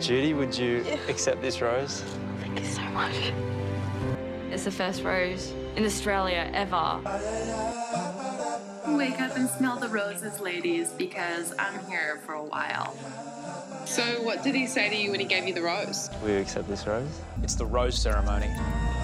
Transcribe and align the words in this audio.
Judy, 0.00 0.32
would 0.32 0.56
you 0.56 0.82
accept 1.08 1.42
this 1.42 1.60
rose? 1.60 2.02
Thank 2.40 2.58
you 2.58 2.64
so 2.64 2.80
much. 2.82 3.32
It's 4.50 4.64
the 4.64 4.70
first 4.70 5.02
rose 5.02 5.52
in 5.76 5.84
Australia 5.84 6.50
ever. 6.54 7.00
Wake 8.88 9.20
up 9.20 9.36
and 9.36 9.48
smell 9.50 9.78
the 9.78 9.88
roses, 9.88 10.40
ladies, 10.40 10.90
because 10.90 11.52
I'm 11.58 11.84
here 11.86 12.18
for 12.24 12.32
a 12.32 12.42
while. 12.42 12.96
So, 13.84 14.02
what 14.22 14.42
did 14.42 14.54
he 14.54 14.66
say 14.66 14.88
to 14.88 14.96
you 14.96 15.10
when 15.10 15.20
he 15.20 15.26
gave 15.26 15.46
you 15.46 15.52
the 15.52 15.62
rose? 15.62 16.08
Will 16.22 16.30
you 16.30 16.38
accept 16.38 16.66
this 16.66 16.86
rose? 16.86 17.20
It's 17.42 17.54
the 17.54 17.66
rose 17.66 17.98
ceremony. 17.98 18.48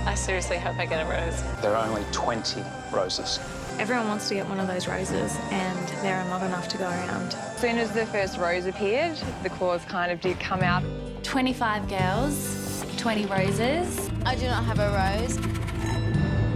I 0.06 0.14
seriously 0.14 0.56
hope 0.56 0.78
I 0.78 0.86
get 0.86 1.06
a 1.06 1.10
rose. 1.10 1.42
There 1.60 1.76
are 1.76 1.86
only 1.86 2.04
20 2.12 2.62
roses. 2.90 3.38
Everyone 3.78 4.08
wants 4.08 4.28
to 4.28 4.34
get 4.34 4.48
one 4.48 4.58
of 4.58 4.66
those 4.66 4.88
roses, 4.88 5.36
and 5.50 5.88
there 6.02 6.16
are 6.16 6.28
not 6.30 6.42
enough 6.42 6.66
to 6.68 6.78
go 6.78 6.86
around. 6.86 7.34
As 7.34 7.60
soon 7.60 7.76
as 7.76 7.92
the 7.92 8.06
first 8.06 8.38
rose 8.38 8.64
appeared, 8.64 9.18
the 9.42 9.50
claws 9.50 9.84
kind 9.84 10.10
of 10.10 10.18
did 10.22 10.40
come 10.40 10.62
out. 10.62 10.82
25 11.22 11.86
girls, 11.86 12.86
20 12.96 13.26
roses. 13.26 14.10
I 14.24 14.34
do 14.34 14.46
not 14.46 14.64
have 14.64 14.78
a 14.78 14.90
rose. 15.20 15.36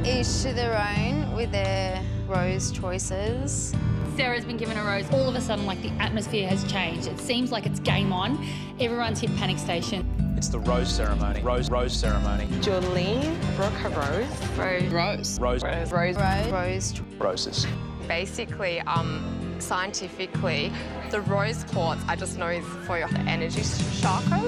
Each 0.06 0.42
to 0.42 0.54
their 0.54 0.74
own 0.74 1.36
with 1.36 1.52
their 1.52 2.02
rose 2.26 2.72
choices. 2.72 3.74
Sarah's 4.16 4.46
been 4.46 4.56
given 4.56 4.78
a 4.78 4.84
rose. 4.84 5.08
All 5.12 5.28
of 5.28 5.34
a 5.34 5.42
sudden, 5.42 5.66
like 5.66 5.82
the 5.82 5.90
atmosphere 6.00 6.48
has 6.48 6.64
changed. 6.72 7.06
It 7.06 7.18
seems 7.18 7.52
like 7.52 7.66
it's 7.66 7.80
game 7.80 8.14
on. 8.14 8.42
Everyone's 8.80 9.20
hit 9.20 9.34
panic 9.36 9.58
station. 9.58 10.09
It's 10.40 10.48
the 10.48 10.60
rose 10.60 10.90
ceremony. 10.90 11.42
Rose, 11.42 11.68
rose 11.68 11.92
ceremony. 11.92 12.46
Jolene 12.62 13.38
broke 13.56 13.74
her 13.74 13.90
rose. 13.90 14.26
Rose. 14.56 14.90
Rose. 14.90 15.38
Rose, 15.38 15.62
Rose. 15.62 15.92
Rose. 15.92 16.16
Rose. 16.16 16.50
Rose. 16.50 17.00
roses. 17.18 17.66
Basically, 18.08 18.80
um, 18.86 19.56
scientifically, 19.58 20.72
the 21.10 21.20
rose 21.20 21.64
quartz 21.64 22.00
I 22.08 22.16
just 22.16 22.38
know 22.38 22.46
is 22.46 22.64
for 22.86 22.96
your 22.96 23.10
energy 23.26 23.60
chakra. 24.00 24.40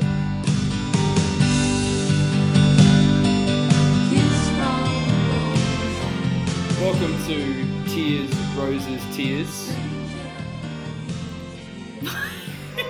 Welcome 6.81 7.23
to 7.27 7.93
Tears, 7.93 8.35
Roses, 8.57 9.03
Tears. 9.15 9.92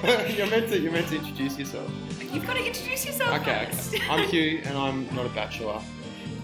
you're 0.36 0.48
meant 0.48 0.68
to. 0.68 0.80
You're 0.80 0.90
meant 0.90 1.06
to 1.08 1.16
introduce 1.16 1.56
yourself. 1.56 1.88
You've 2.32 2.44
got 2.46 2.56
to 2.56 2.66
introduce 2.66 3.06
yourself 3.06 3.40
Okay. 3.40 3.68
okay. 3.70 4.02
I'm 4.10 4.28
Hugh, 4.30 4.60
and 4.64 4.76
I'm 4.76 5.14
not 5.14 5.26
a 5.26 5.28
bachelor. 5.28 5.80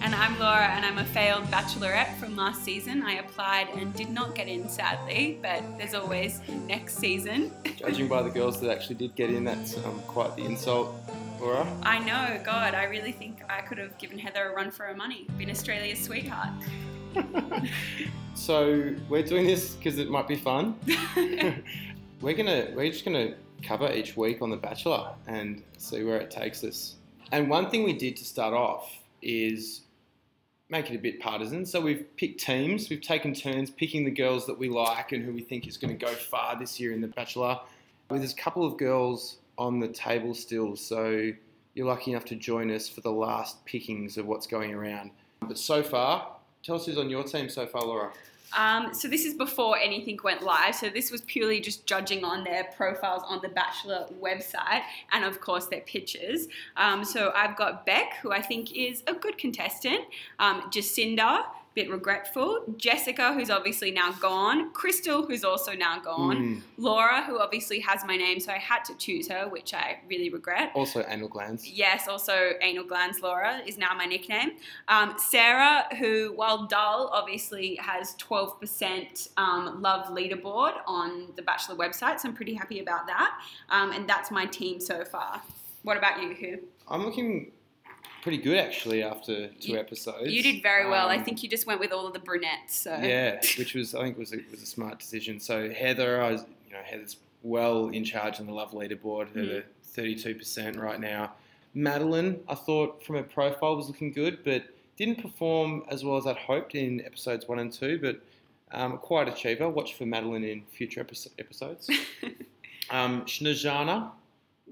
And 0.01 0.15
I'm 0.15 0.39
Laura, 0.39 0.65
and 0.67 0.85
I'm 0.85 0.97
a 0.97 1.03
failed 1.03 1.43
bachelorette 1.45 2.15
from 2.15 2.37
last 2.37 2.63
season. 2.63 3.03
I 3.03 3.15
applied 3.15 3.67
and 3.75 3.93
did 3.93 4.11
not 4.11 4.33
get 4.33 4.47
in, 4.47 4.69
sadly, 4.69 5.39
but 5.41 5.61
there's 5.77 5.93
always 5.93 6.39
next 6.67 6.99
season. 6.99 7.51
Judging 7.75 8.07
by 8.07 8.21
the 8.21 8.29
girls 8.29 8.61
that 8.61 8.71
actually 8.71 8.95
did 8.95 9.13
get 9.15 9.29
in, 9.29 9.43
that's 9.43 9.75
um, 9.79 9.99
quite 10.07 10.37
the 10.37 10.45
insult, 10.45 10.95
Laura. 11.41 11.67
I 11.83 11.99
know, 11.99 12.41
God, 12.45 12.75
I 12.75 12.85
really 12.85 13.11
think 13.11 13.41
I 13.49 13.59
could 13.59 13.77
have 13.77 13.97
given 13.97 14.17
Heather 14.17 14.51
a 14.51 14.55
run 14.55 14.71
for 14.71 14.83
her 14.85 14.95
money, 14.95 15.27
been 15.37 15.49
Australia's 15.49 15.99
sweetheart. 15.99 16.49
So 18.35 18.95
we're 19.09 19.23
doing 19.23 19.45
this 19.47 19.75
because 19.75 19.97
it 19.99 20.09
might 20.09 20.29
be 20.29 20.37
fun. 20.37 20.75
we're 22.21 22.33
gonna. 22.33 22.69
We're 22.73 22.89
just 22.89 23.03
gonna 23.03 23.33
cover 23.63 23.91
each 23.91 24.15
week 24.17 24.41
on 24.41 24.49
The 24.49 24.57
Bachelor 24.57 25.13
and 25.27 25.63
see 25.77 26.03
where 26.03 26.17
it 26.17 26.31
takes 26.31 26.63
us. 26.63 26.95
And 27.31 27.49
one 27.49 27.69
thing 27.69 27.83
we 27.83 27.93
did 27.93 28.17
to 28.17 28.25
start 28.25 28.53
off 28.53 28.91
is 29.21 29.81
make 30.69 30.89
it 30.91 30.95
a 30.95 30.99
bit 30.99 31.19
partisan. 31.19 31.65
So 31.65 31.81
we've 31.81 32.05
picked 32.15 32.39
teams. 32.39 32.89
We've 32.89 33.01
taken 33.01 33.33
turns 33.33 33.69
picking 33.69 34.05
the 34.05 34.11
girls 34.11 34.45
that 34.45 34.57
we 34.57 34.69
like 34.69 35.11
and 35.11 35.23
who 35.23 35.33
we 35.33 35.41
think 35.41 35.67
is 35.67 35.77
going 35.77 35.97
to 35.97 36.05
go 36.05 36.11
far 36.13 36.57
this 36.57 36.79
year 36.79 36.93
in 36.93 37.01
The 37.01 37.07
Bachelor. 37.07 37.59
There's 38.09 38.33
a 38.33 38.35
couple 38.35 38.65
of 38.65 38.77
girls 38.77 39.37
on 39.57 39.79
the 39.79 39.87
table 39.87 40.33
still, 40.33 40.75
so 40.75 41.31
you're 41.73 41.87
lucky 41.87 42.11
enough 42.11 42.25
to 42.25 42.35
join 42.35 42.71
us 42.71 42.87
for 42.89 43.01
the 43.01 43.11
last 43.11 43.63
pickings 43.65 44.17
of 44.17 44.25
what's 44.25 44.47
going 44.47 44.73
around. 44.73 45.11
But 45.41 45.57
so 45.57 45.83
far, 45.83 46.35
tell 46.63 46.75
us 46.75 46.85
who's 46.85 46.97
on 46.97 47.09
your 47.09 47.23
team 47.23 47.49
so 47.49 47.65
far, 47.65 47.83
Laura. 47.83 48.11
Um, 48.57 48.93
so 48.93 49.07
this 49.07 49.25
is 49.25 49.33
before 49.33 49.77
anything 49.77 50.19
went 50.23 50.43
live. 50.43 50.75
So 50.75 50.89
this 50.89 51.11
was 51.11 51.21
purely 51.21 51.59
just 51.59 51.85
judging 51.85 52.23
on 52.23 52.43
their 52.43 52.65
profiles 52.75 53.23
on 53.27 53.39
the 53.41 53.49
Bachelor 53.49 54.07
website 54.21 54.81
and 55.11 55.23
of 55.23 55.39
course 55.41 55.67
their 55.67 55.81
pictures. 55.81 56.47
Um, 56.77 57.03
so 57.03 57.31
I've 57.35 57.55
got 57.55 57.85
Beck, 57.85 58.15
who 58.21 58.31
I 58.31 58.41
think 58.41 58.75
is 58.75 59.03
a 59.07 59.13
good 59.13 59.37
contestant. 59.37 60.01
Um, 60.39 60.61
Jacinda, 60.71 61.43
bit 61.75 61.89
regretful. 61.89 62.63
Jessica, 62.77 63.33
who's 63.33 63.49
obviously 63.49 63.91
now 63.91 64.11
gone. 64.13 64.71
Crystal, 64.73 65.25
who's 65.25 65.43
also 65.43 65.73
now 65.73 65.99
gone. 65.99 66.37
Mm. 66.37 66.61
Laura, 66.77 67.23
who 67.23 67.39
obviously 67.39 67.79
has 67.79 68.03
my 68.05 68.17
name, 68.17 68.39
so 68.39 68.51
I 68.51 68.57
had 68.57 68.83
to 68.85 68.95
choose 68.95 69.27
her, 69.29 69.47
which 69.47 69.73
I 69.73 69.99
really 70.09 70.29
regret. 70.29 70.71
Also, 70.73 71.05
anal 71.07 71.27
glands. 71.27 71.67
Yes, 71.67 72.07
also 72.07 72.53
anal 72.61 72.83
glands 72.83 73.21
Laura 73.21 73.61
is 73.65 73.77
now 73.77 73.93
my 73.93 74.05
nickname. 74.05 74.51
Um, 74.87 75.15
Sarah, 75.17 75.85
who, 75.97 76.33
while 76.35 76.65
dull, 76.65 77.09
obviously 77.13 77.75
has 77.75 78.15
12% 78.15 79.29
um, 79.37 79.81
love 79.81 80.07
leaderboard 80.07 80.73
on 80.87 81.27
the 81.35 81.41
Bachelor 81.41 81.75
website, 81.75 82.19
so 82.19 82.29
I'm 82.29 82.35
pretty 82.35 82.53
happy 82.53 82.79
about 82.79 83.07
that. 83.07 83.39
Um, 83.69 83.91
and 83.91 84.07
that's 84.09 84.31
my 84.31 84.45
team 84.45 84.79
so 84.79 85.05
far. 85.05 85.41
What 85.83 85.97
about 85.97 86.21
you, 86.21 86.33
Hugh? 86.33 86.67
I'm 86.87 87.05
looking 87.05 87.51
pretty 88.21 88.37
good 88.37 88.57
actually 88.57 89.03
after 89.03 89.47
two 89.47 89.73
You- 89.73 89.77
episodes. 89.79 90.31
You 90.31 90.43
did 90.43 90.61
very 90.61 90.89
well. 90.89 91.07
I 91.09 91.17
Um, 91.17 91.23
think 91.23 91.43
you 91.43 91.49
just 91.49 91.65
went 91.67 91.79
with 91.79 91.91
all 91.91 92.05
of 92.07 92.13
the 92.13 92.19
brunettes. 92.19 92.75
So 92.75 92.91
Yeah, 93.01 93.39
which 93.57 93.73
was 93.73 93.95
I 93.95 94.03
think 94.03 94.17
was 94.17 94.33
a, 94.33 94.37
was 94.51 94.61
a 94.61 94.65
smart 94.65 94.99
decision. 94.99 95.39
So 95.39 95.69
Heather, 95.71 96.21
I 96.21 96.31
was, 96.31 96.45
you 96.67 96.73
know 96.73 96.81
Heather's 96.83 97.17
well 97.43 97.87
in 97.87 98.03
charge 98.03 98.39
on 98.39 98.45
the 98.47 98.53
love 98.53 98.71
leaderboard. 98.71 99.31
Mm. 99.33 99.49
Her 99.49 99.63
thirty-two 99.83 100.35
percent 100.35 100.77
right 100.77 100.99
now. 100.99 101.33
Madeline, 101.73 102.39
I 102.47 102.55
thought 102.55 103.03
from 103.05 103.15
her 103.17 103.23
profile 103.23 103.75
was 103.75 103.87
looking 103.87 104.11
good, 104.11 104.43
but 104.43 104.63
didn't 104.97 105.21
perform 105.21 105.83
as 105.89 106.03
well 106.03 106.17
as 106.17 106.25
I'd 106.27 106.35
hoped 106.35 106.75
in 106.75 106.99
episodes 107.05 107.47
one 107.47 107.59
and 107.59 107.71
two. 107.71 107.99
But 108.01 108.21
um, 108.71 108.97
quite 108.97 109.27
achiever. 109.27 109.69
Watch 109.69 109.93
for 109.95 110.05
Madeline 110.05 110.43
in 110.43 110.63
future 110.71 110.99
epi- 111.01 111.29
episodes. 111.39 111.89
um, 112.91 113.21
Snezana, 113.25 114.11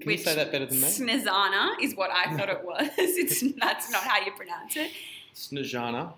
can 0.00 0.10
you 0.10 0.18
say 0.18 0.34
that 0.34 0.52
better 0.52 0.66
than 0.66 0.80
me? 0.80 0.86
Snezana 0.86 1.74
is 1.82 1.94
what 1.94 2.10
I 2.10 2.36
thought 2.36 2.48
it 2.48 2.64
was. 2.64 2.88
It's 2.98 3.40
that's 3.60 3.90
not 3.90 4.02
how 4.02 4.24
you 4.24 4.32
pronounce 4.32 4.76
it. 4.76 4.90
Snezana. 5.34 6.12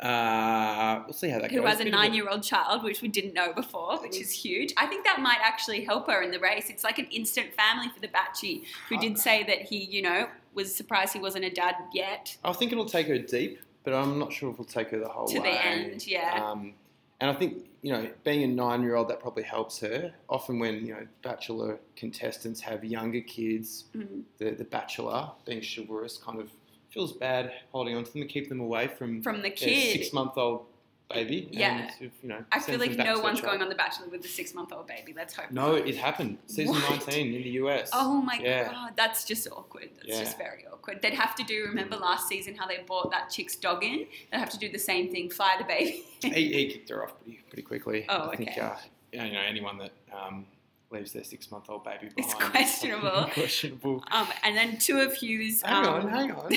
Uh, 0.00 1.02
we'll 1.04 1.12
see 1.12 1.28
how 1.28 1.40
that 1.40 1.50
Who 1.50 1.60
goes. 1.60 1.68
has 1.68 1.80
a 1.80 1.84
Bit 1.84 1.92
nine-year-old 1.92 2.44
child, 2.44 2.84
which 2.84 3.02
we 3.02 3.08
didn't 3.08 3.34
know 3.34 3.52
before, 3.52 4.00
which 4.00 4.20
is 4.20 4.30
huge. 4.30 4.72
I 4.76 4.86
think 4.86 5.04
that 5.04 5.20
might 5.20 5.38
actually 5.42 5.84
help 5.84 6.08
her 6.08 6.22
in 6.22 6.30
the 6.30 6.38
race. 6.38 6.70
It's 6.70 6.84
like 6.84 6.98
an 6.98 7.06
instant 7.06 7.48
family 7.54 7.88
for 7.88 8.00
the 8.00 8.08
Batchy, 8.08 8.62
who 8.88 8.98
did 8.98 9.18
say 9.18 9.42
that 9.44 9.62
he, 9.62 9.78
you 9.78 10.02
know, 10.02 10.28
was 10.54 10.74
surprised 10.74 11.12
he 11.12 11.18
wasn't 11.18 11.44
a 11.44 11.50
dad 11.50 11.74
yet. 11.92 12.36
I 12.44 12.52
think 12.52 12.70
it'll 12.70 12.84
take 12.86 13.08
her 13.08 13.18
deep, 13.18 13.58
but 13.82 13.92
I'm 13.92 14.18
not 14.18 14.32
sure 14.32 14.50
if 14.50 14.54
it'll 14.54 14.64
take 14.64 14.90
her 14.90 14.98
the 15.00 15.08
whole 15.08 15.26
way 15.26 15.34
To 15.34 15.40
the 15.40 15.66
end, 15.66 16.06
yeah. 16.06 16.40
Um, 16.48 16.74
and 17.20 17.28
I 17.28 17.34
think 17.34 17.64
you 17.82 17.92
know, 17.92 18.10
being 18.24 18.42
a 18.42 18.46
nine-year-old, 18.46 19.08
that 19.08 19.20
probably 19.20 19.42
helps 19.42 19.80
her. 19.80 20.14
Often, 20.28 20.58
when 20.58 20.86
you 20.86 20.92
know, 20.94 21.06
bachelor 21.22 21.80
contestants 21.96 22.60
have 22.60 22.84
younger 22.84 23.20
kids, 23.22 23.86
Mhm. 23.94 24.24
the 24.38 24.50
the 24.52 24.64
bachelor 24.64 25.30
being 25.46 25.62
chivalrous 25.62 26.18
kind 26.18 26.40
of 26.40 26.50
feels 26.90 27.12
bad 27.12 27.52
holding 27.70 27.94
on 27.96 28.04
to 28.04 28.12
them 28.12 28.22
and 28.22 28.30
keep 28.30 28.48
them 28.48 28.60
away 28.60 28.88
from 28.88 29.22
From 29.22 29.42
the 29.42 29.50
kid. 29.50 29.92
six-month-old 29.92 30.66
baby. 31.12 31.48
Yeah. 31.50 31.78
and, 31.78 31.90
if, 32.00 32.12
you 32.22 32.28
know, 32.28 32.44
I 32.52 32.60
feel 32.60 32.78
like 32.78 32.96
no 32.96 33.20
one's 33.20 33.40
going 33.40 33.62
on 33.62 33.68
The 33.68 33.74
Bachelor 33.74 34.08
with 34.08 34.24
a 34.24 34.28
six-month-old 34.28 34.86
baby. 34.86 35.12
Let's 35.14 35.34
hope. 35.34 35.50
No, 35.50 35.76
not. 35.76 35.86
it 35.88 35.96
happened. 35.96 36.38
Season 36.46 36.74
What? 36.74 36.90
19 37.06 37.34
in 37.34 37.42
the 37.42 37.50
US. 37.50 37.90
Oh 37.92 38.20
my 38.22 38.38
Yeah. 38.42 38.70
god, 38.70 38.92
that's 38.96 39.24
just 39.24 39.48
awkward. 39.50 39.90
That's 39.96 40.08
Yeah. 40.08 40.24
just 40.24 40.38
very 40.38 40.66
awkward. 40.66 41.02
They'd 41.02 41.14
have 41.14 41.34
to 41.36 41.44
do. 41.44 41.64
Remember 41.66 41.96
last 41.96 42.28
season 42.28 42.54
how 42.54 42.66
they 42.66 42.78
brought 42.86 43.10
that 43.10 43.30
chick's 43.30 43.56
dog 43.56 43.84
in? 43.84 44.06
They'd 44.30 44.38
have 44.38 44.50
to 44.50 44.58
do 44.58 44.70
the 44.70 44.78
same 44.78 45.10
thing. 45.10 45.30
Fly 45.30 45.56
the 45.58 45.64
baby. 45.64 46.04
he, 46.22 46.52
he 46.52 46.66
kicked 46.68 46.88
her 46.90 47.04
off 47.04 47.14
pretty 47.22 47.40
pretty 47.48 47.62
quickly. 47.62 48.06
Oh, 48.08 48.30
I 48.30 48.36
think 48.36 48.50
okay. 48.50 48.60
uh, 48.60 48.76
you 49.12 49.32
know 49.32 49.40
anyone 49.40 49.78
that 49.78 49.92
um, 50.12 50.46
leaves 50.90 51.12
their 51.12 51.24
six 51.24 51.50
month 51.50 51.68
old 51.68 51.84
baby 51.84 52.08
behind. 52.14 52.18
It's 52.18 52.34
questionable. 52.34 53.24
questionable. 53.32 54.04
Um, 54.10 54.28
and 54.42 54.56
then 54.56 54.78
two 54.78 55.00
of 55.00 55.14
Hugh's. 55.14 55.62
Hang 55.62 55.86
um, 55.86 55.94
on, 55.94 56.08
hang 56.08 56.32
on. 56.32 56.52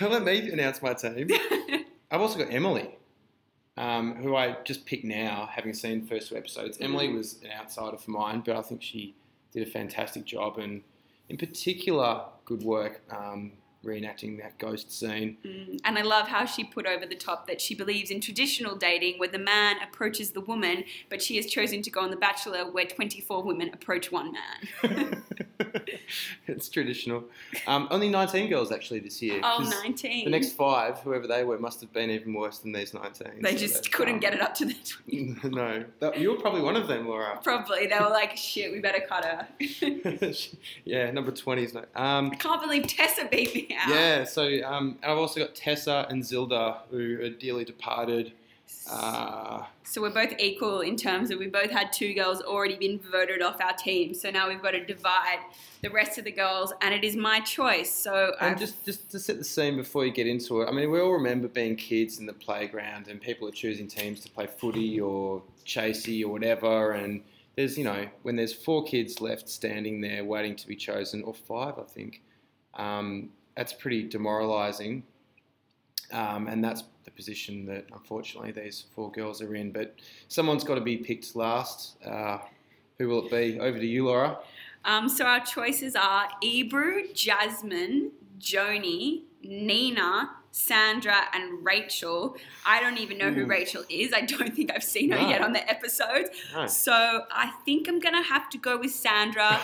Let 0.10 0.24
me 0.24 0.50
announce 0.50 0.82
my 0.82 0.94
team. 0.94 1.28
I've 2.10 2.20
also 2.20 2.38
got 2.38 2.52
Emily, 2.52 2.88
um, 3.78 4.14
who 4.16 4.34
I 4.36 4.56
just 4.64 4.84
picked 4.84 5.04
now, 5.04 5.48
having 5.50 5.72
seen 5.72 6.02
the 6.02 6.06
first 6.08 6.28
two 6.28 6.36
episodes. 6.36 6.78
Emily 6.80 7.08
Mm. 7.08 7.16
was 7.16 7.40
an 7.42 7.50
outsider 7.58 7.96
for 7.96 8.10
mine, 8.10 8.42
but 8.44 8.56
I 8.56 8.62
think 8.62 8.82
she 8.82 9.14
did 9.52 9.66
a 9.66 9.70
fantastic 9.70 10.24
job, 10.24 10.58
and 10.58 10.82
in 11.28 11.36
particular, 11.36 12.24
good 12.44 12.62
work 12.62 13.00
um, 13.10 13.52
reenacting 13.84 14.38
that 14.42 14.58
ghost 14.58 14.90
scene. 14.90 15.36
Mm, 15.44 15.80
And 15.84 15.96
I 15.98 16.02
love 16.02 16.26
how 16.28 16.44
she 16.44 16.64
put 16.64 16.84
over 16.86 17.06
the 17.06 17.14
top 17.14 17.46
that 17.46 17.60
she 17.60 17.74
believes 17.74 18.10
in 18.10 18.20
traditional 18.20 18.74
dating 18.76 19.18
where 19.18 19.28
the 19.28 19.38
man 19.38 19.76
approaches 19.86 20.32
the 20.32 20.40
woman, 20.40 20.84
but 21.08 21.22
she 21.22 21.36
has 21.36 21.46
chosen 21.46 21.80
to 21.82 21.90
go 21.90 22.00
on 22.00 22.10
The 22.10 22.16
Bachelor 22.16 22.70
where 22.70 22.84
24 22.86 23.42
women 23.44 23.70
approach 23.72 24.10
one 24.10 24.32
man. 24.32 25.22
it's 26.46 26.68
traditional. 26.68 27.24
Um, 27.66 27.88
only 27.90 28.08
19 28.08 28.48
girls 28.48 28.72
actually 28.72 29.00
this 29.00 29.20
year. 29.20 29.40
Oh, 29.42 29.58
'cause 29.58 29.70
19. 29.70 30.24
The 30.24 30.30
next 30.30 30.52
five, 30.52 30.98
whoever 30.98 31.26
they 31.26 31.44
were, 31.44 31.58
must 31.58 31.80
have 31.80 31.92
been 31.92 32.10
even 32.10 32.32
worse 32.34 32.58
than 32.58 32.72
these 32.72 32.94
19. 32.94 33.42
They 33.42 33.52
so 33.52 33.58
just 33.58 33.92
couldn't 33.92 34.14
um, 34.14 34.20
get 34.20 34.34
it 34.34 34.40
up 34.40 34.54
to 34.56 34.64
the 34.66 34.74
20. 34.74 35.36
no, 35.50 35.84
that, 36.00 36.18
you 36.18 36.30
were 36.30 36.38
probably 36.38 36.60
one 36.60 36.76
of 36.76 36.88
them, 36.88 37.08
Laura. 37.08 37.38
Probably. 37.42 37.86
They 37.86 37.98
were 37.98 38.10
like, 38.10 38.36
shit, 38.36 38.72
we 38.72 38.80
better 38.80 39.00
cut 39.06 39.24
her. 39.24 39.48
yeah, 40.84 41.10
number 41.10 41.30
20 41.30 41.64
is 41.64 41.74
no. 41.74 41.84
Um, 41.94 42.30
I 42.32 42.36
can't 42.36 42.62
believe 42.62 42.86
Tessa 42.86 43.26
beat 43.30 43.54
me 43.54 43.76
out. 43.76 43.88
yeah, 43.88 44.24
so 44.24 44.44
um, 44.64 44.98
and 45.02 45.12
I've 45.12 45.18
also 45.18 45.40
got 45.40 45.54
Tessa 45.54 46.06
and 46.10 46.22
Zilda, 46.22 46.78
who 46.90 47.20
are 47.20 47.30
dearly 47.30 47.64
departed. 47.64 48.32
Uh, 48.90 49.64
So 49.84 50.02
we're 50.02 50.10
both 50.10 50.34
equal 50.38 50.80
in 50.80 50.96
terms 50.96 51.30
of 51.30 51.38
we 51.38 51.46
both 51.46 51.70
had 51.70 51.92
two 51.92 52.12
girls 52.14 52.42
already 52.42 52.76
been 52.76 52.98
voted 52.98 53.40
off 53.42 53.60
our 53.60 53.72
team. 53.72 54.12
So 54.14 54.30
now 54.30 54.48
we've 54.48 54.60
got 54.62 54.72
to 54.72 54.84
divide 54.84 55.38
the 55.82 55.88
rest 55.90 56.18
of 56.18 56.24
the 56.24 56.30
girls, 56.32 56.72
and 56.82 56.92
it 56.94 57.04
is 57.04 57.16
my 57.16 57.40
choice. 57.40 57.90
So 57.90 58.34
And 58.40 58.50
I've- 58.52 58.60
just, 58.60 58.84
just 58.84 59.10
to 59.12 59.18
set 59.18 59.38
the 59.38 59.44
scene 59.44 59.76
before 59.76 60.04
you 60.04 60.12
get 60.12 60.26
into 60.26 60.60
it, 60.62 60.68
I 60.68 60.72
mean, 60.72 60.90
we 60.90 61.00
all 61.00 61.12
remember 61.12 61.48
being 61.48 61.76
kids 61.76 62.18
in 62.18 62.26
the 62.26 62.32
playground 62.32 63.08
and 63.08 63.20
people 63.20 63.48
are 63.48 63.52
choosing 63.52 63.86
teams 63.88 64.20
to 64.20 64.30
play 64.30 64.46
footy 64.46 65.00
or 65.00 65.42
chasey 65.64 66.22
or 66.24 66.28
whatever. 66.28 66.92
And 66.92 67.22
there's, 67.56 67.78
you 67.78 67.84
know, 67.84 68.06
when 68.22 68.36
there's 68.36 68.52
four 68.52 68.84
kids 68.84 69.20
left 69.20 69.48
standing 69.48 70.00
there 70.00 70.24
waiting 70.24 70.54
to 70.56 70.66
be 70.66 70.76
chosen, 70.76 71.22
or 71.22 71.34
five, 71.34 71.78
I 71.78 71.84
think, 71.84 72.22
um, 72.74 73.30
that's 73.56 73.72
pretty 73.72 74.02
demoralising. 74.04 75.02
Um, 76.12 76.48
and 76.48 76.64
that's 76.64 76.84
the 77.04 77.10
position 77.10 77.66
that 77.66 77.86
unfortunately 77.92 78.52
these 78.52 78.86
four 78.94 79.10
girls 79.12 79.42
are 79.42 79.54
in. 79.54 79.72
But 79.72 79.96
someone's 80.28 80.64
got 80.64 80.76
to 80.76 80.80
be 80.80 80.96
picked 80.96 81.36
last. 81.36 81.96
Uh, 82.04 82.38
who 82.98 83.08
will 83.08 83.26
it 83.26 83.30
be? 83.30 83.60
Over 83.60 83.78
to 83.78 83.86
you, 83.86 84.06
Laura. 84.06 84.38
Um, 84.84 85.08
so 85.08 85.24
our 85.24 85.40
choices 85.40 85.94
are 85.94 86.28
Ebru, 86.42 87.12
Jasmine, 87.14 88.12
Joni, 88.38 89.22
Nina, 89.42 90.30
Sandra, 90.58 91.22
and 91.32 91.64
Rachel. 91.64 92.36
I 92.66 92.80
don't 92.80 92.98
even 92.98 93.16
know 93.16 93.30
who 93.30 93.46
Rachel 93.46 93.84
is. 93.88 94.12
I 94.12 94.22
don't 94.22 94.54
think 94.54 94.72
I've 94.74 94.82
seen 94.82 95.10
her 95.12 95.18
No. 95.18 95.28
yet 95.28 95.40
on 95.40 95.52
the 95.52 95.66
episodes. 95.70 96.30
No. 96.52 96.66
So 96.66 96.92
I 97.30 97.52
think 97.64 97.88
I'm 97.88 98.00
gonna 98.00 98.22
have 98.22 98.50
to 98.50 98.58
go 98.58 98.76
with 98.78 98.90
Sandra 98.90 99.60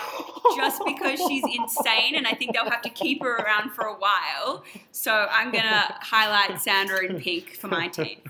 just 0.55 0.81
because 0.85 1.19
she's 1.27 1.43
insane 1.59 2.15
and 2.15 2.25
I 2.25 2.31
think 2.33 2.53
they'll 2.53 2.69
have 2.69 2.81
to 2.83 2.89
keep 2.89 3.21
her 3.23 3.35
around 3.35 3.71
for 3.71 3.83
a 3.85 3.93
while. 3.95 4.63
So 4.91 5.27
I'm 5.29 5.51
gonna 5.51 5.95
highlight 6.01 6.59
Sandra 6.61 7.03
in 7.05 7.19
pink 7.19 7.55
for 7.57 7.67
my 7.67 7.89
team. 7.89 8.21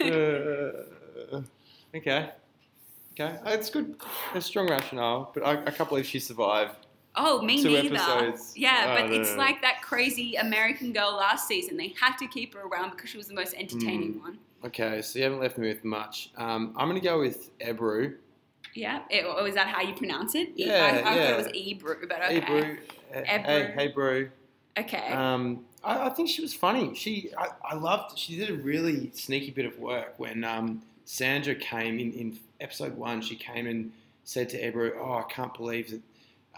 Uh, 0.00 1.42
okay. 1.94 2.30
Okay. 3.18 3.36
It's 3.46 3.70
good. 3.70 3.96
A 4.34 4.40
strong 4.40 4.68
rationale, 4.68 5.30
but 5.34 5.42
I, 5.44 5.52
I 5.64 5.70
can't 5.70 5.88
believe 5.88 6.06
she 6.06 6.20
survived. 6.20 6.76
Oh, 7.20 7.42
me 7.42 7.60
Two 7.62 7.70
neither. 7.70 7.96
episodes. 7.96 8.52
Yeah, 8.56 8.86
Oh, 8.88 8.94
but 9.02 9.10
no, 9.10 9.20
it's 9.20 9.32
no. 9.32 9.38
like 9.38 9.60
that 9.62 9.82
crazy 9.82 10.36
American 10.36 10.92
girl 10.92 11.14
last 11.16 11.48
season. 11.48 11.76
They 11.76 11.94
had 12.00 12.16
to 12.18 12.26
keep 12.28 12.54
her 12.54 12.60
around 12.62 12.90
because 12.92 13.10
she 13.10 13.16
was 13.16 13.26
the 13.28 13.34
most 13.34 13.54
entertaining 13.54 14.14
Hmm. 14.14 14.20
one. 14.22 14.38
Okay, 14.64 15.02
so 15.02 15.18
you 15.18 15.24
haven't 15.24 15.40
left 15.40 15.58
me 15.58 15.68
with 15.68 15.84
much. 15.84 16.30
Um, 16.36 16.74
I'm 16.76 16.88
going 16.88 17.00
to 17.00 17.04
go 17.06 17.18
with 17.20 17.56
Ebru. 17.60 18.14
Yeah, 18.74 19.00
it, 19.10 19.24
or 19.24 19.46
is 19.48 19.54
that 19.54 19.66
how 19.68 19.82
you 19.82 19.94
pronounce 19.94 20.34
it? 20.34 20.50
Yeah, 20.54 20.74
I, 20.84 20.98
I 20.98 21.02
thought 21.02 21.16
yeah. 21.16 21.28
it 21.30 21.36
was 21.36 21.46
Ebru, 21.48 22.08
but 22.08 22.22
okay. 22.22 22.40
Ebru. 22.40 22.78
Hey, 23.12 23.24
Ebru. 23.44 23.74
hey, 23.74 23.88
Bru. 23.88 24.30
Okay. 24.78 25.12
Um, 25.12 25.64
I, 25.82 26.06
I 26.06 26.08
think 26.10 26.28
she 26.28 26.42
was 26.42 26.54
funny. 26.54 26.94
She, 26.94 27.30
I, 27.36 27.48
I 27.64 27.74
loved. 27.74 28.16
She 28.18 28.36
did 28.36 28.50
a 28.50 28.54
really 28.54 29.10
sneaky 29.14 29.50
bit 29.50 29.64
of 29.66 29.78
work 29.78 30.14
when 30.18 30.44
um, 30.44 30.82
Sandra 31.04 31.54
came 31.54 31.98
in 31.98 32.12
in 32.12 32.38
episode 32.60 32.96
one. 32.96 33.20
She 33.22 33.34
came 33.36 33.66
and 33.66 33.92
said 34.24 34.48
to 34.50 34.60
Ebru, 34.62 34.92
"Oh, 35.00 35.14
I 35.26 35.32
can't 35.32 35.54
believe 35.54 35.90
that." 35.90 36.00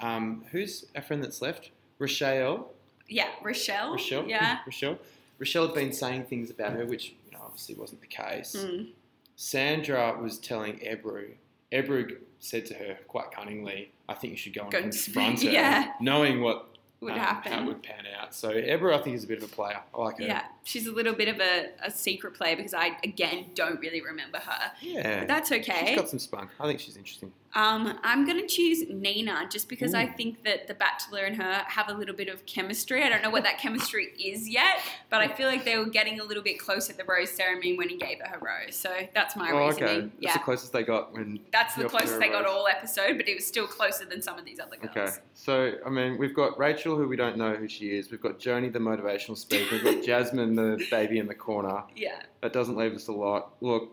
Um, 0.00 0.44
who's 0.50 0.86
a 0.94 1.02
friend 1.02 1.22
that's 1.22 1.42
left? 1.42 1.70
Rochelle. 1.98 2.70
yeah, 3.08 3.28
Rochelle. 3.42 3.92
Rochelle. 3.92 4.26
Yeah. 4.26 4.58
Rochelle. 4.66 4.98
Rochelle 5.38 5.66
had 5.66 5.74
been 5.74 5.92
saying 5.92 6.24
things 6.24 6.50
about 6.50 6.72
her, 6.72 6.84
which 6.86 7.10
you 7.26 7.32
know, 7.32 7.38
obviously 7.44 7.74
wasn't 7.74 8.00
the 8.00 8.06
case. 8.06 8.56
Mm. 8.58 8.88
Sandra 9.36 10.18
was 10.20 10.38
telling 10.38 10.78
Ebru. 10.80 11.30
Ebru 11.72 12.16
said 12.40 12.66
to 12.66 12.74
her 12.74 12.98
quite 13.08 13.30
cunningly, 13.32 13.90
"I 14.08 14.14
think 14.14 14.32
you 14.32 14.36
should 14.36 14.52
go 14.54 14.62
and 14.62 14.70
Go 14.72 14.78
and 14.78 14.92
confront 14.92 15.42
her," 15.42 15.50
yeah. 15.50 15.92
knowing 16.00 16.42
what 16.42 16.68
Would 17.00 17.12
um, 17.12 17.18
happen. 17.18 17.52
how 17.52 17.62
it 17.62 17.66
would 17.66 17.82
pan 17.82 18.04
out. 18.20 18.34
So 18.34 18.50
Ebru, 18.50 18.94
I 18.94 19.02
think, 19.02 19.16
is 19.16 19.24
a 19.24 19.26
bit 19.26 19.38
of 19.42 19.44
a 19.44 19.54
player. 19.54 19.80
I 19.94 19.98
like 19.98 20.18
her. 20.18 20.24
Yeah, 20.24 20.44
she's 20.64 20.86
a 20.86 20.92
little 20.92 21.14
bit 21.14 21.28
of 21.28 21.40
a, 21.40 21.68
a 21.82 21.90
secret 21.90 22.34
player 22.34 22.56
because 22.56 22.74
I, 22.74 22.96
again, 23.04 23.46
don't 23.54 23.80
really 23.80 24.00
remember 24.02 24.38
her. 24.38 24.72
Yeah. 24.80 25.20
But 25.20 25.28
that's 25.28 25.52
okay. 25.52 25.86
She's 25.88 25.96
got 25.96 26.08
some 26.08 26.18
spunk. 26.18 26.50
I 26.60 26.66
think 26.66 26.80
she's 26.80 26.96
interesting. 26.96 27.32
Um, 27.52 27.98
I'm 28.04 28.24
going 28.26 28.40
to 28.40 28.46
choose 28.46 28.84
Nina 28.88 29.48
just 29.50 29.68
because 29.68 29.92
I 29.92 30.06
think 30.06 30.44
that 30.44 30.68
The 30.68 30.74
Bachelor 30.74 31.24
and 31.24 31.34
her 31.34 31.64
have 31.66 31.88
a 31.88 31.92
little 31.92 32.14
bit 32.14 32.28
of 32.28 32.46
chemistry. 32.46 33.02
I 33.02 33.08
don't 33.08 33.22
know 33.22 33.30
what 33.30 33.42
that 33.42 33.58
chemistry 33.58 34.12
is 34.24 34.48
yet, 34.48 34.78
but 35.10 35.20
I 35.20 35.26
feel 35.26 35.48
like 35.48 35.64
they 35.64 35.76
were 35.76 35.86
getting 35.86 36.20
a 36.20 36.24
little 36.24 36.44
bit 36.44 36.60
close 36.60 36.88
at 36.90 36.96
the 36.96 37.02
rose 37.02 37.30
ceremony 37.30 37.76
when 37.76 37.88
he 37.88 37.96
gave 37.96 38.18
her 38.20 38.28
her 38.28 38.38
rose. 38.38 38.76
So 38.76 38.90
that's 39.14 39.34
my 39.34 39.50
oh, 39.50 39.66
reasoning. 39.66 39.88
okay. 39.88 40.00
That's 40.00 40.12
Yeah. 40.20 40.32
the 40.34 40.38
closest 40.44 40.72
they 40.72 40.84
got 40.84 41.12
when. 41.12 41.40
That's 41.52 41.74
the 41.74 41.88
closest 41.88 42.20
they 42.20 42.28
got 42.28 42.46
all 42.46 42.68
episode, 42.68 43.16
but 43.16 43.28
it 43.28 43.34
was 43.34 43.46
still 43.46 43.66
closer 43.66 44.04
than 44.04 44.22
some 44.22 44.38
of 44.38 44.44
these 44.44 44.60
other 44.60 44.76
girls. 44.76 44.96
Okay, 44.96 45.16
so 45.34 45.72
I 45.84 45.90
mean, 45.90 46.18
we've 46.18 46.34
got 46.34 46.56
Rachel, 46.56 46.96
who 46.96 47.08
we 47.08 47.16
don't 47.16 47.36
know 47.36 47.54
who 47.56 47.66
she 47.66 47.98
is. 47.98 48.12
We've 48.12 48.22
got 48.22 48.38
Joni, 48.38 48.72
the 48.72 48.78
motivational 48.78 49.36
speaker. 49.36 49.74
We've 49.74 49.82
got 49.84 50.04
Jasmine, 50.04 50.54
the 50.76 50.86
baby 50.90 51.18
in 51.18 51.26
the 51.26 51.34
corner. 51.34 51.82
Yeah. 51.96 52.20
That 52.42 52.52
doesn't 52.52 52.76
leave 52.76 52.94
us 52.94 53.08
a 53.08 53.12
lot. 53.12 53.52
Look, 53.60 53.90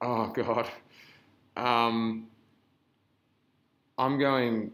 oh 0.00 0.26
god, 0.34 0.68
um, 1.56 2.26
I'm 3.98 4.18
going 4.18 4.72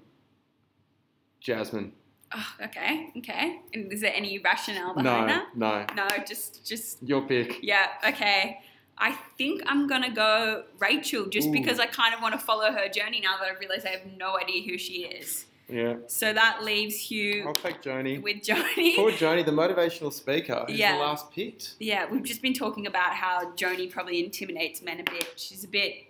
Jasmine. 1.40 1.92
Oh, 2.34 2.54
okay. 2.64 3.10
Okay. 3.18 3.60
And 3.72 3.90
is 3.92 4.02
there 4.02 4.12
any 4.14 4.38
rationale 4.38 4.94
No, 4.96 5.02
behind 5.02 5.28
that? 5.30 5.56
no, 5.56 5.86
No, 5.94 6.08
just 6.26 6.66
just 6.66 7.02
your 7.02 7.22
pick. 7.22 7.62
yeah. 7.62 7.86
Okay. 8.06 8.60
I 8.98 9.12
think 9.38 9.62
I'm 9.66 9.86
gonna 9.86 10.10
go 10.12 10.64
Rachel 10.78 11.26
just 11.26 11.48
Ooh. 11.48 11.52
because 11.52 11.78
I 11.78 11.86
kind 11.86 12.14
of 12.14 12.20
want 12.20 12.34
to 12.34 12.38
follow 12.38 12.70
her 12.72 12.88
journey 12.88 13.20
now 13.20 13.36
that 13.38 13.46
I 13.48 13.58
realize 13.58 13.84
I 13.84 13.90
have 13.90 14.06
no 14.18 14.36
idea 14.38 14.68
who 14.70 14.76
she 14.76 15.04
is. 15.04 15.46
Yeah, 15.70 15.96
So 16.06 16.32
that 16.32 16.64
leaves 16.64 16.96
Hugh 16.96 17.44
I'll 17.46 17.52
take 17.52 17.82
Joni. 17.82 18.22
with 18.22 18.38
Joni. 18.38 18.96
Poor 18.96 19.10
Joni, 19.12 19.44
the 19.44 19.52
motivational 19.52 20.10
speaker, 20.12 20.64
who's 20.66 20.78
Yeah. 20.78 20.92
the 20.96 21.02
last 21.02 21.30
picked. 21.30 21.74
Yeah, 21.78 22.06
we've 22.10 22.22
just 22.22 22.40
been 22.40 22.54
talking 22.54 22.86
about 22.86 23.12
how 23.12 23.52
Joni 23.52 23.90
probably 23.90 24.24
intimidates 24.24 24.80
men 24.80 25.00
a 25.00 25.04
bit. 25.04 25.34
She's 25.36 25.64
a 25.64 25.68
bit 25.68 26.06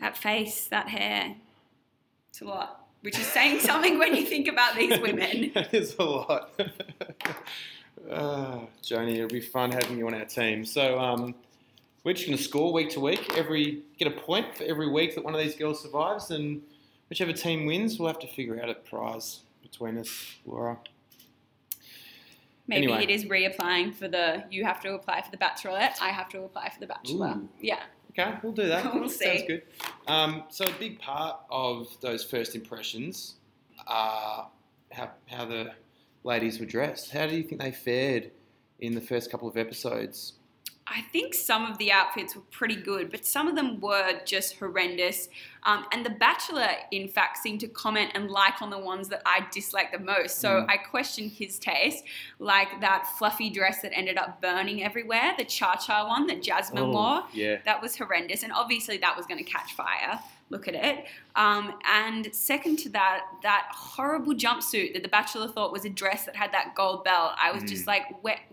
that 0.00 0.16
face, 0.16 0.66
that 0.68 0.88
hair. 0.88 1.34
It's 2.30 2.40
a 2.40 2.46
lot. 2.46 2.86
Which 3.02 3.18
is 3.18 3.26
saying 3.26 3.60
something 3.70 3.98
when 3.98 4.16
you 4.16 4.24
think 4.24 4.48
about 4.48 4.74
these 4.76 4.98
women. 5.00 5.50
that 5.54 5.74
is 5.74 5.94
a 5.98 6.04
lot. 6.04 6.50
uh, 8.10 8.60
Joni, 8.82 9.16
it'll 9.16 9.28
be 9.28 9.40
fun 9.40 9.70
having 9.72 9.98
you 9.98 10.06
on 10.06 10.14
our 10.14 10.24
team. 10.24 10.64
So 10.64 10.98
um, 10.98 11.34
we're 12.04 12.14
just 12.14 12.26
going 12.26 12.38
to 12.38 12.42
score 12.42 12.72
week 12.72 12.90
to 12.90 13.00
week. 13.00 13.36
Every 13.36 13.82
get 13.98 14.08
a 14.08 14.12
point 14.12 14.56
for 14.56 14.64
every 14.64 14.88
week 14.90 15.14
that 15.14 15.24
one 15.24 15.34
of 15.34 15.40
these 15.40 15.56
girls 15.56 15.82
survives, 15.82 16.30
and 16.30 16.62
whichever 17.10 17.32
team 17.32 17.66
wins, 17.66 17.98
we'll 17.98 18.08
have 18.08 18.18
to 18.20 18.26
figure 18.26 18.60
out 18.62 18.68
a 18.68 18.74
prize 18.74 19.40
between 19.62 19.98
us, 19.98 20.36
Laura. 20.46 20.78
Maybe 22.66 22.84
Anyway. 22.92 23.04
it 23.04 23.10
is 23.10 23.24
reapplying 23.24 23.94
for 23.94 24.08
the 24.08 24.44
you 24.50 24.64
have 24.64 24.80
to 24.82 24.94
apply 24.94 25.22
for 25.22 25.30
the 25.30 25.38
bachelorette, 25.38 25.94
I 26.02 26.08
have 26.10 26.28
to 26.30 26.42
apply 26.42 26.68
for 26.70 26.80
the 26.80 26.86
bachelor. 26.86 27.34
Ooh. 27.38 27.48
Yeah. 27.60 27.80
Okay, 28.18 28.34
we'll 28.42 28.52
do 28.52 28.66
that. 28.68 28.84
We'll 28.94 29.08
Sounds 29.08 29.40
see. 29.40 29.46
good. 29.46 29.62
Um, 30.06 30.44
so 30.50 30.64
a 30.66 30.72
big 30.78 30.98
part 30.98 31.38
of 31.50 31.88
those 32.00 32.24
first 32.24 32.54
impressions 32.54 33.36
are 33.86 34.48
how, 34.92 35.10
how 35.26 35.44
the 35.46 35.72
ladies 36.24 36.58
were 36.58 36.66
dressed. 36.66 37.10
How 37.10 37.26
do 37.26 37.36
you 37.36 37.42
think 37.42 37.62
they 37.62 37.70
fared 37.70 38.30
in 38.80 38.94
the 38.94 39.00
first 39.00 39.30
couple 39.30 39.48
of 39.48 39.56
episodes? 39.56 40.34
I 40.90 41.02
think 41.12 41.34
some 41.34 41.70
of 41.70 41.76
the 41.78 41.92
outfits 41.92 42.34
were 42.34 42.42
pretty 42.50 42.76
good, 42.76 43.10
but 43.10 43.24
some 43.24 43.46
of 43.48 43.54
them 43.54 43.80
were 43.80 44.20
just 44.24 44.56
horrendous. 44.56 45.28
Um, 45.64 45.84
and 45.92 46.04
The 46.06 46.10
Bachelor, 46.10 46.68
in 46.92 47.08
fact, 47.08 47.38
seemed 47.38 47.60
to 47.60 47.68
comment 47.68 48.12
and 48.14 48.30
like 48.30 48.62
on 48.62 48.70
the 48.70 48.78
ones 48.78 49.08
that 49.08 49.22
I 49.26 49.46
disliked 49.52 49.92
the 49.92 49.98
most. 49.98 50.38
So 50.38 50.48
Mm. 50.62 50.70
I 50.70 50.76
questioned 50.78 51.32
his 51.32 51.58
taste, 51.58 52.04
like 52.38 52.80
that 52.80 53.06
fluffy 53.18 53.50
dress 53.50 53.82
that 53.82 53.96
ended 53.96 54.16
up 54.16 54.40
burning 54.40 54.82
everywhere, 54.82 55.34
the 55.36 55.44
cha 55.44 55.76
cha 55.76 56.06
one 56.08 56.26
that 56.28 56.42
Jasmine 56.42 56.84
Oh, 56.84 56.90
wore. 56.90 57.24
yeah. 57.32 57.58
That 57.64 57.82
was 57.82 57.96
horrendous. 57.96 58.42
And 58.42 58.52
obviously, 58.52 58.96
that 58.98 59.16
was 59.16 59.26
going 59.26 59.44
to 59.44 59.50
catch 59.50 59.72
fire. 59.74 60.18
Look 60.50 60.66
at 60.66 60.74
it. 60.74 61.04
Um, 61.36 61.74
and 61.84 62.34
second 62.34 62.78
to 62.80 62.88
that, 62.90 63.24
that 63.42 63.68
horrible 63.70 64.32
jumpsuit 64.34 64.94
that 64.94 65.02
The 65.02 65.08
Bachelor 65.08 65.46
thought 65.46 65.72
was 65.72 65.84
a 65.84 65.90
dress 65.90 66.24
that 66.24 66.34
had 66.34 66.52
that 66.52 66.74
gold 66.74 67.04
belt. 67.04 67.32
I 67.40 67.52
was 67.52 67.62
just 67.64 67.84
Mm. 67.84 67.88
like, 67.88 68.04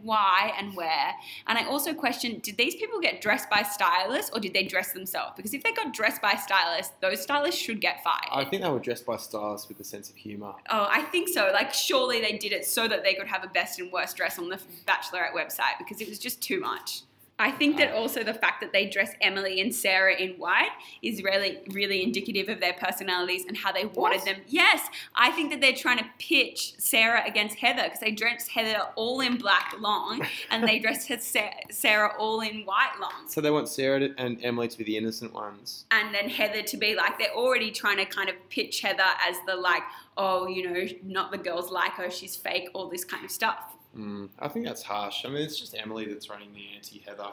why 0.04 0.54
and 0.58 0.76
where? 0.76 1.14
And 1.48 1.58
I 1.58 1.64
also 1.66 1.94
questioned, 1.94 2.42
did 2.42 2.58
these 2.58 2.76
people 2.76 3.00
get 3.00 3.22
dressed 3.22 3.50
by 3.50 3.64
stylists 3.64 4.30
or 4.34 4.40
did 4.42 4.54
they 4.54 4.64
dress 4.64 4.92
themselves? 4.92 5.34
Because 5.38 5.54
if 5.54 5.64
they 5.64 5.72
got 5.72 5.94
dressed 5.94 6.22
by 6.22 6.36
stylists, 6.36 6.94
those 7.02 7.22
stylists 7.22 7.62
should 7.62 7.80
get 7.80 8.04
fired. 8.04 8.28
I 8.32 8.44
think 8.44 8.62
they 8.62 8.70
were 8.70 8.80
dressed 8.80 9.06
by 9.06 9.16
stylists 9.18 9.68
with 9.70 9.80
a 9.80 9.84
sense 9.86 10.10
of 10.10 10.16
humour. 10.18 10.54
Oh, 10.70 10.88
I 10.90 11.02
think 11.04 11.30
so. 11.30 11.50
Like, 11.54 11.74
surely 11.74 12.20
they 12.20 12.38
did 12.38 12.52
it 12.52 12.66
so 12.66 12.88
that 12.90 13.04
they 13.04 13.14
could 13.14 13.28
have 13.28 13.44
a 13.44 13.48
best 13.48 13.80
and 13.80 13.92
worst 13.92 14.18
dress 14.18 14.38
on 14.38 14.50
the 14.50 14.60
Bachelorette 14.86 15.32
website 15.34 15.78
because 15.78 16.02
it 16.02 16.10
was 16.10 16.20
just 16.20 16.42
too 16.42 16.60
much. 16.60 17.02
I 17.38 17.52
think 17.52 17.78
that 17.78 17.94
also 17.94 18.24
the 18.24 18.34
fact 18.34 18.62
that 18.62 18.72
they 18.72 18.86
dress 18.86 19.12
Emily 19.20 19.60
and 19.60 19.76
Sarah 19.76 20.16
in 20.16 20.32
white 20.36 20.70
is 21.02 21.22
really, 21.22 21.60
really 21.72 22.02
indicative 22.02 22.48
of 22.48 22.62
their 22.62 22.74
personalities 22.74 23.44
and 23.46 23.58
how 23.58 23.74
they 23.74 23.86
wanted 23.86 24.22
them. 24.22 24.38
Yes, 24.48 24.88
I 25.16 25.32
think 25.32 25.52
that 25.52 25.60
they're 25.60 25.74
trying 25.74 25.98
to 25.98 26.06
pitch 26.18 26.76
Sarah 26.78 27.24
against 27.28 27.58
Heather 27.58 27.84
because 27.84 28.00
they 28.00 28.12
dress 28.12 28.48
Heather 28.48 28.80
all 28.96 29.20
in 29.20 29.38
black 29.38 29.74
long 29.80 30.26
and 30.50 30.66
they 30.66 30.80
dress 30.86 31.08
her 31.08 31.18
Sa- 31.18 31.50
Sarah 31.72 32.14
all 32.18 32.40
in 32.40 32.62
white 32.62 32.94
long. 33.02 33.28
So 33.28 33.42
they 33.42 33.52
want 33.52 33.68
Sarah 33.68 34.00
to, 34.00 34.16
and 34.18 34.40
Emily 34.42 34.70
to 34.70 34.78
be 34.78 34.86
the 34.86 34.96
innocent 34.96 35.34
ones. 35.34 35.86
And 35.92 36.16
then 36.16 36.30
Heather 36.30 36.62
to 36.62 36.78
be 36.78 36.96
like, 36.96 37.20
they're 37.20 37.36
already 37.36 37.70
trying 37.72 37.98
to 37.98 38.06
kind 38.06 38.30
of 38.30 38.36
pitch 38.50 38.80
Heather 38.80 39.04
as 39.28 39.36
the 39.46 39.58
like, 39.58 39.84
oh, 40.16 40.48
you 40.48 40.72
know, 40.72 40.88
not 41.04 41.32
the 41.32 41.38
girls 41.38 41.70
like 41.70 41.92
her, 41.94 42.10
she's 42.10 42.38
fake, 42.38 42.70
all 42.74 42.88
this 42.90 43.04
kind 43.04 43.26
of 43.26 43.32
stuff. 43.32 43.76
Mm, 43.98 44.30
I 44.40 44.48
think 44.50 44.66
that's 44.66 44.84
harsh. 44.84 45.26
I 45.26 45.30
mean, 45.30 45.42
it's 45.44 45.60
just 45.60 45.76
Emily 45.78 46.06
that's 46.06 46.30
running 46.30 46.54
the 46.54 46.66
anti-Heather 46.76 47.30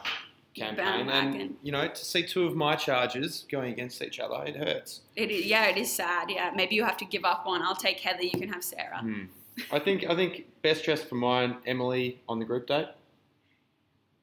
campaign, 0.55 1.09
and 1.09 1.57
you 1.63 1.73
know, 1.73 1.89
to 1.89 2.05
see 2.05 2.25
two 2.27 2.45
of 2.47 2.55
my 2.55 2.77
charges 2.77 3.47
going 3.51 3.73
against 3.73 4.01
each 4.03 4.21
other, 4.21 4.45
it 4.47 4.57
hurts. 4.57 5.01
It 5.17 5.31
is, 5.31 5.47
yeah, 5.47 5.67
it 5.67 5.77
is 5.77 5.93
sad. 5.93 6.31
Yeah, 6.31 6.51
maybe 6.55 6.75
you 6.77 6.85
have 6.85 6.97
to 6.99 7.05
give 7.05 7.25
up 7.25 7.47
one. 7.47 7.63
I'll 7.63 7.75
take 7.75 7.99
Heather. 8.01 8.23
You 8.23 8.39
can 8.39 8.53
have 8.53 8.63
Sarah. 8.63 8.99
Hmm. 9.01 9.25
I 9.71 9.79
think 9.79 10.05
I 10.09 10.15
think 10.15 10.47
best 10.63 10.85
dressed 10.85 11.09
for 11.09 11.17
mine, 11.17 11.57
Emily 11.67 12.21
on 12.29 12.39
the 12.39 12.45
group 12.45 12.67
date. 12.69 12.87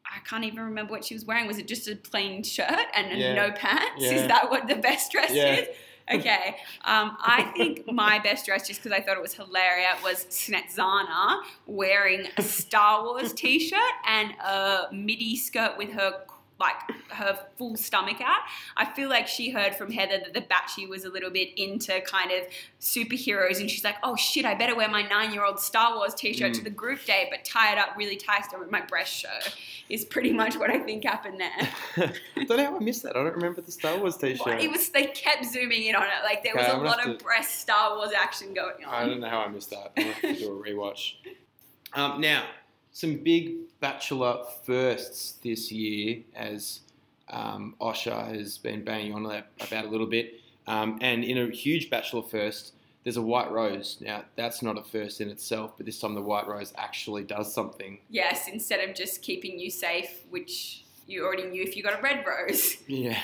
I 0.06 0.20
can't 0.28 0.44
even 0.44 0.62
remember 0.62 0.92
what 0.92 1.06
she 1.06 1.14
was 1.14 1.26
wearing. 1.26 1.46
Was 1.46 1.60
it 1.60 1.68
just 1.68 1.88
a 1.88 1.96
plain 1.96 2.42
shirt 2.44 2.88
and 2.96 3.20
Yeah. 3.20 3.36
no 3.36 3.52
pants? 3.52 4.02
Yeah. 4.04 4.12
Is 4.14 4.28
that 4.28 4.50
what 4.50 4.68
the 4.68 4.76
best 4.76 5.12
dress 5.12 5.32
Yeah. 5.32 5.56
is? 5.56 5.68
Okay. 6.12 6.58
Um, 6.86 7.18
I 7.22 7.52
think 7.56 7.92
my 7.92 8.20
best 8.20 8.46
dress, 8.46 8.68
just 8.68 8.84
because 8.84 8.98
I 8.98 9.02
thought 9.02 9.16
it 9.18 9.22
was 9.22 9.34
hilarious, 9.34 10.02
was 10.04 10.26
Snezana 10.26 11.42
wearing 11.68 12.28
a 12.38 12.42
Star 12.42 13.04
Wars 13.04 13.32
t-shirt 13.34 13.80
and 14.08 14.32
a 14.44 14.88
midi 14.92 15.36
skirt 15.36 15.78
with 15.78 15.92
her 15.92 16.24
like 16.60 16.76
her 17.10 17.40
full 17.58 17.76
stomach 17.78 18.18
out. 18.22 18.42
I 18.76 18.86
feel 18.86 19.10
like 19.10 19.28
she 19.28 19.50
heard 19.50 19.76
from 19.76 19.92
Heather 19.92 20.20
that 20.20 20.34
the 20.34 20.42
Batchy 20.42 20.88
was 20.90 21.06
a 21.06 21.10
little 21.10 21.30
bit 21.30 21.50
into 21.58 22.02
kind 22.02 22.32
of 22.32 22.44
superheroes, 22.82 23.60
and 23.60 23.70
she's 23.70 23.84
like, 23.84 23.96
"Oh 24.04 24.16
shit, 24.16 24.46
I 24.46 24.56
better 24.56 24.76
wear 24.76 24.90
my 24.90 25.02
nine-year-old 25.04 25.60
Star 25.60 25.96
Wars 25.96 26.14
T-shirt 26.14 26.54
to 26.56 26.62
Mm. 26.62 26.64
the 26.66 26.70
group 26.70 27.04
date, 27.06 27.28
but 27.32 27.46
tie 27.46 27.72
it 27.72 27.78
up 27.78 27.96
really 27.98 28.16
tight 28.18 28.44
so 28.52 28.64
my 28.70 28.82
breast 28.82 29.14
show." 29.14 29.30
Is 29.90 30.06
pretty 30.06 30.32
much 30.34 30.56
what 30.56 30.70
I 30.70 30.78
think 30.80 31.04
happened 31.04 31.40
there. 31.42 31.70
I 32.36 32.44
don't 32.46 32.58
know 32.58 32.66
how 32.66 32.76
I 32.76 32.80
missed 32.80 33.04
that. 33.04 33.16
I 33.16 33.24
don't 33.24 33.34
remember 33.36 33.62
the 33.62 33.72
Star 33.72 33.98
Wars 33.98 34.18
T-shirt. 34.18 34.62
It 34.62 34.70
was 34.70 34.90
they 34.90 35.06
kept 35.08 35.46
zooming 35.46 35.84
in 35.86 35.96
on 35.96 36.04
it, 36.04 36.24
like 36.24 36.44
there 36.44 36.54
was 36.56 36.66
Okay, 36.66 36.74
a 36.78 36.82
lot 36.84 37.06
of 37.06 37.18
to- 37.18 37.24
breast 37.24 37.60
Star 37.62 37.96
Wars 37.96 38.12
action 38.16 38.54
going 38.54 38.86
on. 38.86 38.94
I 38.94 39.06
don't 39.08 39.20
know 39.20 39.30
how 39.30 39.40
I 39.40 39.48
missed 39.48 39.70
that. 39.72 39.92
I'm 39.98 40.04
gonna 40.04 40.14
have 40.14 40.22
to 40.22 40.36
do 40.36 40.52
a 40.52 40.64
rewatch. 40.70 41.14
Um, 41.94 42.22
now, 42.22 42.46
some 42.92 43.18
big 43.18 43.56
Bachelor 43.80 44.44
firsts 44.66 45.34
this 45.42 45.72
year, 45.72 46.20
as 46.36 46.82
um, 47.30 47.76
Osher 47.80 48.36
has 48.36 48.58
been 48.58 48.84
banging 48.84 49.14
on 49.14 49.26
about 49.26 49.86
a 49.86 49.88
little 49.88 50.08
bit. 50.08 50.42
Um, 50.68 51.00
and 51.02 51.24
in 51.24 51.38
a 51.38 51.50
huge 51.50 51.90
Bachelor 51.90 52.24
first, 52.24 52.74
there's 53.04 53.18
a 53.18 53.22
white 53.22 53.50
rose. 53.52 53.98
Now, 54.02 54.24
that's 54.36 54.62
not 54.62 54.78
a 54.78 54.84
first 54.84 55.22
in 55.22 55.30
itself, 55.30 55.74
but 55.78 55.86
this 55.86 56.00
time 56.00 56.14
the 56.14 56.22
white 56.22 56.48
rose 56.48 56.74
actually 56.78 57.24
does 57.24 57.54
something. 57.54 58.00
Yes, 58.10 58.48
instead 58.48 58.88
of 58.88 58.96
just 58.96 59.22
keeping 59.22 59.60
you 59.60 59.72
safe, 59.72 60.24
which 60.30 60.84
you 61.08 61.26
already 61.26 61.46
knew 61.46 61.64
if 61.64 61.76
you 61.76 61.84
got 61.84 61.98
a 61.98 62.02
red 62.02 62.26
rose. 62.26 62.78
Yeah. 62.88 63.20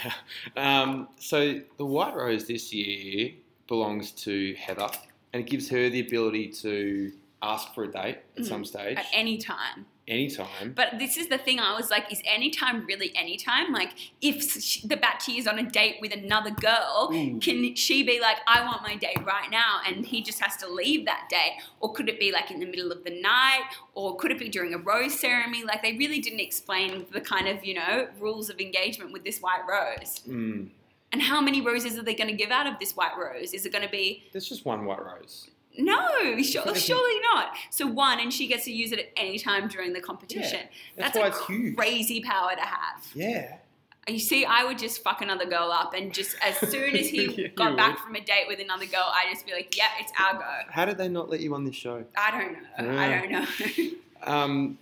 Um, 0.56 1.10
so 1.20 1.60
the 1.78 1.86
white 1.86 2.16
rose 2.16 2.46
this 2.48 2.74
year 2.74 3.32
belongs 3.68 4.12
to 4.12 4.56
Heather, 4.56 4.90
and 5.34 5.44
it 5.44 5.50
gives 5.50 5.70
her 5.70 5.90
the 5.90 6.00
ability 6.00 6.48
to 6.62 7.12
ask 7.54 7.74
for 7.74 7.84
a 7.84 7.92
date 7.92 8.20
at 8.38 8.46
some 8.46 8.66
stage, 8.66 8.98
At 8.98 9.06
any 9.14 9.38
time. 9.38 9.86
anytime. 10.08 10.74
But 10.75 11.00
this 11.00 11.18
is 11.18 11.28
the 11.30 11.38
thing. 11.38 11.60
I 11.60 11.75
was 11.75 11.90
like, 11.90 12.12
is 12.12 12.22
anytime 12.25 12.86
really 12.86 13.12
anytime? 13.16 13.72
Like, 13.74 13.92
if 14.22 14.44
sh- 14.62 14.82
the 14.82 14.96
Batchy 14.98 15.38
is 15.38 15.48
on 15.48 15.58
a 15.60 15.64
date 15.64 15.98
with 16.02 16.14
another 16.14 16.52
girl, 16.52 17.10
Ooh. 17.12 17.40
can 17.40 17.75
she 17.75 18.04
be 18.04 18.20
like, 18.20 18.38
I 18.48 18.64
want 18.64 18.82
my 18.84 18.96
date 18.96 19.24
right 19.25 19.50
now, 19.50 19.80
and 19.88 20.06
he 20.06 20.22
just 20.22 20.40
has 20.40 20.58
to 20.58 20.68
leave 20.68 21.06
that 21.06 21.28
date? 21.30 21.58
Or 21.80 21.94
could 21.94 22.08
it 22.10 22.20
be 22.20 22.32
like 22.32 22.52
in 22.52 22.60
the 22.60 22.66
middle 22.66 22.92
of 22.92 23.04
the 23.04 23.20
night? 23.22 23.64
Or 23.94 24.16
could 24.18 24.32
it 24.32 24.40
be 24.40 24.50
during 24.50 24.74
a 24.74 24.78
rose 24.78 25.20
ceremony? 25.20 25.64
Like, 25.64 25.82
they 25.82 25.96
really 25.98 26.20
didn't 26.20 26.42
explain 26.42 27.06
the 27.12 27.22
kind 27.22 27.48
of, 27.48 27.64
you 27.66 27.74
know, 27.75 28.08
rules 28.20 28.50
of 28.50 28.60
engagement 28.60 29.12
with 29.12 29.24
this 29.24 29.40
white 29.40 29.62
rose. 29.68 30.22
Mm. 30.28 30.70
And 31.12 31.22
how 31.22 31.40
many 31.40 31.62
roses 31.62 31.98
are 31.98 32.04
they 32.04 32.16
going 32.16 32.30
to 32.30 32.36
give 32.36 32.52
out 32.52 32.68
of 32.68 32.78
this 32.80 32.94
white 32.96 33.18
rose? 33.18 33.54
Is 33.54 33.66
it 33.66 33.72
going 33.72 33.86
to 33.86 33.90
be 33.92 34.24
There's 34.34 34.50
just 34.50 34.66
one 34.66 34.86
white 34.86 35.04
rose. 35.04 35.50
No, 35.77 36.41
sure, 36.41 36.75
surely 36.75 37.20
not. 37.34 37.53
So 37.70 37.88
one, 37.88 38.20
and 38.20 38.34
she 38.34 38.48
gets 38.48 38.65
to 38.65 38.72
use 38.72 38.91
it 38.91 39.00
at 39.00 39.05
any 39.17 39.39
time 39.39 39.67
during 39.67 39.94
the 39.94 40.01
competition. 40.01 40.62
that's 40.98 41.13
That's, 41.17 41.39
why 41.39 41.46
a 41.46 41.48
huge. 41.48 41.75
crazy 41.75 42.22
power 42.22 42.51
to 42.55 42.62
have. 42.62 43.05
Yeah. 43.13 43.58
You 44.08 44.20
see, 44.20 44.46
I 44.46 44.63
would 44.63 44.77
just 44.77 45.01
fuck 45.03 45.22
another 45.22 45.46
girl 45.46 45.72
up, 45.72 45.96
and 45.96 46.13
just 46.13 46.36
as 46.44 46.55
soon 46.70 46.96
as 46.96 47.08
he 47.08 47.24
You 47.41 47.50
got 47.50 47.72
would. 47.72 47.77
back 47.77 47.98
from 48.00 48.13
a 48.15 48.22
date 48.22 48.46
with 48.48 48.60
another 48.60 48.86
girl, 48.86 49.01
I 49.12 49.25
just 49.34 49.48
be 49.48 49.51
like, 49.53 49.75
"Yeah, 49.75 49.88
it's 50.00 50.12
our 50.20 50.36
go." 50.36 50.46
How 50.70 50.86
did 50.86 51.00
they 51.00 51.08
not 51.08 51.27
let 51.29 51.39
you 51.39 51.55
on 51.55 51.63
this 51.65 51.75
show? 51.75 52.05
I 52.15 52.29
don't 52.29 52.53
know. 52.88 53.00
I 53.00 53.10
don't 53.20 53.32
know. 53.32 53.46
Um, 54.24 54.77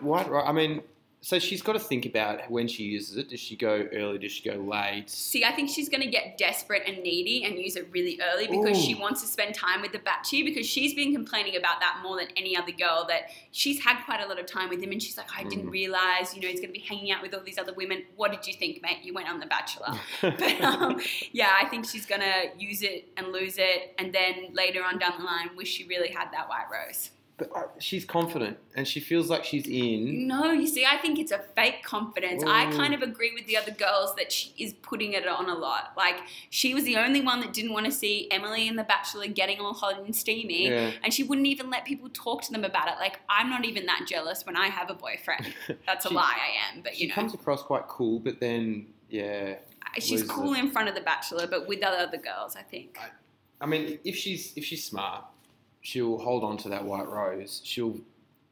rose. 0.00 0.26
I 0.44 0.52
mean, 0.52 0.82
so 1.22 1.38
she's 1.38 1.60
got 1.60 1.74
to 1.74 1.78
think 1.78 2.06
about 2.06 2.50
when 2.50 2.66
she 2.66 2.84
uses 2.84 3.16
it. 3.18 3.28
Does 3.28 3.40
she 3.40 3.54
go 3.54 3.86
early? 3.92 4.18
Does 4.18 4.32
she 4.32 4.48
go 4.48 4.56
late? 4.56 5.10
see, 5.10 5.44
I 5.44 5.52
think 5.52 5.68
she's 5.68 5.88
gonna 5.88 6.10
get 6.10 6.38
desperate 6.38 6.82
and 6.86 7.02
needy 7.02 7.44
and 7.44 7.58
use 7.58 7.76
it 7.76 7.88
really 7.90 8.18
early 8.32 8.46
because 8.46 8.82
she 8.82 8.94
wants 8.94 9.20
to 9.20 9.26
spend 9.26 9.54
time 9.54 9.82
with 9.82 9.92
the 9.92 9.98
Batchy 9.98 10.44
because 10.44 10.66
she's 10.66 10.94
been 10.94 11.12
complaining 11.14 11.56
about 11.56 11.80
that 11.80 11.98
more 12.02 12.16
than 12.18 12.28
any 12.36 12.56
other 12.56 12.72
girl. 12.72 13.04
That 13.08 13.30
she's 13.50 13.82
had 13.84 14.02
quite 14.04 14.20
a 14.22 14.26
lot 14.26 14.38
of 14.38 14.46
time 14.46 14.68
with 14.70 14.82
him, 14.82 14.92
and 14.92 15.02
she's 15.02 15.16
like, 15.18 15.28
"I 15.36 15.44
didn't 15.44 15.66
Mm. 15.66 15.72
realize, 15.72 16.34
you 16.34 16.40
know, 16.40 16.48
he's 16.48 16.60
gonna 16.60 16.72
be 16.72 16.78
hanging 16.80 17.10
out 17.12 17.20
with 17.22 17.34
all 17.34 17.42
these 17.42 17.58
other 17.58 17.74
women." 17.74 18.04
What 18.16 18.30
did 18.32 18.46
you 18.46 18.54
think, 18.54 18.80
mate? 18.82 18.98
You 19.02 19.12
went 19.12 19.28
on 19.28 19.40
The 19.40 19.46
Bachelor. 19.46 19.92
but 20.22 20.60
um, 20.62 21.00
yeah, 21.32 21.50
I 21.60 21.66
think 21.68 21.86
she's 21.86 22.06
gonna 22.06 22.44
use 22.58 22.82
it 22.82 23.08
and 23.16 23.28
lose 23.32 23.58
it, 23.58 23.94
and 23.98 24.12
then 24.14 24.54
later 24.54 24.82
on 24.82 24.98
down 24.98 25.12
the 25.18 25.24
line, 25.24 25.50
wish 25.56 25.68
she 25.68 25.84
really 25.84 26.08
had 26.08 26.32
that 26.32 26.48
white 26.48 26.66
rose. 26.72 27.10
But 27.40 27.56
uh, 27.56 27.62
she's 27.78 28.04
confident 28.04 28.58
and 28.76 28.86
she 28.86 29.00
feels 29.00 29.30
like 29.30 29.44
she's 29.46 29.66
in. 29.66 30.28
No, 30.28 30.52
you 30.52 30.66
see, 30.66 30.84
I 30.84 30.98
think 30.98 31.18
it's 31.18 31.32
a 31.32 31.38
fake 31.56 31.82
confidence. 31.82 32.44
I 32.46 32.70
kind 32.70 32.92
of 32.92 33.00
agree 33.00 33.32
with 33.34 33.46
the 33.46 33.56
other 33.56 33.70
girls 33.70 34.14
that 34.16 34.30
she 34.30 34.52
is 34.58 34.74
putting 34.82 35.14
it 35.14 35.26
on 35.26 35.48
a 35.48 35.54
lot. 35.54 35.94
Like 35.96 36.16
she 36.50 36.74
was 36.74 36.84
the 36.84 36.98
only 36.98 37.22
one 37.22 37.40
that 37.40 37.54
didn't 37.54 37.72
want 37.72 37.86
to 37.86 37.92
see 37.92 38.28
Emily 38.30 38.68
and 38.68 38.78
The 38.78 38.84
Bachelor 38.84 39.26
getting 39.28 39.58
all 39.58 39.72
hot 39.72 39.98
and 40.04 40.14
steamy, 40.14 40.68
Yeah. 40.68 40.90
and 41.02 41.14
she 41.14 41.22
wouldn't 41.22 41.46
even 41.46 41.70
let 41.70 41.86
people 41.86 42.10
talk 42.12 42.42
to 42.42 42.52
them 42.52 42.62
about 42.62 42.88
it. 42.88 42.96
Like 43.00 43.20
I'm 43.30 43.48
not 43.48 43.64
even 43.64 43.86
that 43.86 44.02
jealous 44.06 44.44
when 44.44 44.54
I 44.54 44.66
have 44.66 44.90
a 44.90 44.94
boyfriend. 44.94 45.54
That's 45.86 46.04
a 46.04 46.10
lie, 46.10 46.36
I 46.36 46.74
am. 46.76 46.82
But 46.82 46.98
you 46.98 47.08
know, 47.08 47.14
comes 47.14 47.32
across 47.32 47.62
quite 47.62 47.88
cool, 47.88 48.18
but 48.18 48.38
then 48.38 48.88
yeah. 49.08 49.54
she's 49.98 50.22
cool 50.24 50.52
in 50.52 50.70
front 50.70 50.90
of 50.90 50.94
The 50.94 51.00
Bachelor, 51.00 51.46
but 51.46 51.66
with 51.66 51.82
other 51.82 51.96
other 51.96 52.18
girls, 52.18 52.54
I 52.54 52.62
think. 52.62 52.98
I 53.62 53.64
mean, 53.64 53.98
if 54.04 54.14
she's 54.14 54.52
if 54.56 54.64
she's 54.66 54.84
smart, 54.84 55.24
she'll 55.80 56.18
hold 56.18 56.44
on 56.44 56.56
to 56.58 56.68
that 56.70 56.84
white 56.84 57.08
rose. 57.08 57.60
She'll 57.64 57.98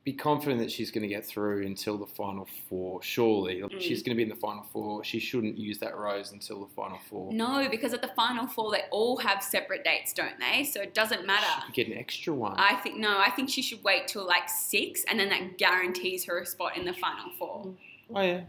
be 0.04 0.12
confident 0.14 0.58
that 0.60 0.70
she's 0.70 0.90
going 0.90 1.02
to 1.02 1.08
get 1.08 1.26
through 1.26 1.66
until 1.66 1.98
the 1.98 2.06
final 2.06 2.48
four. 2.68 3.02
Surely, 3.02 3.56
Mm. 3.60 3.78
she's 3.80 4.02
going 4.02 4.14
to 4.14 4.16
be 4.16 4.22
in 4.22 4.30
the 4.30 4.34
final 4.36 4.62
four. 4.72 5.04
She 5.04 5.18
shouldn't 5.18 5.58
use 5.58 5.76
that 5.80 5.94
rose 5.98 6.32
until 6.32 6.60
the 6.64 6.72
final 6.74 6.98
four. 7.10 7.30
No, 7.30 7.68
because 7.70 7.92
at 7.92 8.00
the 8.00 8.08
final 8.16 8.46
four, 8.46 8.70
they 8.70 8.84
all 8.90 9.18
have 9.18 9.42
separate 9.42 9.84
dates, 9.84 10.14
don't 10.14 10.38
they? 10.40 10.64
So 10.64 10.80
it 10.80 10.94
doesn't 10.94 11.26
matter. 11.26 11.46
She 11.66 11.72
get 11.72 11.88
an 11.92 11.98
extra 11.98 12.32
one. 12.32 12.54
I 12.56 12.76
think 12.76 12.96
no. 12.96 13.18
I 13.18 13.30
think 13.30 13.50
she 13.50 13.60
should 13.60 13.84
wait 13.84 14.08
till 14.08 14.26
like 14.26 14.48
six, 14.48 15.04
and 15.10 15.20
then 15.20 15.28
that 15.28 15.58
guarantees 15.58 16.24
her 16.24 16.38
a 16.40 16.46
spot 16.46 16.76
in 16.78 16.86
the 16.86 16.94
final 16.94 17.30
four. 17.38 17.74
oh 18.14 18.20
yeah. 18.22 18.40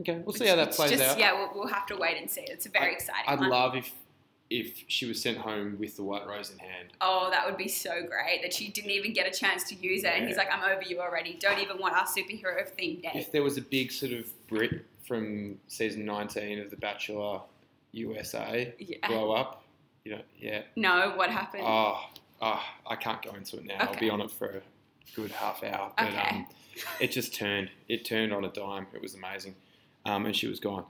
Okay, 0.00 0.20
we'll 0.24 0.34
see 0.34 0.46
how 0.48 0.56
that 0.56 0.72
plays 0.72 0.90
just, 0.90 1.02
out. 1.04 1.18
Yeah, 1.20 1.32
we'll, 1.34 1.50
we'll 1.54 1.68
have 1.68 1.86
to 1.86 1.96
wait 1.96 2.16
and 2.20 2.28
see. 2.28 2.40
It's 2.42 2.66
a 2.66 2.68
very 2.68 2.92
exciting 2.92 3.24
I'd 3.28 3.38
one. 3.38 3.48
love 3.48 3.76
if 3.76 3.92
if 4.60 4.84
she 4.86 5.06
was 5.06 5.20
sent 5.20 5.36
home 5.38 5.76
with 5.78 5.96
the 5.96 6.02
white 6.04 6.26
rose 6.26 6.50
in 6.50 6.58
hand. 6.58 6.88
oh, 7.00 7.28
that 7.30 7.44
would 7.46 7.56
be 7.56 7.66
so 7.68 8.02
great 8.06 8.40
that 8.42 8.52
she 8.52 8.68
didn't 8.68 8.90
even 8.92 9.12
get 9.12 9.26
a 9.26 9.36
chance 9.36 9.64
to 9.64 9.74
use 9.74 10.04
it, 10.04 10.12
and 10.14 10.28
he's 10.28 10.36
like, 10.36 10.48
"I'm 10.52 10.62
over 10.62 10.82
you 10.82 11.00
already. 11.00 11.34
Don't 11.40 11.58
even 11.58 11.78
want 11.78 11.94
our 11.94 12.06
superhero 12.06 12.64
themed 12.78 13.02
day." 13.02 13.10
If 13.14 13.32
there 13.32 13.42
was 13.42 13.56
a 13.58 13.62
big 13.62 13.90
sort 13.90 14.12
of 14.12 14.26
Brit 14.48 14.84
from 15.06 15.58
season 15.68 16.04
19 16.04 16.60
of 16.60 16.70
The 16.70 16.76
Bachelor 16.76 17.40
USA 17.92 18.72
Yeah. 18.78 19.06
blow 19.06 19.32
up, 19.32 19.64
you 20.04 20.12
know, 20.12 20.22
yeah. 20.38 20.62
No, 20.76 21.12
what 21.16 21.30
happened? 21.30 21.64
Oh, 21.66 22.00
oh, 22.40 22.62
I 22.86 22.96
can't 22.96 23.22
go 23.22 23.32
into 23.34 23.56
it 23.58 23.64
now. 23.66 23.76
I'll 23.80 23.98
be 23.98 24.10
on 24.10 24.20
it 24.20 24.30
for 24.30 24.46
a 24.48 24.62
good 25.14 25.30
half 25.32 25.62
hour. 25.64 25.92
But 25.96 26.08
Okay. 26.08 26.18
um, 26.36 26.46
it 27.00 27.10
just 27.10 27.34
turned. 27.34 27.70
It 27.88 28.04
turned 28.04 28.32
on 28.32 28.44
a 28.44 28.48
dime. 28.50 28.86
It 28.94 29.02
was 29.02 29.14
amazing. 29.14 29.56
Um, 30.06 30.26
and 30.26 30.36
she 30.36 30.46
was 30.46 30.60
gone. 30.60 30.84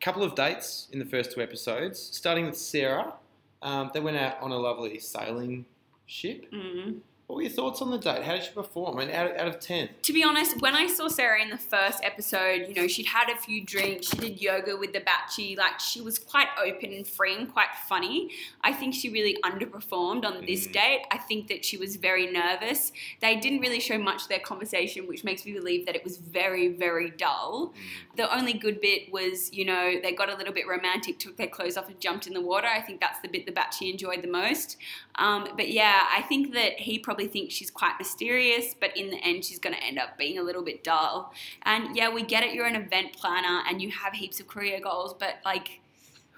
Couple 0.00 0.22
of 0.22 0.34
dates 0.34 0.88
in 0.92 0.98
the 0.98 1.04
first 1.04 1.32
two 1.32 1.40
episodes, 1.40 2.00
starting 2.00 2.46
with 2.46 2.56
Sarah. 2.56 3.14
Um, 3.62 3.90
they 3.92 4.00
went 4.00 4.16
out 4.16 4.40
on 4.40 4.50
a 4.50 4.56
lovely 4.56 4.98
sailing 4.98 5.66
ship. 6.06 6.50
Mm. 6.52 7.00
What 7.30 7.36
were 7.36 7.42
your 7.42 7.52
thoughts 7.52 7.80
on 7.80 7.92
the 7.92 7.96
date? 7.96 8.24
How 8.24 8.32
did 8.32 8.42
she 8.42 8.50
perform? 8.50 8.96
Mean, 8.96 9.10
out, 9.12 9.36
out 9.36 9.46
of 9.46 9.60
10. 9.60 9.88
To 10.02 10.12
be 10.12 10.24
honest, 10.24 10.60
when 10.60 10.74
I 10.74 10.88
saw 10.88 11.06
Sarah 11.06 11.40
in 11.40 11.48
the 11.48 11.58
first 11.58 12.02
episode, 12.02 12.66
you 12.66 12.74
know, 12.74 12.88
she'd 12.88 13.06
had 13.06 13.30
a 13.30 13.36
few 13.36 13.64
drinks, 13.64 14.08
she 14.08 14.16
did 14.16 14.42
yoga 14.42 14.76
with 14.76 14.92
the 14.92 14.98
Batchy, 14.98 15.56
like 15.56 15.78
she 15.78 16.00
was 16.00 16.18
quite 16.18 16.48
open 16.60 16.92
and 16.92 17.06
free 17.06 17.36
and 17.36 17.48
quite 17.48 17.68
funny. 17.86 18.32
I 18.62 18.72
think 18.72 18.94
she 18.94 19.10
really 19.10 19.36
underperformed 19.44 20.24
on 20.24 20.44
this 20.44 20.66
date. 20.66 21.02
I 21.12 21.18
think 21.18 21.46
that 21.46 21.64
she 21.64 21.76
was 21.76 21.94
very 21.94 22.28
nervous. 22.32 22.90
They 23.20 23.36
didn't 23.36 23.60
really 23.60 23.78
show 23.78 23.96
much 23.96 24.22
of 24.22 24.28
their 24.28 24.40
conversation, 24.40 25.06
which 25.06 25.22
makes 25.22 25.46
me 25.46 25.52
believe 25.52 25.86
that 25.86 25.94
it 25.94 26.02
was 26.02 26.16
very, 26.16 26.66
very 26.66 27.10
dull. 27.10 27.74
The 28.16 28.36
only 28.36 28.54
good 28.54 28.80
bit 28.80 29.12
was, 29.12 29.52
you 29.52 29.64
know, 29.64 30.00
they 30.02 30.12
got 30.12 30.30
a 30.30 30.36
little 30.36 30.52
bit 30.52 30.66
romantic, 30.66 31.20
took 31.20 31.36
their 31.36 31.46
clothes 31.46 31.76
off 31.76 31.88
and 31.88 32.00
jumped 32.00 32.26
in 32.26 32.34
the 32.34 32.40
water. 32.40 32.66
I 32.66 32.80
think 32.80 33.00
that's 33.00 33.20
the 33.20 33.28
bit 33.28 33.46
the 33.46 33.52
Batchy 33.52 33.88
enjoyed 33.92 34.20
the 34.20 34.28
most. 34.28 34.78
Um, 35.14 35.48
but 35.56 35.70
yeah, 35.70 36.06
I 36.12 36.22
think 36.22 36.54
that 36.54 36.80
he 36.80 36.98
probably 36.98 37.19
thinks 37.26 37.54
she's 37.54 37.70
quite 37.70 37.94
mysterious, 37.98 38.74
but 38.78 38.96
in 38.96 39.10
the 39.10 39.18
end, 39.22 39.44
she's 39.44 39.58
going 39.58 39.74
to 39.74 39.82
end 39.82 39.98
up 39.98 40.16
being 40.18 40.38
a 40.38 40.42
little 40.42 40.62
bit 40.62 40.84
dull. 40.84 41.32
And 41.62 41.96
yeah, 41.96 42.12
we 42.12 42.22
get 42.22 42.42
it, 42.42 42.54
you're 42.54 42.66
an 42.66 42.76
event 42.76 43.12
planner 43.14 43.62
and 43.68 43.80
you 43.80 43.90
have 43.90 44.12
heaps 44.14 44.40
of 44.40 44.48
career 44.48 44.80
goals, 44.80 45.14
but 45.18 45.36
like, 45.44 45.80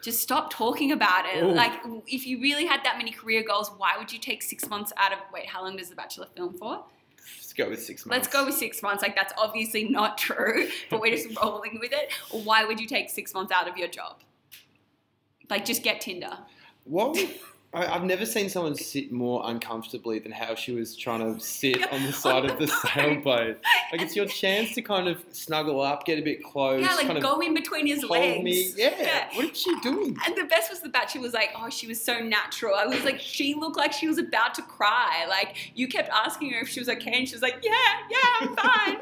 just 0.03 0.21
stop 0.21 0.53
talking 0.53 0.93
about 0.93 1.25
it. 1.27 1.43
Ooh. 1.43 1.53
Like, 1.53 1.73
if 2.07 2.27
you 2.27 2.41
really 2.41 2.67
had 2.67 2.81
that 2.85 2.99
many 2.99 3.13
career 3.13 3.45
goals, 3.47 3.71
why 3.79 3.97
would 3.97 4.13
you 4.13 4.19
take 4.19 4.43
six 4.43 4.69
months 4.69 4.93
out 4.97 5.13
of? 5.13 5.19
Wait, 5.33 5.47
how 5.47 5.63
long 5.63 5.77
does 5.77 5.89
The 5.89 5.95
Bachelor 5.95 6.27
film 6.37 6.55
for? 6.55 6.85
Let's 7.39 7.53
go 7.53 7.71
with 7.71 7.83
six 7.83 8.05
months. 8.05 8.25
Let's 8.25 8.35
go 8.35 8.45
with 8.45 8.55
six 8.57 8.83
months. 8.83 9.03
Like, 9.03 9.15
that's 9.15 9.33
obviously 9.39 9.89
not 9.89 10.19
true, 10.19 10.69
but 10.91 11.01
we're 11.01 11.15
just 11.17 11.39
rolling 11.43 11.79
with 11.81 11.93
it. 11.93 12.13
Why 12.45 12.65
would 12.65 12.81
you 12.81 12.87
take 12.89 13.11
six 13.11 13.33
months 13.33 13.53
out 13.53 13.69
of 13.69 13.77
your 13.77 13.89
job? 13.89 14.17
Like, 15.49 15.65
just 15.65 15.83
get 15.85 16.01
Tinder. 16.01 16.37
What? 16.85 17.17
I, 17.75 17.87
I've 17.87 18.05
never 18.05 18.27
seen 18.27 18.49
someone 18.49 18.75
sit 18.75 19.11
more 19.13 19.43
uncomfortably 19.47 20.19
than 20.19 20.33
how 20.33 20.55
she 20.55 20.73
was 20.73 20.95
trying 20.97 21.21
to 21.21 21.41
sit 21.41 21.91
on 21.93 22.03
the 22.05 22.13
side 22.25 22.45
of 22.45 22.59
the 22.59 22.67
sailboat. 22.95 23.59
Like 23.91 24.03
it's 24.03 24.15
your 24.15 24.27
chance 24.41 24.75
to 24.75 24.83
kind 24.83 25.09
of 25.09 25.25
snuggle 25.31 25.81
up, 25.81 26.05
get 26.05 26.19
a 26.19 26.23
bit 26.23 26.43
close, 26.43 26.83
Yeah, 26.83 26.95
like 26.95 27.07
kind 27.07 27.17
of 27.17 27.23
go 27.23 27.41
in 27.41 27.55
between 27.55 27.87
his 27.87 28.05
legs. 28.05 28.45
me. 28.45 28.73
Yeah. 28.77 29.29
What 29.35 29.51
is 29.51 29.59
she 29.61 29.75
doing? 29.81 30.17
And 30.27 30.37
the 30.37 30.45
best 30.45 30.71
was 30.71 30.81
the 30.81 30.89
Bachelor 30.91 31.23
was 31.23 31.33
like, 31.33 31.51
oh, 31.57 31.71
she 31.71 31.87
was 31.87 32.01
so 32.03 32.19
natural. 32.21 32.75
I 32.75 32.87
was 32.87 33.05
like, 33.05 33.21
she 33.21 33.55
looked 33.55 33.77
like 33.77 33.93
she 33.93 34.07
was 34.09 34.19
about 34.19 34.55
to 34.57 34.63
cry. 34.63 35.25
Like 35.29 35.73
you 35.75 35.89
kept 35.89 36.11
asking 36.11 36.51
her 36.53 36.61
if 36.61 36.69
she 36.69 36.81
was 36.81 36.89
okay, 36.89 37.13
and 37.13 37.29
she 37.29 37.35
was 37.35 37.43
like, 37.43 37.59
yeah, 37.63 37.73
yeah, 38.11 38.19
I'm 38.41 38.57
fine. 38.57 38.97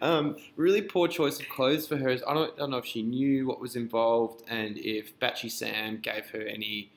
Um, 0.00 0.36
really 0.56 0.80
poor 0.82 1.08
choice 1.08 1.40
of 1.40 1.48
clothes 1.48 1.88
for 1.88 1.96
her. 1.96 2.10
I 2.10 2.34
don't, 2.34 2.52
I 2.54 2.58
don't 2.58 2.70
know 2.70 2.76
if 2.76 2.86
she 2.86 3.02
knew 3.02 3.48
what 3.48 3.60
was 3.60 3.74
involved 3.74 4.44
and 4.48 4.78
if 4.78 5.18
Batchy 5.18 5.50
Sam 5.50 5.98
gave 6.00 6.26
her 6.30 6.40
any 6.40 6.92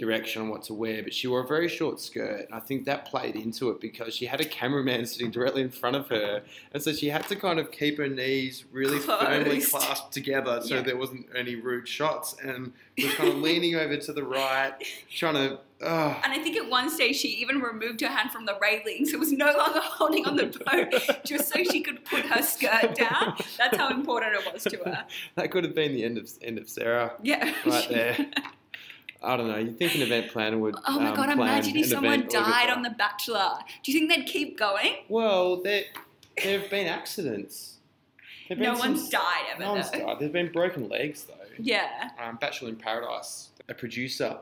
direction 0.00 0.42
on 0.42 0.48
what 0.48 0.62
to 0.64 0.74
wear, 0.74 1.02
but 1.02 1.14
she 1.14 1.26
wore 1.28 1.44
a 1.44 1.46
very 1.46 1.68
short 1.68 2.00
skirt. 2.00 2.46
And 2.46 2.54
I 2.54 2.58
think 2.60 2.84
that 2.86 3.04
played 3.04 3.36
into 3.36 3.70
it 3.70 3.80
because 3.80 4.14
she 4.14 4.26
had 4.26 4.40
a 4.40 4.44
cameraman 4.44 5.06
sitting 5.06 5.30
directly 5.30 5.62
in 5.62 5.70
front 5.70 5.94
of 5.96 6.08
her. 6.08 6.42
And 6.72 6.82
so 6.82 6.92
she 6.92 7.08
had 7.10 7.28
to 7.28 7.36
kind 7.36 7.60
of 7.60 7.70
keep 7.70 7.98
her 7.98 8.08
knees 8.08 8.64
really 8.72 8.98
firmly 9.10 9.60
clasped 9.60 10.12
together 10.12 10.60
so 10.62 10.76
Yeah. 10.76 10.82
there 10.82 10.96
wasn't 10.96 11.26
any 11.36 11.54
rude 11.54 11.86
shots 11.86 12.34
and 12.42 12.72
was 13.00 13.14
kind 13.14 13.28
of 13.30 13.36
leaning 13.38 13.76
over 13.76 13.96
to 13.96 14.12
the 14.12 14.24
right, 14.24 14.72
trying 15.14 15.34
to. 15.34 15.58
Uh, 15.82 16.14
And 16.24 16.32
I 16.34 16.38
think 16.42 16.56
at 16.58 16.68
one 16.68 16.90
stage 16.90 17.16
she 17.16 17.28
even 17.28 17.60
removed 17.60 18.02
her 18.02 18.08
hand 18.08 18.30
from 18.30 18.44
the 18.44 18.56
railing, 18.60 19.06
so 19.06 19.14
it 19.16 19.20
was 19.20 19.32
no 19.32 19.46
longer 19.46 19.80
holding 19.82 20.26
on 20.26 20.36
the 20.36 20.46
boat, 20.46 21.22
just 21.24 21.48
so 21.52 21.62
she 21.64 21.80
could 21.80 22.04
put 22.04 22.26
her 22.26 22.42
skirt 22.42 22.94
down. 22.94 23.36
That's 23.56 23.76
how 23.78 23.88
important 23.88 24.34
it 24.34 24.52
was 24.52 24.64
to 24.64 24.76
her. 24.84 25.06
that 25.36 25.50
could 25.50 25.64
have 25.64 25.74
been 25.74 25.94
the 25.94 26.04
end 26.04 26.18
of 26.18 26.28
end 26.42 26.58
of 26.58 26.68
Sarah 26.68 27.12
Yeah. 27.22 27.54
right 27.64 27.88
there. 27.88 28.26
I 29.22 29.36
don't 29.36 29.48
know. 29.48 29.58
You 29.58 29.72
think 29.72 29.94
an 29.94 30.02
event 30.02 30.30
planner 30.30 30.58
would? 30.58 30.74
Oh 30.86 30.98
my 30.98 31.10
um, 31.10 31.16
god! 31.16 31.30
Imagine 31.30 31.76
if 31.76 31.86
someone 31.86 32.26
died 32.28 32.70
on 32.70 32.82
The 32.82 32.90
Bachelor. 32.90 33.52
Do 33.82 33.92
you 33.92 33.98
think 33.98 34.10
they'd 34.10 34.26
keep 34.26 34.58
going? 34.58 34.96
Well, 35.08 35.62
there 35.62 35.84
there 36.42 36.58
have 36.60 36.70
been 36.70 36.86
accidents. 36.86 37.78
Been 38.48 38.58
No 38.60 38.74
some- 38.74 38.94
one's 38.94 39.08
died 39.08 39.44
ever. 39.52 39.60
No 39.62 39.72
one's 39.74 39.90
died. 39.90 40.16
There's 40.18 40.32
been 40.32 40.50
broken 40.50 40.88
legs 40.88 41.24
though. 41.24 41.34
Yeah. 41.58 42.10
Um, 42.18 42.36
Bachelor 42.40 42.70
in 42.70 42.76
Paradise. 42.76 43.50
A 43.68 43.74
producer 43.74 44.38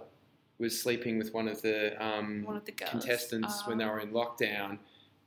was 0.59 0.81
sleeping 0.81 1.19
with 1.19 1.35
one 1.35 1.47
of 1.49 1.61
the 1.63 2.01
um, 2.05 2.43
One 2.45 2.57
of 2.57 2.65
the 2.65 2.73
girls. 2.73 2.91
contestants 2.91 3.67
when 3.67 3.79
they 3.79 3.85
Oh. 3.85 3.89
were 3.91 4.01
in 4.01 4.11
lockdown, 4.13 4.79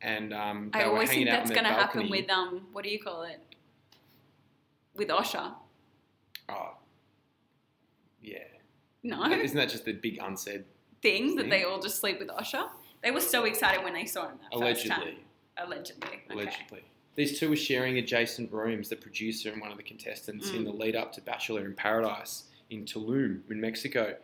and 0.01 0.33
um, 0.33 0.71
they 0.73 0.79
I 0.79 0.85
were 0.87 0.93
always 0.93 1.09
think 1.09 1.27
that's 1.29 1.51
going 1.51 1.63
to 1.65 1.69
happen 1.69 2.09
with 2.09 2.29
um, 2.29 2.67
what 2.71 2.83
do 2.83 2.89
you 2.89 2.99
call 2.99 3.23
it? 3.23 3.39
With 4.95 5.09
Osher. 5.09 5.53
Oh, 6.49 6.71
yeah. 8.21 8.39
No 9.03 9.23
Isn't 9.31 9.57
that 9.57 9.69
just 9.69 9.85
the 9.85 9.93
big 9.93 10.19
unsaid? 10.21 10.63
thing 11.01 11.35
that 11.35 11.49
they 11.49 11.63
all 11.63 11.81
just 11.81 11.99
sleep 11.99 12.19
with 12.19 12.27
Osher. 12.29 12.69
They 13.03 13.09
were 13.09 13.21
so 13.21 13.45
excited 13.45 13.83
when 13.83 13.93
they 13.95 14.05
saw 14.05 14.27
him 14.29 14.37
that 14.51 14.59
first 14.59 14.85
time. 14.85 15.01
Allegedly. 15.01 15.23
Allegedly. 15.57 16.07
Okay. 16.09 16.21
Allegedly. 16.29 16.81
These 17.15 17.39
two 17.39 17.49
were 17.49 17.55
sharing 17.55 17.97
adjacent 17.97 18.51
rooms, 18.51 18.87
the 18.89 18.95
producer 18.95 19.51
and 19.51 19.59
one 19.59 19.71
of 19.71 19.77
the 19.77 19.83
contestants, 19.83 20.51
in 20.51 20.61
Mm. 20.61 20.65
the 20.65 20.71
lead 20.71 20.95
up 20.95 21.11
to 21.13 21.21
Bachelor 21.21 21.65
in 21.65 21.73
Paradise 21.73 22.43
in 22.69 22.85
Tulum, 22.85 23.41
in 23.49 23.59
Mexico. 23.59 24.15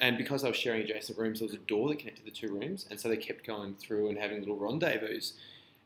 And 0.00 0.18
because 0.18 0.42
they 0.42 0.48
were 0.48 0.54
sharing 0.54 0.82
adjacent 0.82 1.16
rooms, 1.16 1.38
there 1.38 1.46
was 1.46 1.54
a 1.54 1.58
door 1.58 1.88
that 1.90 1.98
connected 2.00 2.26
the 2.26 2.30
two 2.32 2.48
rooms, 2.48 2.86
and 2.90 3.00
so 3.00 3.08
they 3.08 3.16
kept 3.16 3.46
going 3.46 3.74
through 3.76 4.08
and 4.10 4.18
having 4.18 4.40
little 4.40 4.56
rendezvous. 4.56 5.20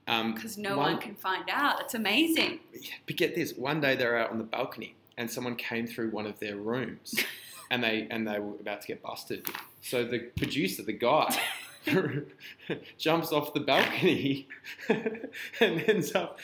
Um, 0.09 0.35
Because 0.35 0.57
no 0.59 0.77
one 0.79 0.99
can 0.99 1.15
find 1.15 1.45
out. 1.51 1.81
It's 1.83 1.95
amazing. 1.95 2.61
But 3.07 3.17
get 3.17 3.35
this: 3.37 3.53
one 3.55 3.81
day 3.83 3.95
they're 3.95 4.17
out 4.19 4.31
on 4.31 4.39
the 4.39 4.45
balcony, 4.45 4.97
and 5.19 5.31
someone 5.31 5.55
came 5.55 5.87
through 5.87 6.11
one 6.11 6.27
of 6.27 6.39
their 6.41 6.57
rooms, 6.57 7.15
and 7.71 7.83
they 7.83 8.07
and 8.11 8.27
they 8.27 8.39
were 8.39 8.55
about 8.61 8.83
to 8.83 8.87
get 8.87 9.03
busted. 9.03 9.47
So 9.83 10.05
the 10.05 10.19
producer, 10.37 10.83
the 10.83 10.93
guy, 10.93 11.39
jumps 12.99 13.33
off 13.33 13.55
the 13.55 13.61
balcony 13.61 14.49
and 14.89 15.85
ends 15.89 16.15
up. 16.15 16.39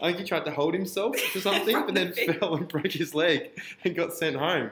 I 0.00 0.08
think 0.08 0.18
he 0.18 0.24
tried 0.24 0.44
to 0.44 0.52
hold 0.52 0.74
himself 0.74 1.16
or 1.34 1.40
something, 1.40 1.82
but 1.86 1.94
then 1.94 2.12
fell 2.12 2.56
and 2.56 2.68
broke 2.68 2.92
his 2.92 3.14
leg 3.14 3.50
and 3.84 3.94
got 3.94 4.12
sent 4.12 4.36
home. 4.36 4.70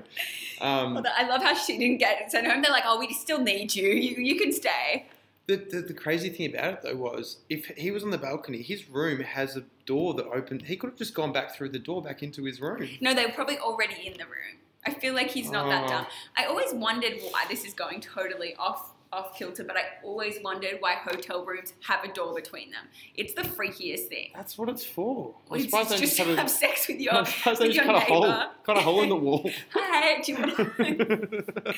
Um, 0.60 1.04
I 1.16 1.26
love 1.28 1.42
how 1.42 1.54
she 1.54 1.78
didn't 1.78 1.98
get 1.98 2.30
sent 2.30 2.46
home. 2.46 2.62
They're 2.62 2.70
like, 2.70 2.84
oh, 2.86 2.98
we 2.98 3.12
still 3.12 3.40
need 3.40 3.74
you. 3.74 3.88
You, 3.88 4.22
you 4.22 4.38
can 4.38 4.52
stay. 4.52 5.06
The, 5.46 5.56
the, 5.56 5.80
the 5.82 5.94
crazy 5.94 6.30
thing 6.30 6.54
about 6.54 6.72
it 6.72 6.82
though 6.82 6.96
was 6.96 7.38
if 7.50 7.66
he 7.76 7.90
was 7.90 8.02
on 8.02 8.10
the 8.10 8.18
balcony, 8.18 8.62
his 8.62 8.88
room 8.88 9.20
has 9.20 9.56
a 9.56 9.64
door 9.84 10.14
that 10.14 10.26
opened. 10.26 10.62
He 10.62 10.76
could 10.76 10.90
have 10.90 10.98
just 10.98 11.14
gone 11.14 11.32
back 11.32 11.54
through 11.54 11.70
the 11.70 11.78
door 11.78 12.02
back 12.02 12.22
into 12.22 12.44
his 12.44 12.60
room. 12.60 12.88
No, 13.00 13.12
they 13.12 13.26
were 13.26 13.32
probably 13.32 13.58
already 13.58 14.06
in 14.06 14.14
the 14.14 14.24
room. 14.24 14.58
I 14.86 14.92
feel 14.92 15.14
like 15.14 15.30
he's 15.30 15.50
not 15.50 15.68
that 15.68 15.84
Oh. 15.84 15.88
dumb. 15.88 16.06
I 16.36 16.44
always 16.46 16.72
wondered 16.72 17.14
why 17.30 17.44
this 17.48 17.64
is 17.64 17.74
going 17.74 18.00
totally 18.00 18.54
off 18.56 18.90
off 19.12 19.38
kilter, 19.38 19.62
but 19.62 19.76
I 19.76 19.82
always 20.02 20.40
wondered 20.42 20.78
why 20.80 20.94
hotel 20.94 21.44
rooms 21.44 21.72
have 21.86 22.02
a 22.02 22.12
door 22.12 22.34
between 22.34 22.72
them. 22.72 22.88
It's 23.14 23.32
the 23.32 23.42
freakiest 23.42 24.08
thing. 24.08 24.32
That's 24.34 24.58
what 24.58 24.68
it's 24.68 24.84
for. 24.84 25.36
I'm 25.48 25.54
It's 25.58 25.66
surprised 25.66 25.90
they 25.90 25.98
just 25.98 26.16
just 26.16 26.28
have 26.36 26.46
a- 26.46 26.48
sex 26.48 26.88
with 26.88 26.98
your, 26.98 27.14
I'm 27.18 27.24
surprised 27.24 27.60
they 27.60 27.68
with 27.68 27.76
your 27.76 27.84
cut 27.84 27.94
a 27.94 28.00
hole, 28.00 28.22
neighbor. 28.22 28.48
cut 28.66 28.76
a 28.76 28.80
hole 28.80 29.02
in 29.02 29.08
the 29.10 29.14
wall. 29.14 29.48
Hi, 29.72 30.20
do 30.20 30.32
you 30.32 30.38
want 30.38 30.56
to? 30.56 31.44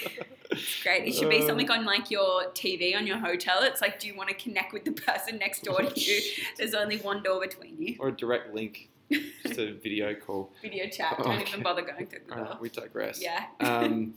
It's 0.50 0.82
great. 0.82 1.08
It 1.08 1.14
should 1.14 1.28
be 1.28 1.42
Uh. 1.42 1.46
something 1.46 1.70
on 1.70 1.84
like 1.84 2.10
your 2.10 2.44
TV 2.52 2.96
on 2.96 3.06
your 3.06 3.18
hotel. 3.18 3.58
It's 3.62 3.82
like, 3.82 4.00
do 4.00 4.06
you 4.06 4.16
want 4.16 4.30
to 4.30 4.34
connect 4.34 4.72
with 4.72 4.86
the 4.86 4.92
person 4.92 5.36
next 5.36 5.62
door 5.64 5.82
to 5.82 6.00
you? 6.00 6.20
There's 6.56 6.72
only 6.72 6.96
one 6.98 7.22
door 7.22 7.40
between 7.40 7.76
you. 7.78 7.96
or 7.98 8.08
a 8.08 8.12
direct 8.16 8.54
link, 8.54 8.88
just 9.42 9.58
a 9.58 9.72
video 9.74 10.14
call. 10.14 10.50
Video 10.62 10.88
chat. 10.88 11.16
Don't 11.18 11.28
Okay. 11.28 11.44
even 11.48 11.62
bother 11.62 11.82
going 11.82 12.06
through 12.06 12.20
the 12.28 12.34
door. 12.34 12.44
right, 12.44 12.60
we 12.60 12.68
digress. 12.68 13.20
Yeah. 13.22 13.44
Um, 13.60 14.14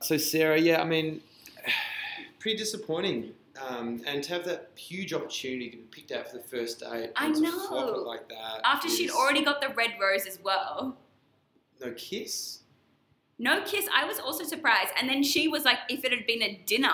so 0.00 0.16
Sarah, 0.16 0.58
yeah, 0.58 0.80
I 0.80 0.84
mean, 0.84 1.20
pretty 2.38 2.56
disappointing. 2.58 3.32
Um, 3.66 4.02
and 4.06 4.22
to 4.24 4.34
have 4.34 4.44
that 4.44 4.70
huge 4.76 5.14
opportunity 5.14 5.70
to 5.70 5.76
be 5.78 5.82
picked 5.84 6.12
out 6.12 6.28
for 6.30 6.36
the 6.36 6.42
first 6.42 6.80
date, 6.80 7.10
I 7.16 7.28
know. 7.28 8.04
like 8.06 8.28
that. 8.28 8.60
After 8.64 8.88
she'd 8.88 9.10
already 9.10 9.42
got 9.42 9.62
the 9.62 9.70
red 9.70 9.94
rose 10.00 10.26
as 10.26 10.38
well. 10.42 10.96
no 11.80 11.92
kiss. 11.92 12.58
No 13.38 13.60
kiss. 13.62 13.86
I 13.94 14.06
was 14.06 14.18
also 14.18 14.44
surprised. 14.44 14.90
And 14.98 15.06
then 15.06 15.22
she 15.22 15.46
was 15.46 15.64
like, 15.64 15.78
if 15.90 16.04
it 16.04 16.12
had 16.12 16.26
been 16.26 16.42
a 16.42 16.58
dinner, 16.64 16.88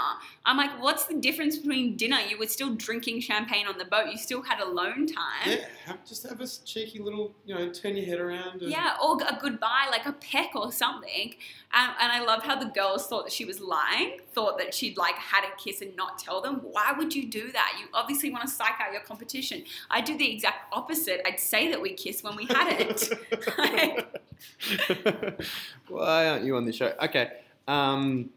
I'm 0.45 0.57
like, 0.57 0.83
what's 0.83 1.05
the 1.07 1.15
difference 1.15 1.57
between 1.57 1.97
dinner? 1.97 2.19
You 2.29 2.37
were 2.37 2.49
still 2.49 2.75
drinking 2.75 3.21
champagne 3.21 3.69
on 3.69 3.79
the 3.79 3.85
boat. 3.85 4.11
You 4.11 4.19
still 4.19 4.43
had 4.43 4.59
alone 4.59 5.07
time. 5.07 5.47
Yeah, 5.47 5.65
have, 5.87 6.05
just 6.05 6.29
have 6.29 6.41
a 6.41 6.47
cheeky 6.65 6.99
little, 6.99 7.33
you 7.45 7.55
know, 7.55 7.71
turn 7.73 7.97
your 7.97 8.07
head 8.07 8.19
around. 8.19 8.63
And, 8.63 8.73
Yeah, 8.73 8.97
or 9.01 9.19
a 9.23 9.39
goodbye, 9.41 9.87
like 9.93 10.07
a 10.07 10.13
peck 10.15 10.57
or 10.57 10.73
something. 10.73 11.35
And, 11.73 11.93
and 12.01 12.13
I 12.13 12.25
loved 12.25 12.45
how 12.45 12.59
the 12.59 12.71
girls 12.71 13.07
thought 13.07 13.25
that 13.25 13.33
she 13.33 13.45
was 13.45 13.61
lying, 13.61 14.19
thought 14.33 14.59
that 14.59 14.75
she'd 14.75 14.97
like 14.97 15.15
had 15.15 15.45
a 15.45 15.57
kiss 15.63 15.81
and 15.81 15.95
not 15.95 16.19
tell 16.19 16.41
them. 16.41 16.57
Why 16.57 16.93
would 16.99 17.15
you 17.15 17.31
do 17.31 17.53
that? 17.53 17.77
You 17.81 17.87
obviously 17.95 18.31
want 18.31 18.43
to 18.43 18.51
psych 18.51 18.81
out 18.81 18.93
your 18.93 19.03
competition. 19.03 19.63
I 19.91 20.01
do 20.01 20.19
the 20.19 20.35
exact 20.35 20.73
opposite. 20.73 21.23
I'd 21.25 21.39
say 21.39 21.71
that 21.71 21.81
we 21.81 21.93
kissed 21.93 22.25
when 22.25 22.35
we 22.35 22.47
hadn't. 22.47 23.13
Why 25.89 26.29
aren't 26.29 26.45
you 26.45 26.57
on 26.57 26.65
the 26.65 26.73
show? 26.73 26.93
Okay. 27.03 27.31
Um, 27.69 28.31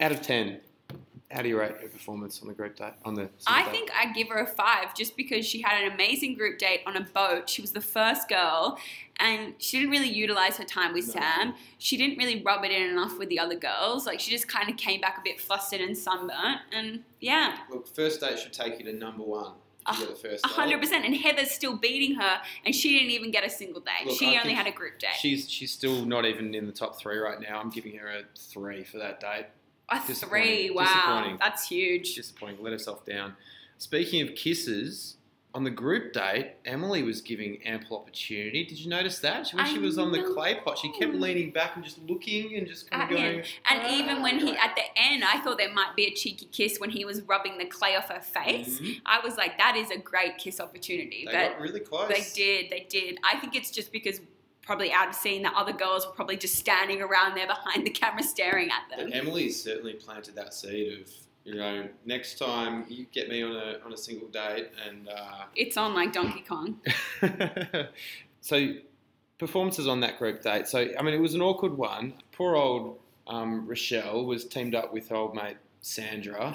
out 0.00 0.12
of 0.12 0.20
10, 0.22 0.60
How 1.30 1.42
do 1.42 1.48
you 1.48 1.58
rate 1.58 1.72
her 1.80 1.88
performance 1.88 2.40
on 2.42 2.48
the 2.48 2.54
group 2.54 2.76
date? 2.76 2.92
On 3.04 3.14
the 3.14 3.28
I 3.46 3.64
date? 3.64 3.70
think 3.70 3.90
I 3.98 4.12
give 4.12 4.28
her 4.28 4.38
a 4.38 4.46
five 4.46 4.94
just 4.94 5.16
because 5.16 5.46
she 5.46 5.60
had 5.62 5.82
an 5.84 5.92
amazing 5.92 6.34
group 6.36 6.58
date 6.58 6.80
on 6.86 6.96
a 6.96 7.00
boat. 7.00 7.48
She 7.48 7.62
was 7.62 7.72
the 7.72 7.80
first 7.80 8.28
girl, 8.28 8.78
and 9.18 9.54
she 9.58 9.78
didn't 9.78 9.90
really 9.90 10.10
utilize 10.12 10.56
her 10.58 10.64
time 10.64 10.92
with 10.92 11.04
Sam. 11.04 11.54
She 11.78 11.96
didn't 11.96 12.18
really 12.18 12.42
rub 12.42 12.64
it 12.64 12.70
in 12.70 12.82
enough 12.90 13.18
with 13.18 13.28
the 13.30 13.38
other 13.38 13.56
girls. 13.56 14.06
Like 14.06 14.20
she 14.20 14.30
just 14.30 14.46
kind 14.46 14.68
of 14.68 14.76
came 14.76 15.00
back 15.00 15.16
a 15.18 15.22
bit 15.24 15.40
flustered 15.40 15.80
and 15.80 15.96
sunburnt. 15.96 16.60
And 16.72 17.02
yeah, 17.20 17.56
Look, 17.70 17.88
first 17.88 18.20
date 18.20 18.38
should 18.38 18.52
take 18.52 18.78
you 18.78 18.84
to 18.84 18.92
number 18.92 19.24
one. 19.24 19.52
If 19.88 20.00
you 20.00 20.06
get 20.06 20.22
the 20.22 20.28
first 20.28 20.44
a 20.44 20.48
hundred 20.48 20.80
percent. 20.80 21.04
And 21.04 21.14
Heather's 21.14 21.50
still 21.50 21.76
beating 21.76 22.16
her, 22.16 22.40
and 22.64 22.74
she 22.74 22.98
didn't 22.98 23.10
even 23.10 23.30
get 23.30 23.44
a 23.44 23.50
single 23.50 23.80
date. 23.80 24.06
Look, 24.06 24.18
she 24.18 24.36
I 24.36 24.40
only 24.40 24.54
had 24.54 24.66
a 24.66 24.72
group 24.72 24.98
date. 24.98 25.10
She's 25.18 25.48
she's 25.50 25.72
still 25.72 26.04
not 26.04 26.24
even 26.24 26.54
in 26.54 26.66
the 26.66 26.72
top 26.72 26.98
three 26.98 27.18
right 27.18 27.40
now. 27.40 27.60
I'm 27.60 27.70
giving 27.70 27.96
her 27.96 28.08
a 28.08 28.22
three 28.38 28.84
for 28.84 28.98
that 28.98 29.20
date. 29.20 29.46
a 29.88 30.00
three. 30.00 30.70
Wow, 30.70 31.36
that's 31.38 31.68
huge. 31.68 32.14
Disappointing. 32.14 32.62
Let 32.62 32.72
herself 32.72 33.04
down. 33.04 33.34
Speaking 33.78 34.26
of 34.26 34.34
kisses, 34.34 35.16
on 35.54 35.64
the 35.64 35.70
group 35.70 36.12
date, 36.12 36.52
Emily 36.66 37.02
was 37.02 37.22
giving 37.22 37.62
ample 37.64 37.96
opportunity. 37.96 38.62
Did 38.64 38.78
you 38.78 38.90
notice 38.90 39.20
that? 39.20 39.48
When 39.52 39.64
I 39.64 39.68
she 39.68 39.78
was 39.78 39.96
on 39.96 40.12
the 40.12 40.22
clay 40.22 40.56
pot, 40.56 40.76
she 40.76 40.92
kept 40.92 41.14
leaning 41.14 41.50
back 41.50 41.76
and 41.76 41.84
just 41.84 41.98
looking 42.06 42.56
and 42.56 42.66
just 42.66 42.90
kind 42.90 43.04
of 43.04 43.08
him. 43.08 43.16
going. 43.36 43.44
And 43.70 43.94
even 43.94 44.22
when 44.22 44.38
he, 44.38 44.50
at 44.54 44.76
the 44.76 44.82
end, 44.96 45.24
I 45.24 45.40
thought 45.40 45.56
there 45.56 45.72
might 45.72 45.96
be 45.96 46.04
a 46.04 46.10
cheeky 46.14 46.44
kiss 46.52 46.78
when 46.78 46.90
he 46.90 47.06
was 47.06 47.22
rubbing 47.22 47.56
the 47.56 47.64
clay 47.64 47.96
off 47.96 48.10
her 48.10 48.20
face. 48.20 48.80
Mhm. 48.80 49.00
I 49.06 49.20
was 49.20 49.38
like, 49.38 49.56
that 49.56 49.76
is 49.76 49.90
a 49.90 49.96
great 49.96 50.36
kiss 50.36 50.60
opportunity. 50.60 51.24
They 51.24 51.32
but 51.32 51.52
got 51.52 51.60
really 51.60 51.80
close. 51.80 52.08
they 52.08 52.26
did, 52.34 52.70
they 52.70 52.86
did. 52.90 53.18
I 53.24 53.38
think 53.38 53.56
it's 53.56 53.70
just 53.70 53.92
because 53.92 54.20
probably 54.60 54.92
out 54.92 55.08
of 55.08 55.14
seeing 55.14 55.42
the 55.42 55.52
other 55.56 55.72
girls 55.72 56.04
were 56.04 56.12
probably 56.12 56.36
just 56.36 56.56
standing 56.56 57.00
around 57.00 57.34
there 57.34 57.46
behind 57.46 57.86
the 57.86 57.90
camera 57.90 58.22
staring 58.22 58.68
at 58.68 58.94
them. 58.94 59.08
But 59.08 59.16
Emily's 59.16 59.62
certainly 59.62 59.94
planted 59.94 60.34
that 60.34 60.52
seed 60.52 61.00
of, 61.00 61.10
you 61.46 61.54
know, 61.54 61.88
next 62.04 62.38
time 62.38 62.84
you 62.88 63.06
get 63.12 63.28
me 63.28 63.42
on 63.42 63.52
a 63.52 63.78
on 63.84 63.92
a 63.92 63.96
single 63.96 64.28
date 64.28 64.68
and. 64.86 65.08
Uh, 65.08 65.44
It's 65.54 65.76
on 65.76 65.94
like 65.94 66.12
Donkey 66.12 66.44
Kong. 66.46 66.80
so 68.40 68.74
performances 69.38 69.86
on 69.86 70.00
that 70.00 70.18
group 70.18 70.42
date. 70.42 70.66
So 70.66 70.88
I 70.98 71.02
mean, 71.02 71.14
it 71.14 71.20
was 71.20 71.34
an 71.34 71.42
awkward 71.42 71.78
one. 71.78 72.14
Poor 72.32 72.56
old 72.56 72.98
um, 73.28 73.66
Rochelle 73.66 74.24
was 74.24 74.44
teamed 74.44 74.74
up 74.74 74.92
with 74.92 75.08
her 75.08 75.16
old 75.16 75.34
mate 75.34 75.58
Sandra. 75.82 76.52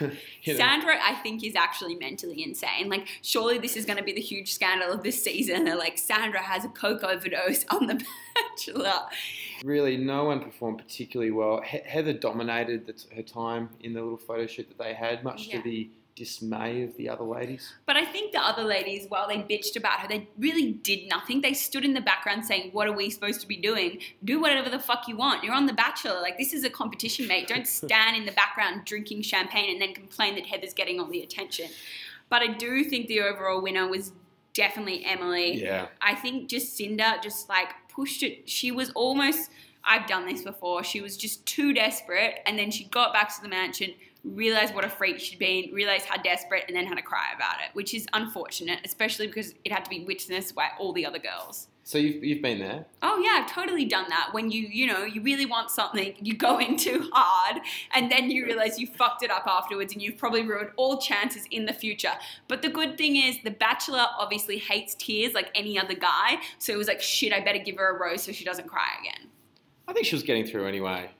You 0.42 0.52
know, 0.54 0.58
Sandra, 0.60 0.96
I 1.02 1.14
think, 1.16 1.44
is 1.44 1.56
actually 1.56 1.96
mentally 1.96 2.42
insane. 2.44 2.88
Like, 2.88 3.08
surely 3.22 3.58
this 3.58 3.76
is 3.76 3.84
going 3.84 3.98
to 3.98 4.04
be 4.04 4.12
the 4.12 4.20
huge 4.20 4.52
scandal 4.52 4.92
of 4.92 5.02
this 5.02 5.22
season. 5.22 5.64
They're 5.64 5.76
like, 5.76 5.98
Sandra 5.98 6.40
has 6.40 6.64
a 6.64 6.68
coke 6.68 7.02
overdose 7.02 7.64
on 7.70 7.86
The 7.86 8.02
Bachelor. 8.34 8.94
really, 9.64 9.96
no 9.96 10.24
one 10.24 10.40
performed 10.40 10.78
particularly 10.78 11.32
well. 11.32 11.60
He- 11.62 11.80
Heather 11.84 12.12
dominated 12.12 12.86
the, 12.86 12.94
her 13.16 13.22
time 13.22 13.70
in 13.80 13.92
the 13.92 14.00
little 14.00 14.16
photo 14.18 14.46
shoot 14.46 14.68
that 14.68 14.78
they 14.78 14.94
had, 14.94 15.24
much 15.24 15.48
Yeah. 15.48 15.56
to 15.58 15.62
the 15.64 15.90
dismay 16.18 16.82
of 16.82 16.96
the 16.96 17.08
other 17.08 17.24
ladies. 17.24 17.72
But 17.86 17.96
I 17.96 18.04
think 18.04 18.32
the 18.32 18.40
other 18.40 18.64
ladies, 18.64 19.06
while 19.08 19.28
they 19.28 19.38
bitched 19.38 19.76
about 19.76 20.00
her, 20.00 20.08
they 20.08 20.28
really 20.38 20.72
did 20.72 21.08
nothing. 21.08 21.40
They 21.40 21.54
stood 21.54 21.84
in 21.84 21.94
the 21.94 22.00
background 22.00 22.44
saying, 22.44 22.70
What 22.72 22.88
are 22.88 22.92
we 22.92 23.08
supposed 23.08 23.40
to 23.42 23.46
be 23.46 23.56
doing? 23.56 24.00
Do 24.24 24.40
whatever 24.40 24.68
the 24.68 24.80
fuck 24.80 25.06
you 25.06 25.16
want. 25.16 25.44
You're 25.44 25.54
on 25.54 25.66
The 25.66 25.72
Bachelor. 25.72 26.20
Like, 26.20 26.36
this 26.36 26.52
is 26.52 26.64
a 26.64 26.70
competition, 26.70 27.28
mate. 27.28 27.46
Don't 27.46 27.66
stand 27.78 28.16
in 28.16 28.26
the 28.26 28.32
background 28.32 28.84
drinking 28.84 29.22
champagne 29.22 29.70
and 29.70 29.80
then 29.80 29.94
complain 29.94 30.34
that 30.34 30.46
Heather's 30.46 30.74
getting 30.74 30.98
all 30.98 31.06
the 31.06 31.22
attention. 31.22 31.68
But 32.28 32.42
I 32.42 32.48
do 32.48 32.84
think 32.84 33.06
the 33.06 33.20
overall 33.22 33.62
winner 33.62 33.88
was 33.88 34.12
definitely 34.52 35.04
Emily. 35.04 35.62
Yeah. 35.62 35.86
I 36.02 36.14
think 36.14 36.50
Jacinda 36.50 37.22
just 37.22 37.48
like 37.48 37.68
pushed 37.88 38.22
it. 38.22 38.48
She 38.48 38.72
was 38.72 38.90
almost, 38.90 39.50
I've 39.84 40.06
done 40.06 40.26
this 40.26 40.42
before, 40.42 40.82
she 40.82 41.00
was 41.00 41.16
just 41.16 41.46
too 41.46 41.72
desperate. 41.72 42.40
And 42.44 42.58
then 42.58 42.70
she 42.70 42.84
got 42.84 43.12
back 43.12 43.34
to 43.36 43.40
the 43.40 43.48
mansion, 43.48 43.94
realized 44.24 44.74
what 44.74 44.84
a 44.84 44.88
freak 44.88 45.18
she'd 45.20 45.38
been, 45.38 45.70
realize 45.72 46.04
how 46.04 46.20
desperate, 46.20 46.64
and 46.68 46.76
then 46.76 46.86
had 46.86 46.96
to 46.96 47.02
cry 47.02 47.26
about 47.34 47.56
it, 47.64 47.74
which 47.74 47.94
is 47.94 48.06
unfortunate, 48.12 48.80
especially 48.84 49.26
because 49.26 49.54
it 49.64 49.72
had 49.72 49.84
to 49.84 49.90
be 49.90 50.04
witnessed 50.04 50.54
by 50.54 50.68
all 50.78 50.92
the 50.92 51.06
other 51.06 51.18
girls. 51.18 51.68
So 51.84 51.96
you've, 51.96 52.22
you've 52.22 52.42
been 52.42 52.58
there. 52.58 52.84
Oh 53.00 53.18
yeah, 53.18 53.40
I've 53.42 53.50
totally 53.50 53.86
done 53.86 54.04
that. 54.10 54.28
When 54.32 54.50
you, 54.50 54.68
you 54.70 54.86
know, 54.86 55.04
you 55.04 55.22
really 55.22 55.46
want 55.46 55.70
something, 55.70 56.14
you 56.20 56.36
go 56.36 56.58
in 56.58 56.76
too 56.76 57.08
hard, 57.12 57.62
and 57.94 58.12
then 58.12 58.30
you 58.30 58.44
realize 58.44 58.78
you 58.78 58.86
fucked 58.86 59.22
it 59.22 59.30
up 59.30 59.44
afterwards, 59.46 59.94
and 59.94 60.02
you've 60.02 60.18
probably 60.18 60.42
ruined 60.42 60.70
all 60.76 60.98
chances 60.98 61.46
in 61.50 61.64
the 61.64 61.72
future. 61.72 62.12
But 62.46 62.60
the 62.60 62.68
good 62.68 62.98
thing 62.98 63.16
is, 63.16 63.38
The 63.42 63.52
Bachelor 63.52 64.06
obviously 64.18 64.58
hates 64.58 64.94
tears 64.96 65.32
like 65.32 65.50
any 65.54 65.78
other 65.78 65.94
guy, 65.94 66.38
so 66.58 66.74
it 66.74 66.76
was 66.76 66.88
like, 66.88 67.00
shit, 67.00 67.32
I 67.32 67.40
better 67.40 67.58
give 67.58 67.76
her 67.76 67.96
a 67.96 67.98
rose 67.98 68.22
so 68.22 68.32
she 68.32 68.44
doesn't 68.44 68.68
cry 68.68 68.88
again. 69.00 69.30
I 69.86 69.94
think 69.94 70.04
she 70.04 70.14
was 70.14 70.22
getting 70.22 70.44
through 70.44 70.66
anyway, 70.66 71.10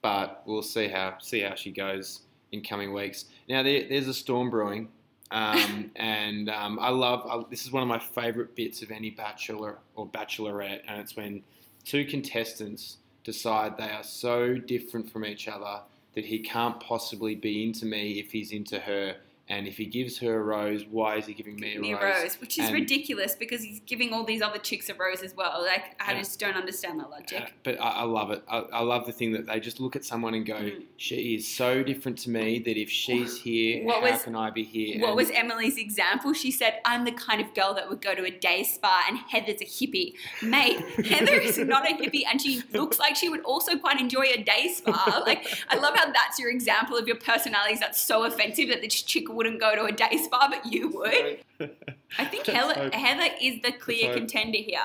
but 0.00 0.42
we'll 0.46 0.62
see 0.62 0.88
how 0.88 1.18
see 1.18 1.40
how 1.40 1.54
she 1.54 1.70
goes 1.70 2.22
in 2.52 2.62
coming 2.62 2.92
weeks. 2.92 3.26
Now 3.48 3.62
there, 3.62 3.84
there's 3.88 4.08
a 4.08 4.14
storm 4.14 4.50
brewing, 4.50 4.88
um, 5.30 5.90
and 5.96 6.48
um, 6.48 6.78
I 6.78 6.90
love 6.90 7.26
I, 7.28 7.44
this 7.50 7.64
is 7.64 7.72
one 7.72 7.82
of 7.82 7.88
my 7.88 7.98
favourite 7.98 8.54
bits 8.54 8.82
of 8.82 8.90
any 8.90 9.10
bachelor 9.10 9.78
or 9.96 10.06
bachelorette, 10.06 10.80
and 10.88 11.00
it's 11.00 11.16
when 11.16 11.42
two 11.84 12.04
contestants 12.04 12.98
decide 13.24 13.76
they 13.76 13.90
are 13.90 14.04
so 14.04 14.54
different 14.54 15.10
from 15.10 15.24
each 15.24 15.48
other 15.48 15.80
that 16.14 16.24
he 16.24 16.38
can't 16.38 16.78
possibly 16.80 17.34
be 17.34 17.64
into 17.64 17.86
me 17.86 18.20
if 18.20 18.30
he's 18.30 18.52
into 18.52 18.78
her. 18.78 19.16
And 19.46 19.66
if 19.68 19.76
he 19.76 19.84
gives 19.84 20.18
her 20.20 20.36
a 20.40 20.42
rose, 20.42 20.86
why 20.90 21.16
is 21.16 21.26
he 21.26 21.34
giving 21.34 21.56
me 21.56 21.76
a 21.76 21.78
Me 21.78 21.92
a 21.92 21.96
rose? 22.00 22.22
rose, 22.22 22.40
which 22.40 22.58
is 22.58 22.64
And- 22.64 22.74
ridiculous 22.74 23.34
because 23.34 23.62
he's 23.62 23.80
giving 23.80 24.14
all 24.14 24.24
these 24.24 24.40
other 24.40 24.58
chicks 24.58 24.88
a 24.88 24.94
rose 24.94 25.22
as 25.22 25.34
well. 25.36 25.62
Like, 25.62 25.94
I 26.00 26.12
Yeah. 26.12 26.18
just 26.20 26.40
don't 26.40 26.54
understand 26.56 26.98
the 26.98 27.06
logic. 27.06 27.42
Uh, 27.42 27.46
but 27.62 27.78
I, 27.78 27.88
I 27.90 28.02
love 28.04 28.30
it. 28.30 28.42
I, 28.48 28.58
I 28.72 28.80
love 28.82 29.04
the 29.04 29.12
thing 29.12 29.32
that 29.32 29.44
they 29.46 29.60
just 29.60 29.80
look 29.80 29.96
at 29.96 30.04
someone 30.04 30.32
and 30.32 30.46
go, 30.46 30.54
Mm. 30.54 30.84
"She 30.96 31.34
is 31.34 31.46
so 31.46 31.82
different 31.82 32.16
to 32.20 32.30
me 32.30 32.58
that 32.60 32.78
if 32.80 32.88
she's 32.90 33.38
here, 33.42 33.84
What 33.84 34.02
how 34.02 34.10
was- 34.12 34.22
can 34.22 34.34
I 34.34 34.48
be 34.48 34.64
here?" 34.64 34.98
What 35.02 35.08
And 35.08 35.16
was 35.16 35.30
Emily's 35.30 35.76
example? 35.76 36.32
She 36.32 36.50
said, 36.50 36.80
I'm 36.86 37.04
the 37.04 37.12
kind 37.12 37.42
of 37.42 37.52
girl 37.52 37.74
that 37.74 37.90
would 37.90 38.00
go 38.00 38.14
to 38.14 38.24
a 38.24 38.30
day 38.30 38.62
spa 38.62 39.04
and 39.08 39.18
Heather's 39.28 39.60
a 39.60 39.66
hippie. 39.66 40.14
Mate, 40.42 40.78
Heather 41.06 41.34
is 41.34 41.58
not 41.58 41.84
a 41.86 41.94
hippie 41.94 42.22
and 42.26 42.40
she 42.40 42.62
looks 42.72 42.98
like 42.98 43.14
she 43.14 43.28
would 43.28 43.42
also 43.42 43.76
quite 43.76 44.00
enjoy 44.00 44.22
a 44.22 44.42
day 44.42 44.68
spa. 44.72 45.22
Like, 45.26 45.46
I 45.68 45.76
love 45.76 45.94
how 45.96 46.10
that's 46.10 46.38
your 46.38 46.50
example 46.50 46.96
of 46.96 47.06
your 47.06 47.16
personalities 47.16 47.80
that's 47.80 48.00
so 48.00 48.24
offensive 48.24 48.68
that 48.70 48.80
this 48.80 49.02
chick 49.02 49.28
wouldn't 49.34 49.60
go 49.60 49.74
to 49.74 49.84
a 49.84 49.92
day 49.92 50.16
spa, 50.22 50.48
but 50.50 50.72
you 50.72 50.88
would. 50.88 51.38
I 52.18 52.24
think 52.24 52.46
Heather. 52.46 52.90
Heather 52.92 53.34
is 53.40 53.60
the 53.62 53.72
clear 53.72 54.14
contender 54.14 54.58
here. 54.58 54.80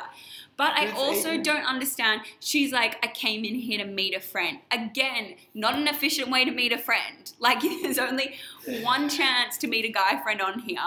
But 0.60 0.74
I 0.74 0.92
also 0.92 1.42
don't 1.42 1.64
understand. 1.64 2.24
She's 2.42 2.74
like, 2.74 2.98
I 3.02 3.08
came 3.08 3.46
in 3.46 3.56
here 3.56 3.78
to 3.78 3.86
meet 3.86 4.14
a 4.14 4.20
friend. 4.20 4.58
Again, 4.72 5.36
not 5.54 5.76
an 5.76 5.88
efficient 5.88 6.30
way 6.30 6.44
to 6.44 6.52
meet 6.52 6.74
a 6.74 6.78
friend. 6.78 7.32
Like, 7.40 7.62
there's 7.62 7.98
only 7.98 8.36
one 8.84 9.08
chance 9.08 9.58
to 9.60 9.68
meet 9.68 9.86
a 9.86 9.90
guy 9.90 10.22
friend 10.22 10.42
on 10.42 10.60
here, 10.60 10.78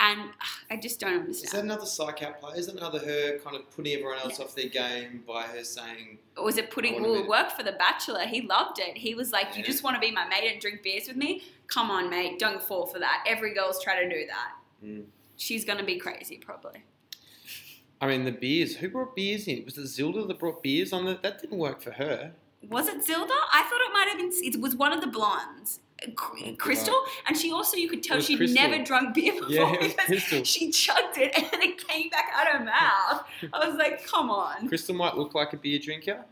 and 0.00 0.20
ugh, 0.20 0.64
I 0.70 0.76
just 0.78 0.98
don't 0.98 1.20
understand. 1.20 1.44
Is 1.44 1.52
that 1.52 1.64
another 1.64 1.84
psych 1.84 2.22
out 2.22 2.40
play? 2.40 2.56
Is 2.56 2.66
that 2.66 2.76
another 2.76 2.98
her 3.00 3.38
kind 3.40 3.54
of 3.54 3.70
putting 3.76 3.92
everyone 3.92 4.18
else 4.18 4.40
off 4.40 4.54
their 4.54 4.70
game 4.70 5.22
by 5.28 5.42
her 5.42 5.62
saying, 5.62 6.18
Or 6.38 6.44
was 6.44 6.56
it 6.56 6.70
putting 6.70 7.02
well, 7.02 7.16
it 7.16 7.28
worked 7.28 7.52
for 7.52 7.62
The 7.62 7.72
Bachelor? 7.72 8.20
He 8.20 8.40
loved 8.40 8.78
it. 8.78 8.96
He 8.96 9.14
was 9.14 9.30
like, 9.30 9.58
You 9.58 9.62
just 9.62 9.84
want 9.84 9.94
to 9.96 10.00
be 10.00 10.10
my 10.10 10.26
mate 10.26 10.50
and 10.50 10.58
drink 10.58 10.82
beers 10.82 11.06
with 11.06 11.18
me? 11.18 11.42
Come 11.66 11.90
on, 11.90 12.08
mate. 12.08 12.38
Don't 12.38 12.62
fall 12.62 12.86
for 12.86 12.98
that. 12.98 13.24
Every 13.26 13.52
girl's 13.52 13.84
trying 13.84 14.08
to 14.08 14.14
do 14.14 14.26
that. 14.26 14.52
Mm. 14.82 15.04
She's 15.36 15.66
going 15.66 15.78
to 15.78 15.84
be 15.84 15.98
crazy, 15.98 16.38
probably. 16.38 16.82
I 18.00 18.06
mean, 18.06 18.24
the 18.24 18.32
beers. 18.32 18.76
Who 18.76 18.88
brought 18.88 19.14
beers 19.14 19.46
in? 19.46 19.64
Was 19.64 19.76
it 19.76 19.82
Zilda 19.84 20.26
that 20.26 20.38
brought 20.38 20.62
beers 20.62 20.92
on? 20.92 21.04
The, 21.04 21.18
that 21.22 21.40
didn't 21.40 21.58
work 21.58 21.82
for 21.82 21.90
her. 21.92 22.32
Was 22.68 22.88
it 22.88 22.98
Zilda? 22.98 23.28
I 23.52 23.62
thought 23.68 23.80
it 23.80 23.92
might 23.92 24.08
have 24.08 24.18
been. 24.18 24.30
It 24.44 24.60
was 24.60 24.74
one 24.76 24.92
of 24.92 25.00
the 25.00 25.06
blondes, 25.06 25.80
Cr- 26.14 26.36
oh, 26.46 26.54
Crystal, 26.58 26.94
and 27.26 27.36
she 27.36 27.50
also 27.52 27.76
you 27.76 27.88
could 27.88 28.02
tell 28.02 28.20
she'd 28.20 28.36
Crystal. 28.36 28.62
never 28.68 28.82
drunk 28.84 29.14
beer 29.14 29.32
before 29.32 29.48
Yeah, 29.50 29.76
because 29.80 29.94
Crystal. 30.06 30.44
she 30.44 30.70
chugged 30.70 31.16
it 31.18 31.32
and 31.36 31.62
it 31.62 31.86
came 31.88 32.08
back 32.10 32.30
out 32.34 32.46
of 32.54 32.58
her 32.60 32.64
mouth. 32.64 33.24
I 33.52 33.66
was 33.68 33.76
like, 33.76 34.06
come 34.06 34.30
on. 34.30 34.68
Crystal 34.68 34.94
might 34.94 35.16
look 35.16 35.34
like 35.34 35.52
a 35.54 35.56
beer 35.56 35.78
drinker, 35.78 36.24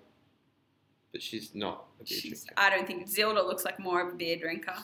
but 1.12 1.22
she's 1.22 1.54
not 1.54 1.85
a 2.00 2.04
beer 2.04 2.18
She's, 2.18 2.44
drinker. 2.44 2.54
I 2.59 2.70
don't 2.70 2.87
think 2.87 3.09
Zilda 3.09 3.46
looks 3.46 3.64
like 3.64 3.78
more 3.78 4.07
of 4.07 4.12
a 4.12 4.16
beer 4.16 4.37
drinker. 4.37 4.74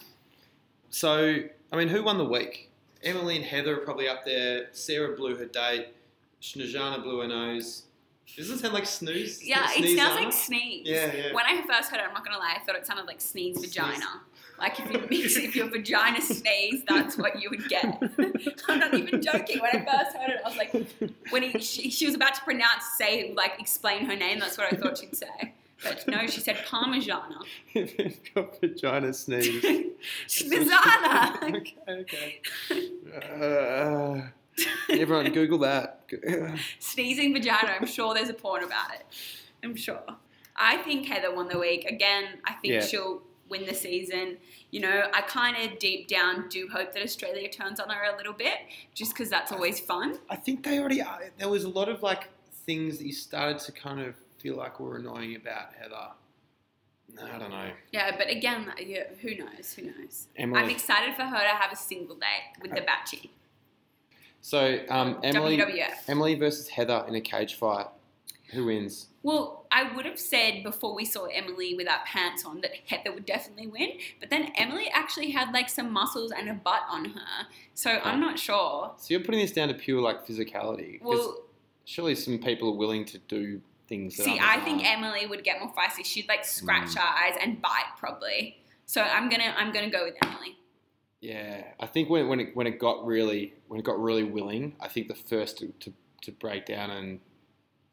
So, 0.90 1.38
I 1.72 1.76
mean, 1.76 1.88
who 1.88 2.02
won 2.04 2.18
the 2.18 2.24
week? 2.24 2.70
Emily 3.02 3.36
and 3.36 3.44
Heather 3.44 3.74
are 3.80 3.84
probably 3.84 4.08
up 4.08 4.24
there. 4.24 4.68
Sarah 4.72 5.14
blew 5.16 5.36
her 5.36 5.44
date. 5.46 5.88
Snezana 6.44 7.02
blew 7.02 7.20
her 7.20 7.28
nose. 7.28 7.84
Doesn't 8.36 8.56
it 8.56 8.60
sound 8.60 8.74
like 8.74 8.86
snooze? 8.86 9.42
Yeah, 9.42 9.66
it 9.70 9.84
Sneezana? 9.84 9.96
sounds 9.96 10.24
like 10.24 10.32
sneeze. 10.32 10.86
Yeah, 10.86 11.12
yeah. 11.14 11.32
When 11.32 11.44
I 11.46 11.62
first 11.66 11.90
heard 11.90 12.00
it, 12.00 12.06
I'm 12.06 12.12
not 12.12 12.24
gonna 12.24 12.38
lie, 12.38 12.56
I 12.60 12.64
thought 12.64 12.76
it 12.76 12.86
sounded 12.86 13.06
like 13.06 13.20
sneeze 13.20 13.58
vagina. 13.58 14.20
Like 14.58 14.78
if 14.78 14.90
you 14.90 15.00
if 15.10 15.56
your 15.56 15.68
vagina 15.68 16.20
sneeze, 16.20 16.82
that's 16.86 17.16
what 17.16 17.40
you 17.40 17.48
would 17.50 17.68
get. 17.68 17.84
I'm 18.68 18.78
not 18.78 18.94
even 18.94 19.22
joking. 19.22 19.60
When 19.60 19.70
I 19.70 19.84
first 19.84 20.16
heard 20.16 20.30
it, 20.30 20.40
I 20.44 20.48
was 20.48 20.56
like, 20.58 20.72
when 21.30 21.42
he, 21.42 21.58
she, 21.60 21.90
she 21.90 22.06
was 22.06 22.14
about 22.14 22.34
to 22.34 22.42
pronounce, 22.42 22.84
say, 22.98 23.32
like 23.34 23.58
explain 23.58 24.04
her 24.04 24.16
name. 24.16 24.38
That's 24.38 24.58
what 24.58 24.72
I 24.72 24.76
thought 24.76 24.98
she'd 24.98 25.16
say. 25.16 25.54
But 25.82 26.06
no, 26.06 26.26
she 26.26 26.40
said 26.40 26.56
Parmigiana. 26.66 27.42
They've 27.74 28.20
got 28.34 28.60
vagina 28.60 29.12
sneeze. 29.12 29.64
Snezana. 30.28 31.56
okay, 31.56 31.76
okay. 31.88 32.40
Uh, 33.40 34.28
everyone, 34.90 35.32
Google 35.32 35.58
that. 35.58 36.00
Sneezing 36.78 37.32
vagina. 37.32 37.74
I'm 37.80 37.86
sure 37.86 38.14
there's 38.14 38.28
a 38.28 38.34
porn 38.34 38.64
about 38.64 38.94
it. 38.94 39.04
I'm 39.62 39.74
sure. 39.76 40.02
I 40.56 40.76
think 40.78 41.06
Heather 41.06 41.34
won 41.34 41.48
the 41.48 41.58
week. 41.58 41.84
Again, 41.86 42.24
I 42.44 42.52
think 42.54 42.74
Yeah. 42.74 42.80
she'll 42.84 43.22
win 43.48 43.66
the 43.66 43.74
season. 43.74 44.36
You 44.70 44.80
know, 44.80 45.08
I 45.12 45.22
kind 45.22 45.56
of 45.56 45.78
deep 45.78 46.08
down 46.08 46.48
do 46.48 46.68
hope 46.72 46.92
that 46.94 47.02
Australia 47.02 47.48
turns 47.48 47.80
on 47.80 47.88
her 47.90 48.12
a 48.12 48.16
little 48.16 48.32
bit, 48.32 48.58
just 48.94 49.12
because 49.14 49.28
that's 49.30 49.52
always 49.52 49.80
fun. 49.80 50.18
I 50.30 50.36
think 50.36 50.64
they 50.64 50.78
already 50.78 51.02
are. 51.02 51.20
There 51.38 51.48
was 51.48 51.64
a 51.64 51.68
lot 51.68 51.88
of 51.88 52.02
like 52.02 52.28
things 52.66 52.98
that 52.98 53.06
you 53.06 53.12
started 53.12 53.58
to 53.60 53.72
kind 53.72 54.00
of 54.00 54.14
feel 54.38 54.56
like 54.56 54.78
were 54.80 54.96
annoying 54.96 55.36
about 55.36 55.74
Heather. 55.80 56.08
No, 57.14 57.22
I 57.32 57.38
don't 57.38 57.50
know. 57.50 57.70
Yeah, 57.92 58.16
but 58.16 58.28
again, 58.28 58.72
yeah, 58.84 59.04
who 59.20 59.36
knows? 59.36 59.74
Who 59.74 59.82
knows? 59.86 60.26
Emily. 60.36 60.60
I'm 60.60 60.70
excited 60.70 61.14
for 61.14 61.22
her 61.22 61.38
to 61.38 61.54
have 61.54 61.70
a 61.72 61.76
single 61.76 62.16
date 62.16 62.60
with 62.60 62.72
the 62.72 62.82
uh, 62.82 62.86
Batchy. 62.86 63.30
So 64.44 64.78
um, 64.90 65.20
Emily, 65.22 65.56
WWF. 65.56 66.06
Emily 66.06 66.34
versus 66.34 66.68
Heather 66.68 67.02
in 67.08 67.14
a 67.14 67.20
cage 67.22 67.54
fight. 67.54 67.86
Who 68.50 68.66
wins? 68.66 69.06
Well, 69.22 69.64
I 69.72 69.90
would 69.96 70.04
have 70.04 70.18
said 70.18 70.62
before 70.62 70.94
we 70.94 71.06
saw 71.06 71.24
Emily 71.24 71.74
without 71.74 72.04
pants 72.04 72.44
on 72.44 72.60
that 72.60 72.72
Heather 72.86 73.10
would 73.10 73.24
definitely 73.24 73.68
win, 73.68 73.92
but 74.20 74.28
then 74.28 74.52
Emily 74.58 74.90
actually 74.92 75.30
had 75.30 75.54
like 75.54 75.70
some 75.70 75.90
muscles 75.90 76.30
and 76.30 76.50
a 76.50 76.52
butt 76.52 76.82
on 76.90 77.06
her, 77.06 77.46
so 77.72 77.90
I'm 78.04 78.20
not 78.20 78.38
sure. 78.38 78.92
So 78.98 79.14
you're 79.14 79.20
putting 79.24 79.40
this 79.40 79.50
down 79.50 79.68
to 79.68 79.74
pure 79.74 80.02
like 80.02 80.26
physicality. 80.26 81.02
Well, 81.02 81.38
surely 81.86 82.14
some 82.14 82.38
people 82.38 82.68
are 82.68 82.76
willing 82.76 83.06
to 83.06 83.18
do 83.26 83.62
things. 83.88 84.18
That 84.18 84.24
see, 84.24 84.38
I 84.38 84.60
think 84.60 84.84
aren't. 84.84 84.98
Emily 84.98 85.26
would 85.26 85.42
get 85.42 85.58
more 85.58 85.72
feisty. 85.72 86.04
She'd 86.04 86.28
like 86.28 86.44
scratch 86.44 86.88
Mm. 86.90 86.98
her 86.98 87.00
eyes 87.24 87.38
and 87.40 87.62
bite 87.62 87.96
probably. 87.98 88.58
So 88.84 89.00
I'm 89.00 89.30
gonna 89.30 89.54
I'm 89.56 89.72
gonna 89.72 89.88
go 89.90 90.04
with 90.04 90.16
Emily. 90.22 90.58
Yeah, 91.24 91.64
I 91.80 91.86
think 91.86 92.10
when, 92.10 92.28
when 92.28 92.38
it 92.38 92.54
when 92.54 92.66
it 92.66 92.78
got 92.78 93.06
really 93.06 93.54
when 93.68 93.80
it 93.80 93.82
got 93.82 93.98
really 93.98 94.24
willing, 94.24 94.76
I 94.78 94.88
think 94.88 95.08
the 95.08 95.14
first 95.14 95.56
to, 95.58 95.68
to, 95.80 95.92
to 96.20 96.32
break 96.32 96.66
down 96.66 96.90
and 96.90 97.20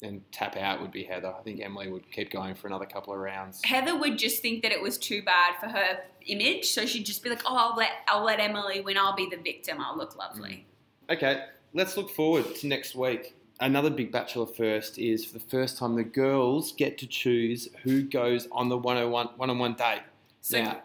and 0.01 0.21
tap 0.33 0.57
out 0.57 0.81
would 0.81 0.91
be 0.91 1.03
Heather. 1.03 1.33
I 1.33 1.41
think 1.41 1.61
Emily 1.61 1.89
would 1.89 2.11
keep 2.11 2.29
going 2.29 2.55
for 2.55 2.67
another 2.67 2.85
couple 2.85 3.13
of 3.13 3.19
rounds. 3.19 3.61
Heather 3.63 3.97
would 3.97 4.17
just 4.17 4.41
think 4.41 4.63
that 4.63 4.73
it 4.73 4.81
was 4.81 4.97
too 4.97 5.21
bad 5.23 5.55
for 5.61 5.67
her 5.69 6.01
image, 6.25 6.71
so 6.71 6.85
she'd 6.85 7.05
just 7.05 7.23
be 7.23 7.29
like, 7.29 7.43
"Oh, 7.45 7.55
I'll 7.55 7.77
let 7.77 7.91
I'll 8.09 8.25
let 8.25 8.41
Emily 8.41 8.81
win. 8.81 8.97
I'll 8.97 9.15
be 9.15 9.29
the 9.31 9.41
victim. 9.41 9.79
I'll 9.79 9.97
look 9.97 10.17
lovely." 10.17 10.65
Mm. 11.09 11.15
Okay, 11.15 11.45
let's 11.73 11.95
look 11.95 12.09
forward 12.09 12.53
to 12.55 12.67
next 12.67 12.95
week. 12.95 13.37
Another 13.61 13.89
big 13.89 14.11
Bachelor 14.11 14.47
first 14.47 14.99
is 14.99 15.23
for 15.23 15.33
the 15.35 15.45
first 15.45 15.77
time 15.77 15.95
the 15.95 16.03
girls 16.03 16.73
get 16.73 16.97
to 16.97 17.07
choose 17.07 17.69
who 17.83 18.03
goes 18.03 18.49
on 18.51 18.67
the 18.67 18.77
101 18.77 19.27
one-on-one 19.37 19.75
date. 19.75 20.01
So- 20.41 20.61
now, 20.61 20.81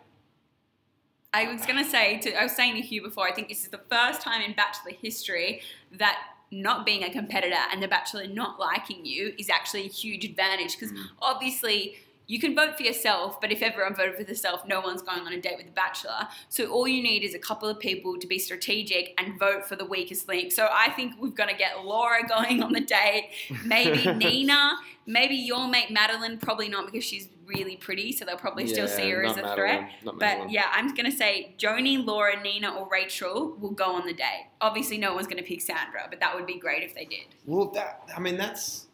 I 1.32 1.52
was 1.52 1.66
gonna 1.66 1.84
say 1.84 2.18
to 2.20 2.34
I 2.34 2.44
was 2.44 2.52
saying 2.52 2.74
to 2.76 2.80
Hugh 2.80 3.02
before, 3.02 3.28
I 3.28 3.32
think 3.32 3.48
this 3.48 3.64
is 3.64 3.68
the 3.68 3.80
first 3.90 4.22
time 4.22 4.42
in 4.42 4.54
Bachelor 4.54 4.92
history 5.00 5.60
that 5.92 6.18
not 6.50 6.86
being 6.86 7.02
a 7.02 7.10
competitor 7.10 7.56
and 7.72 7.82
the 7.82 7.88
Bachelor 7.88 8.26
not 8.26 8.58
liking 8.60 9.04
you 9.04 9.34
is 9.38 9.50
actually 9.50 9.84
a 9.84 9.88
huge 9.88 10.24
advantage 10.24 10.78
because 10.78 10.92
mm. 10.92 11.04
obviously 11.20 11.96
you 12.26 12.40
can 12.40 12.54
vote 12.54 12.76
for 12.76 12.82
yourself, 12.82 13.40
but 13.40 13.52
if 13.52 13.62
everyone 13.62 13.94
voted 13.94 14.16
for 14.16 14.24
themselves, 14.24 14.62
no 14.66 14.80
one's 14.80 15.02
going 15.02 15.20
on 15.20 15.32
a 15.32 15.40
date 15.40 15.56
with 15.56 15.66
the 15.66 15.72
Bachelor. 15.72 16.28
So 16.48 16.66
all 16.66 16.88
you 16.88 17.02
need 17.02 17.22
is 17.22 17.34
a 17.34 17.38
couple 17.38 17.68
of 17.68 17.78
people 17.78 18.18
to 18.18 18.26
be 18.26 18.38
strategic 18.38 19.14
and 19.18 19.38
vote 19.38 19.66
for 19.66 19.76
the 19.76 19.84
weakest 19.84 20.26
link. 20.28 20.52
So 20.52 20.68
I 20.72 20.90
think 20.90 21.14
we're 21.20 21.28
gonna 21.28 21.56
get 21.56 21.84
Laura 21.84 22.26
going 22.26 22.62
on 22.62 22.72
the 22.72 22.80
date, 22.80 23.30
maybe 23.64 24.12
Nina, 24.14 24.72
maybe 25.06 25.36
your 25.36 25.68
mate 25.68 25.90
Madeline, 25.90 26.38
probably 26.38 26.68
not 26.68 26.86
because 26.86 27.04
she's 27.04 27.28
really 27.46 27.76
pretty, 27.76 28.10
so 28.10 28.24
they'll 28.24 28.36
probably 28.36 28.66
still 28.66 28.88
see 28.88 29.08
her 29.10 29.24
as 29.24 29.36
a 29.36 29.42
Madeline, 29.42 29.56
threat. 29.56 30.18
But 30.18 30.50
yeah, 30.50 30.66
I'm 30.72 30.94
gonna 30.94 31.12
say 31.12 31.54
Joni, 31.58 32.04
Laura, 32.04 32.42
Nina, 32.42 32.74
or 32.74 32.88
Rachel 32.90 33.56
will 33.60 33.70
go 33.70 33.94
on 33.94 34.04
the 34.04 34.12
date. 34.14 34.48
Obviously, 34.60 34.98
no 34.98 35.14
one's 35.14 35.28
gonna 35.28 35.42
pick 35.44 35.60
Sandra, 35.60 36.06
but 36.10 36.18
that 36.18 36.34
would 36.34 36.46
be 36.46 36.58
great 36.58 36.82
if 36.82 36.94
they 36.94 37.04
did. 37.04 37.26
well, 37.44 37.66
that 37.70 38.02
I 38.16 38.18
mean 38.18 38.36
that's 38.36 38.86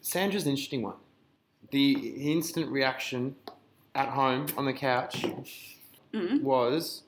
Sandra's 0.00 0.44
an 0.44 0.50
interesting 0.50 0.82
one. 0.82 0.96
The 1.70 1.92
instant 2.32 2.70
reaction 2.70 3.36
at 3.94 4.08
home 4.08 4.46
on 4.56 4.64
the 4.66 4.72
couch 4.72 5.24
Mhm. 6.12 6.42
was 6.42 7.02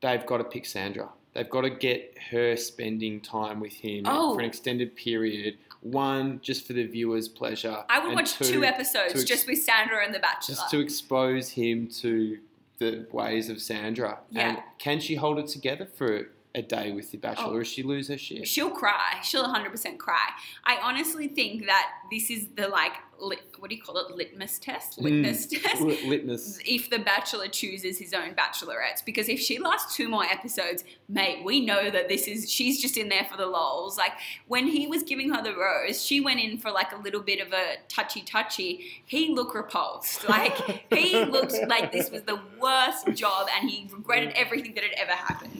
they've 0.00 0.24
got 0.24 0.38
to 0.38 0.44
pick 0.44 0.64
Sandra. 0.66 1.10
They've 1.34 1.48
got 1.48 1.60
to 1.62 1.70
get 1.70 2.16
her 2.30 2.56
spending 2.56 3.20
time 3.20 3.60
with 3.60 3.74
him 3.74 4.04
Oh. 4.06 4.34
for 4.34 4.40
an 4.40 4.46
extended 4.46 4.96
period. 4.96 5.58
One, 5.82 6.40
just 6.42 6.66
for 6.66 6.72
the 6.72 6.84
viewer's 6.86 7.28
pleasure. 7.28 7.84
I 7.88 8.04
would 8.04 8.14
watch 8.14 8.34
two, 8.38 8.64
episodes 8.64 9.12
ex- 9.14 9.24
just 9.24 9.46
with 9.46 9.62
Sandra 9.62 10.04
and 10.04 10.14
The 10.14 10.18
Bachelor. 10.18 10.54
just 10.56 10.70
to 10.70 10.80
expose 10.80 11.50
him 11.50 11.86
to 12.00 12.38
the 12.78 13.06
ways 13.12 13.48
of 13.48 13.60
Sandra. 13.62 14.18
And 14.34 14.56
Yeah. 14.56 14.62
can 14.78 15.00
she 15.00 15.14
hold 15.14 15.38
it 15.38 15.46
together 15.46 15.86
for 15.86 16.30
a 16.54 16.62
day 16.62 16.90
with 16.92 17.10
the 17.12 17.16
Bachelor, 17.18 17.60
Oh. 17.60 17.62
she 17.62 17.82
lose 17.82 18.08
her 18.08 18.18
shit? 18.18 18.46
She'll 18.48 18.70
cry. 18.70 19.20
She'll 19.22 19.44
100% 19.44 19.98
cry. 19.98 20.30
I 20.64 20.78
honestly 20.82 21.28
think 21.28 21.66
that 21.66 21.88
this 22.10 22.28
is 22.30 22.48
the 22.56 22.66
like, 22.66 22.92
lit, 23.20 23.38
what 23.58 23.70
do 23.70 23.76
you 23.76 23.82
call 23.82 23.98
it? 23.98 24.10
Litmus 24.16 24.58
test? 24.58 24.98
Litmus 24.98 25.46
Mm. 25.46 25.62
test? 25.62 25.80
Lit- 25.80 26.04
litmus. 26.06 26.58
If 26.66 26.90
the 26.90 26.98
Bachelor 26.98 27.46
chooses 27.48 27.98
his 27.98 28.12
own 28.12 28.34
Bachelorettes, 28.34 29.04
because 29.04 29.28
if 29.28 29.38
she 29.38 29.58
lasts 29.60 29.94
two 29.94 30.08
more 30.08 30.24
episodes, 30.24 30.82
mate, 31.08 31.44
we 31.44 31.60
know 31.64 31.88
that 31.90 32.08
this 32.08 32.26
is 32.26 32.50
she's 32.50 32.80
just 32.82 32.96
in 32.96 33.08
there 33.10 33.26
for 33.30 33.36
the 33.36 33.46
lols. 33.46 33.96
Like 33.96 34.12
when 34.48 34.66
he 34.66 34.86
was 34.88 35.02
giving 35.04 35.30
her 35.32 35.42
the 35.42 35.54
rose, 35.54 36.02
she 36.04 36.20
went 36.20 36.40
in 36.40 36.58
for 36.58 36.72
like 36.72 36.90
a 36.92 36.96
little 36.96 37.20
bit 37.20 37.40
of 37.40 37.52
a 37.52 37.76
touchy 37.88 38.22
touchy. 38.22 39.02
He 39.06 39.28
looked 39.32 39.54
repulsed. 39.54 40.28
Like 40.28 40.56
he 40.92 41.24
looked 41.26 41.54
like 41.68 41.92
this 41.92 42.10
was 42.10 42.22
the 42.22 42.40
worst 42.60 43.06
job, 43.14 43.48
and 43.56 43.70
he 43.70 43.86
regretted 43.92 44.32
everything 44.34 44.74
that 44.74 44.82
had 44.82 44.94
ever 44.94 45.12
happened. 45.12 45.59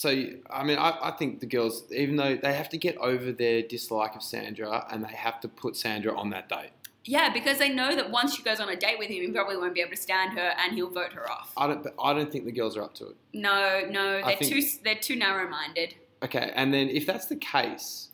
So, 0.00 0.08
I 0.48 0.64
mean, 0.64 0.78
I, 0.78 0.96
I 1.02 1.10
think 1.10 1.40
the 1.40 1.46
girls, 1.46 1.84
even 1.92 2.16
though 2.16 2.34
they 2.34 2.54
have 2.54 2.70
to 2.70 2.78
get 2.78 2.96
over 2.96 3.32
their 3.32 3.60
dislike 3.60 4.16
of 4.16 4.22
Sandra 4.22 4.86
and 4.90 5.04
they 5.04 5.12
have 5.12 5.40
to 5.40 5.48
put 5.48 5.76
Sandra 5.76 6.18
on 6.18 6.30
that 6.30 6.48
date. 6.48 6.70
Yeah, 7.04 7.30
because 7.30 7.58
they 7.58 7.68
know 7.68 7.94
that 7.94 8.10
once 8.10 8.34
she 8.34 8.42
goes 8.42 8.60
on 8.60 8.70
a 8.70 8.76
date 8.76 8.98
with 8.98 9.08
him, 9.08 9.20
he 9.20 9.30
probably 9.30 9.58
won't 9.58 9.74
be 9.74 9.82
able 9.82 9.90
to 9.90 9.98
stand 9.98 10.38
her, 10.38 10.54
and 10.58 10.72
he'll 10.72 10.88
vote 10.88 11.12
her 11.12 11.30
off. 11.30 11.52
I 11.54 11.66
don't, 11.66 11.82
but 11.82 11.94
I 12.02 12.14
don't 12.14 12.32
think 12.32 12.46
the 12.46 12.52
girls 12.52 12.78
are 12.78 12.82
up 12.82 12.94
to 12.94 13.08
it. 13.08 13.16
No, 13.34 13.82
no, 13.90 14.22
they're 14.22 14.36
think- 14.36 14.50
too 14.50 14.62
they're 14.82 14.94
too 14.94 15.16
narrow 15.16 15.46
minded. 15.50 15.96
Okay, 16.22 16.50
and 16.54 16.72
then 16.72 16.88
if 16.88 17.04
that's 17.04 17.26
the 17.26 17.36
case, 17.36 18.08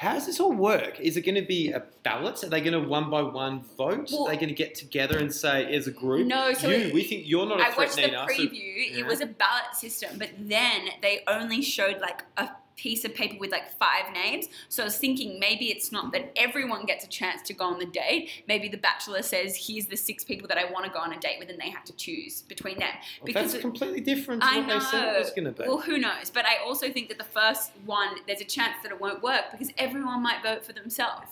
how 0.00 0.14
does 0.14 0.24
this 0.24 0.40
all 0.40 0.50
work? 0.54 0.98
Is 0.98 1.18
it 1.18 1.20
going 1.26 1.34
to 1.34 1.42
be 1.46 1.72
a 1.72 1.82
ballot? 2.04 2.42
Are 2.42 2.48
they 2.48 2.62
going 2.62 2.72
to 2.72 2.80
one 2.88 3.10
by 3.10 3.20
one 3.20 3.62
vote? 3.76 4.08
Well- 4.10 4.26
are 4.26 4.30
they 4.30 4.36
going 4.36 4.48
to 4.48 4.54
get 4.54 4.74
together 4.74 5.18
and 5.18 5.30
say, 5.30 5.74
as 5.74 5.86
a 5.88 5.90
group, 5.90 6.26
No, 6.26 6.54
so 6.54 6.70
you, 6.70 6.86
it- 6.86 6.94
we 6.94 7.04
think 7.04 7.24
you're 7.28 7.44
not 7.44 7.60
a 7.60 7.64
I 7.64 7.70
threat, 7.70 7.76
watched 7.88 7.96
the 7.96 8.06
Nina. 8.06 8.26
so- 8.26 8.34
preview. 8.34 8.92
Yeah. 8.92 9.00
It 9.00 9.06
was 9.06 9.20
a 9.20 9.26
ballot 9.26 9.74
system, 9.74 10.16
but 10.18 10.30
then 10.38 10.88
they 11.02 11.22
only 11.28 11.60
showed 11.60 12.00
like 12.00 12.22
a 12.38 12.48
piece 12.80 13.04
of 13.04 13.14
paper 13.14 13.36
with 13.38 13.50
like 13.52 13.70
five 13.78 14.10
names. 14.14 14.48
So 14.70 14.82
I 14.82 14.86
was 14.86 14.96
thinking 14.96 15.38
maybe 15.38 15.66
it's 15.66 15.92
not 15.92 16.12
that 16.12 16.32
everyone 16.34 16.86
gets 16.86 17.04
a 17.04 17.08
chance 17.08 17.42
to 17.42 17.52
go 17.52 17.66
on 17.66 17.78
the 17.78 17.84
date. 17.84 18.30
Maybe 18.48 18.68
the 18.68 18.78
bachelor 18.78 19.20
says, 19.20 19.66
"Here's 19.66 19.84
the 19.86 19.96
six 19.96 20.24
people 20.24 20.48
that 20.48 20.56
I 20.56 20.64
want 20.72 20.86
to 20.86 20.90
go 20.90 20.98
on 20.98 21.12
a 21.12 21.20
date 21.20 21.38
with," 21.38 21.50
and 21.50 21.58
they 21.60 21.68
have 21.68 21.84
to 21.84 21.92
choose 21.92 22.40
between 22.42 22.78
them. 22.78 22.94
Well, 23.22 23.34
that's 23.34 23.56
completely 23.58 24.00
different 24.00 24.40
to 24.42 24.48
I 24.48 24.58
what 24.60 24.68
they 24.68 24.80
said 24.80 25.08
it 25.08 25.12
know. 25.12 25.18
was 25.18 25.30
going 25.30 25.44
to 25.44 25.52
be. 25.52 25.68
Well, 25.68 25.78
who 25.78 25.98
knows? 25.98 26.30
But 26.30 26.46
I 26.46 26.56
also 26.64 26.90
think 26.90 27.08
that 27.10 27.18
the 27.18 27.24
first 27.24 27.72
one, 27.84 28.16
there's 28.26 28.40
a 28.40 28.44
chance 28.44 28.76
that 28.82 28.90
it 28.92 28.98
won't 29.00 29.22
work 29.22 29.44
because 29.52 29.70
everyone 29.76 30.22
might 30.22 30.42
vote 30.42 30.64
for 30.64 30.72
themselves. 30.72 31.28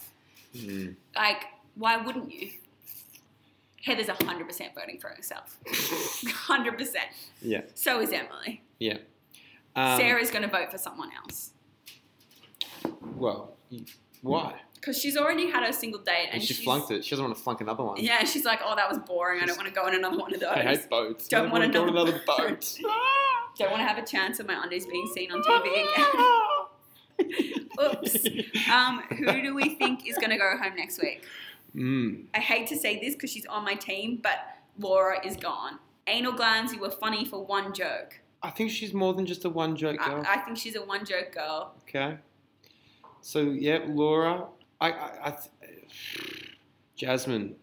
Hmm. 0.58 0.88
Like, 1.16 1.44
why 1.76 1.96
wouldn't 1.96 2.30
you? 2.30 2.50
Heather's 3.82 4.08
100% 4.08 4.74
voting 4.74 4.98
for 4.98 5.08
herself. 5.08 5.56
100%. 5.66 6.94
Yeah, 7.40 7.62
So 7.74 8.00
is 8.00 8.12
Emily. 8.12 8.60
yeah. 8.78 8.98
Um, 9.78 9.98
Sarah's 9.98 10.30
going 10.30 10.42
to 10.42 10.48
vote 10.48 10.70
for 10.70 10.78
someone 10.78 11.10
else 11.16 11.52
Well, 13.16 13.56
why? 14.22 14.54
because 14.74 14.98
she's 15.00 15.16
already 15.16 15.50
had 15.50 15.64
her 15.64 15.72
single 15.72 16.00
date 16.00 16.28
and 16.32 16.42
she 16.42 16.54
flunked 16.54 16.90
it. 16.90 17.04
She 17.04 17.10
doesn't 17.10 17.24
want 17.24 17.36
to 17.36 17.42
flunk 17.42 17.60
another 17.60 17.82
one. 17.84 17.96
Yeah, 18.02 18.24
she's 18.24 18.44
like, 18.44 18.60
oh, 18.64 18.74
that 18.76 18.88
was 18.88 18.98
boring. 18.98 19.42
I 19.42 19.46
don't 19.46 19.56
want 19.56 19.68
to 19.68 19.74
go 19.74 19.84
on 19.86 19.94
another 19.94 20.16
one 20.18 20.32
of 20.32 20.40
those. 20.40 20.50
I 20.50 20.62
hate 20.62 20.88
boats. 20.88 21.28
Don't 21.28 21.40
I 21.40 21.42
want 21.52 21.52
wanna 21.64 21.72
go 21.72 21.82
on 21.82 21.88
another 21.88 22.20
boat. 22.26 22.78
Don't 23.58 23.72
want 23.72 23.80
to 23.82 23.86
have 23.88 23.98
a 23.98 24.06
chance 24.06 24.38
of 24.38 24.46
my 24.46 24.54
undies 24.62 24.86
being 24.86 25.08
seen 25.12 25.32
on 25.32 25.42
TV 25.42 25.84
again. 27.18 27.66
Oops. 27.82 28.70
Um, 28.72 29.02
who 29.10 29.42
do 29.42 29.52
we 29.54 29.74
think 29.74 30.06
is 30.08 30.16
going 30.16 30.30
to 30.30 30.36
go 30.36 30.56
home 30.56 30.76
next 30.76 31.02
week? 31.02 31.24
Mm. 31.74 32.26
I 32.34 32.38
hate 32.38 32.68
to 32.68 32.76
say 32.76 33.00
this 33.00 33.14
because 33.14 33.30
she's 33.30 33.46
on 33.46 33.64
my 33.64 33.74
team, 33.74 34.20
but 34.22 34.38
Laura 34.78 35.26
is 35.26 35.36
gone. 35.36 35.80
Anal 36.06 36.32
glands, 36.34 36.72
you 36.72 36.78
were 36.78 36.90
funny 36.92 37.24
for 37.24 37.44
one 37.44 37.74
joke. 37.74 38.20
I 38.42 38.50
think 38.50 38.70
she's 38.70 38.94
more 38.94 39.14
than 39.14 39.26
just 39.26 39.44
a 39.44 39.50
one 39.50 39.76
joke 39.76 39.98
girl. 39.98 40.24
I, 40.26 40.34
I 40.34 40.38
think 40.38 40.58
she's 40.58 40.76
a 40.76 40.82
one 40.82 41.04
joke 41.04 41.32
girl. 41.32 41.74
Okay. 41.82 42.18
So 43.20 43.40
yeah, 43.40 43.80
Laura. 43.86 44.46
I, 44.80 44.92
I, 44.92 45.28
I 45.28 45.38
Jasmine. 46.96 47.56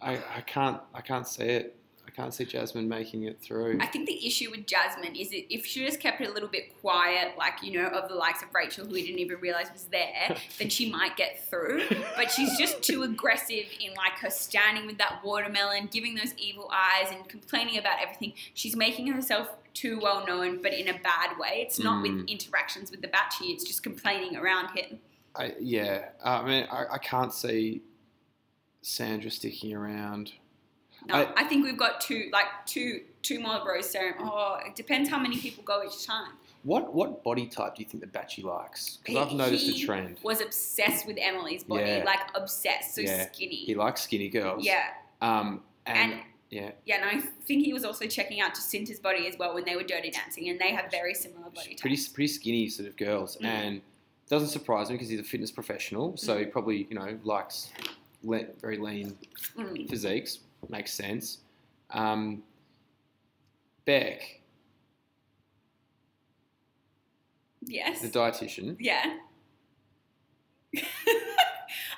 I, 0.00 0.18
I 0.36 0.40
can't 0.42 0.80
I 0.94 1.00
can't 1.00 1.26
see 1.26 1.44
it. 1.44 1.76
I 2.06 2.10
can't 2.10 2.32
see 2.32 2.44
Jasmine 2.44 2.88
making 2.88 3.24
it 3.24 3.40
through. 3.40 3.78
I 3.80 3.86
think 3.86 4.06
the 4.06 4.26
issue 4.26 4.50
with 4.50 4.66
Jasmine 4.66 5.16
is 5.16 5.30
that 5.30 5.52
if 5.52 5.66
she 5.66 5.84
just 5.84 5.98
kept 6.00 6.20
it 6.20 6.30
a 6.30 6.32
little 6.32 6.48
bit 6.48 6.80
quiet, 6.80 7.36
like, 7.36 7.62
you 7.62 7.80
know, 7.80 7.88
of 7.88 8.08
the 8.08 8.14
likes 8.14 8.42
of 8.42 8.48
Rachel, 8.54 8.86
who 8.86 8.92
we 8.92 9.02
didn't 9.04 9.18
even 9.18 9.40
realize 9.40 9.70
was 9.72 9.84
there, 9.84 10.36
then 10.58 10.68
she 10.68 10.90
might 10.90 11.16
get 11.16 11.44
through. 11.50 11.82
But 12.14 12.30
she's 12.30 12.56
just 12.56 12.80
too 12.82 13.02
aggressive 13.02 13.66
in, 13.80 13.92
like, 13.94 14.12
her 14.20 14.30
standing 14.30 14.86
with 14.86 14.98
that 14.98 15.20
watermelon, 15.24 15.88
giving 15.90 16.14
those 16.14 16.32
evil 16.38 16.70
eyes, 16.72 17.12
and 17.12 17.28
complaining 17.28 17.76
about 17.76 18.00
everything. 18.00 18.34
She's 18.54 18.76
making 18.76 19.08
herself 19.08 19.48
too 19.76 19.98
well 20.00 20.26
known, 20.26 20.60
but 20.62 20.72
in 20.72 20.88
a 20.88 20.94
bad 20.98 21.38
way. 21.38 21.58
It's 21.66 21.78
not 21.78 22.02
with 22.02 22.12
Mm. 22.12 22.28
interactions 22.28 22.90
with 22.90 23.02
the 23.02 23.08
Batchy, 23.08 23.52
it's 23.52 23.62
just 23.64 23.82
complaining 23.82 24.36
around 24.36 24.70
him. 24.76 24.98
I, 25.34 25.54
yeah. 25.60 26.08
I 26.24 26.42
mean, 26.44 26.66
I, 26.72 26.86
I 26.94 26.98
can't 26.98 27.32
see 27.32 27.82
Sandra 28.82 29.30
sticking 29.30 29.74
around. 29.74 30.32
No, 31.06 31.14
I- 31.14 31.32
I, 31.36 31.44
think 31.44 31.64
we've 31.64 31.76
got 31.78 32.00
two, 32.00 32.30
like 32.32 32.46
two, 32.66 33.02
two 33.22 33.38
more 33.40 33.60
rose 33.66 33.88
ceremony. 33.90 34.30
Oh, 34.32 34.58
it 34.66 34.74
depends 34.74 35.08
how 35.10 35.18
many 35.18 35.36
people 35.38 35.62
go 35.64 35.82
each 35.86 36.06
time. 36.06 36.32
What 36.62 36.92
what 36.92 37.22
body 37.22 37.46
type 37.46 37.76
do 37.76 37.82
you 37.82 37.88
think 37.88 38.00
the 38.02 38.08
Batchy 38.18 38.42
likes? 38.42 38.98
Because 39.04 39.28
I've 39.28 39.36
noticed 39.36 39.68
a 39.68 39.78
trend. 39.86 40.18
Was 40.24 40.40
obsessed 40.40 41.06
with 41.06 41.16
Emily's 41.20 41.62
body, 41.62 41.84
Yeah. 41.84 42.02
like 42.04 42.18
obsessed, 42.34 42.94
so 42.96 43.02
Yeah. 43.02 43.30
skinny. 43.30 43.54
He 43.56 43.74
likes 43.76 44.00
skinny 44.02 44.28
girls. 44.28 44.64
yeah, 44.64 44.88
Um, 45.20 45.62
and, 45.84 46.12
And- 46.14 46.22
yeah, 46.50 46.70
yeah, 46.84 46.96
and 46.96 47.04
I 47.04 47.26
think 47.46 47.64
he 47.64 47.72
was 47.72 47.84
also 47.84 48.06
checking 48.06 48.40
out 48.40 48.54
Jacinta's 48.54 49.00
body 49.00 49.26
as 49.26 49.36
well 49.38 49.54
when 49.54 49.64
they 49.64 49.74
were 49.76 49.82
dirty 49.82 50.10
dancing, 50.10 50.48
and 50.48 50.60
they 50.60 50.70
have 50.72 50.90
very 50.90 51.12
similar 51.14 51.50
body 51.50 51.70
types. 51.70 51.80
pretty 51.80 51.98
pretty 52.14 52.28
skinny 52.28 52.68
sort 52.68 52.88
of 52.88 52.96
girls, 52.96 53.36
Mm. 53.38 53.44
and 53.44 53.80
doesn't 54.28 54.48
surprise 54.48 54.88
me 54.90 54.94
because 54.96 55.08
he's 55.08 55.20
a 55.20 55.24
fitness 55.24 55.50
professional, 55.50 56.16
so 56.16 56.36
Mm. 56.36 56.40
he 56.40 56.44
probably 56.46 56.86
you 56.90 56.94
know 56.94 57.18
likes 57.24 57.70
le- 58.22 58.46
very 58.60 58.78
lean 58.78 59.16
Mm. 59.56 59.88
physiques. 59.88 60.40
Makes 60.68 60.92
sense. 60.94 61.38
Um, 61.90 62.42
Beck, 63.84 64.40
Yes. 67.66 68.02
the 68.02 68.08
dietitian. 68.08 68.76
Yeah. 68.80 69.18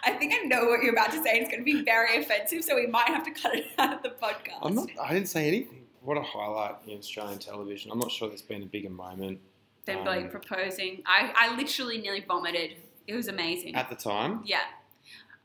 I 0.05 0.13
think 0.13 0.33
I 0.35 0.45
know 0.47 0.67
what 0.67 0.83
you're 0.83 0.93
about 0.93 1.11
to 1.13 1.23
say. 1.23 1.39
It's 1.41 1.51
going 1.51 1.61
to 1.61 1.65
be 1.65 1.83
very 1.83 2.19
offensive, 2.23 2.65
so 2.65 2.75
we 2.75 2.87
might 2.87 3.09
have 3.09 3.25
to 3.25 3.31
cut 3.31 3.55
it 3.55 3.67
out 3.79 3.95
of 3.95 4.03
the 4.03 4.11
podcast. 4.11 4.59
I'm 4.63 4.75
not. 4.75 4.89
I 5.03 5.15
didn't 5.15 5.29
say 5.29 5.49
anything. 5.49 5.87
What 6.03 6.17
a 6.17 6.23
highlight 6.23 6.77
in 6.87 6.99
Australian 6.99 7.39
television. 7.39 7.91
I'm 7.91 7.99
not 7.99 8.11
sure 8.11 8.29
there's 8.29 8.43
been 8.43 8.63
a 8.63 8.67
bigger 8.67 8.91
moment 8.91 9.41
Them 9.85 9.99
um, 9.99 10.05
like 10.07 10.31
proposing. 10.31 11.03
I, 11.07 11.33
I 11.35 11.57
literally 11.57 11.99
nearly 11.99 12.25
vomited. 12.27 12.77
It 13.07 13.15
was 13.15 13.29
amazing. 13.29 13.75
at 13.75 13.89
the 13.89 13.97
time. 13.97 14.43
yeah. 14.45 14.61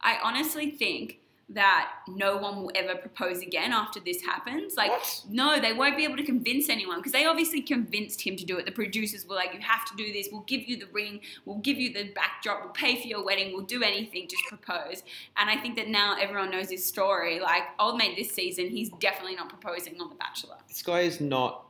I 0.01 0.19
honestly 0.21 0.71
think 0.71 1.19
that 1.49 1.91
no 2.07 2.37
one 2.37 2.63
will 2.63 2.71
ever 2.73 2.95
propose 2.95 3.41
again 3.41 3.71
after 3.73 3.99
this 3.99 4.21
happens. 4.21 4.75
Like, 4.75 4.89
What? 4.91 5.21
no, 5.29 5.59
they 5.59 5.73
won't 5.73 5.97
be 5.97 6.03
able 6.05 6.15
to 6.17 6.23
convince 6.23 6.69
anyone 6.69 6.97
because 6.99 7.11
they 7.11 7.25
obviously 7.25 7.61
convinced 7.61 8.21
him 8.21 8.35
to 8.37 8.45
do 8.45 8.57
it. 8.57 8.65
The 8.65 8.71
producers 8.71 9.27
were 9.27 9.35
like, 9.35 9.53
you 9.53 9.59
have 9.59 9.85
to 9.85 9.95
do 9.95 10.11
this. 10.13 10.29
We'll 10.31 10.41
give 10.41 10.67
you 10.67 10.77
the 10.77 10.87
ring. 10.93 11.19
We'll 11.45 11.57
give 11.57 11.77
you 11.77 11.91
the 11.93 12.11
backdrop. 12.13 12.63
We'll 12.63 12.71
pay 12.73 12.99
for 12.99 13.07
your 13.07 13.23
wedding. 13.25 13.53
We'll 13.53 13.65
do 13.65 13.83
anything. 13.83 14.27
Just 14.29 14.43
propose. 14.47 15.03
And 15.37 15.49
I 15.49 15.57
think 15.57 15.75
that 15.75 15.89
now 15.89 16.15
everyone 16.19 16.49
knows 16.49 16.69
his 16.71 16.83
story. 16.83 17.39
Like, 17.39 17.63
Old 17.77 17.97
Mate 17.97 18.15
this 18.15 18.31
season, 18.31 18.69
he's 18.69 18.89
definitely 18.99 19.35
not 19.35 19.49
proposing 19.49 19.99
on 20.01 20.09
The 20.09 20.15
Bachelor. 20.15 20.55
This 20.67 20.81
guy 20.81 21.01
is 21.01 21.19
not. 21.19 21.65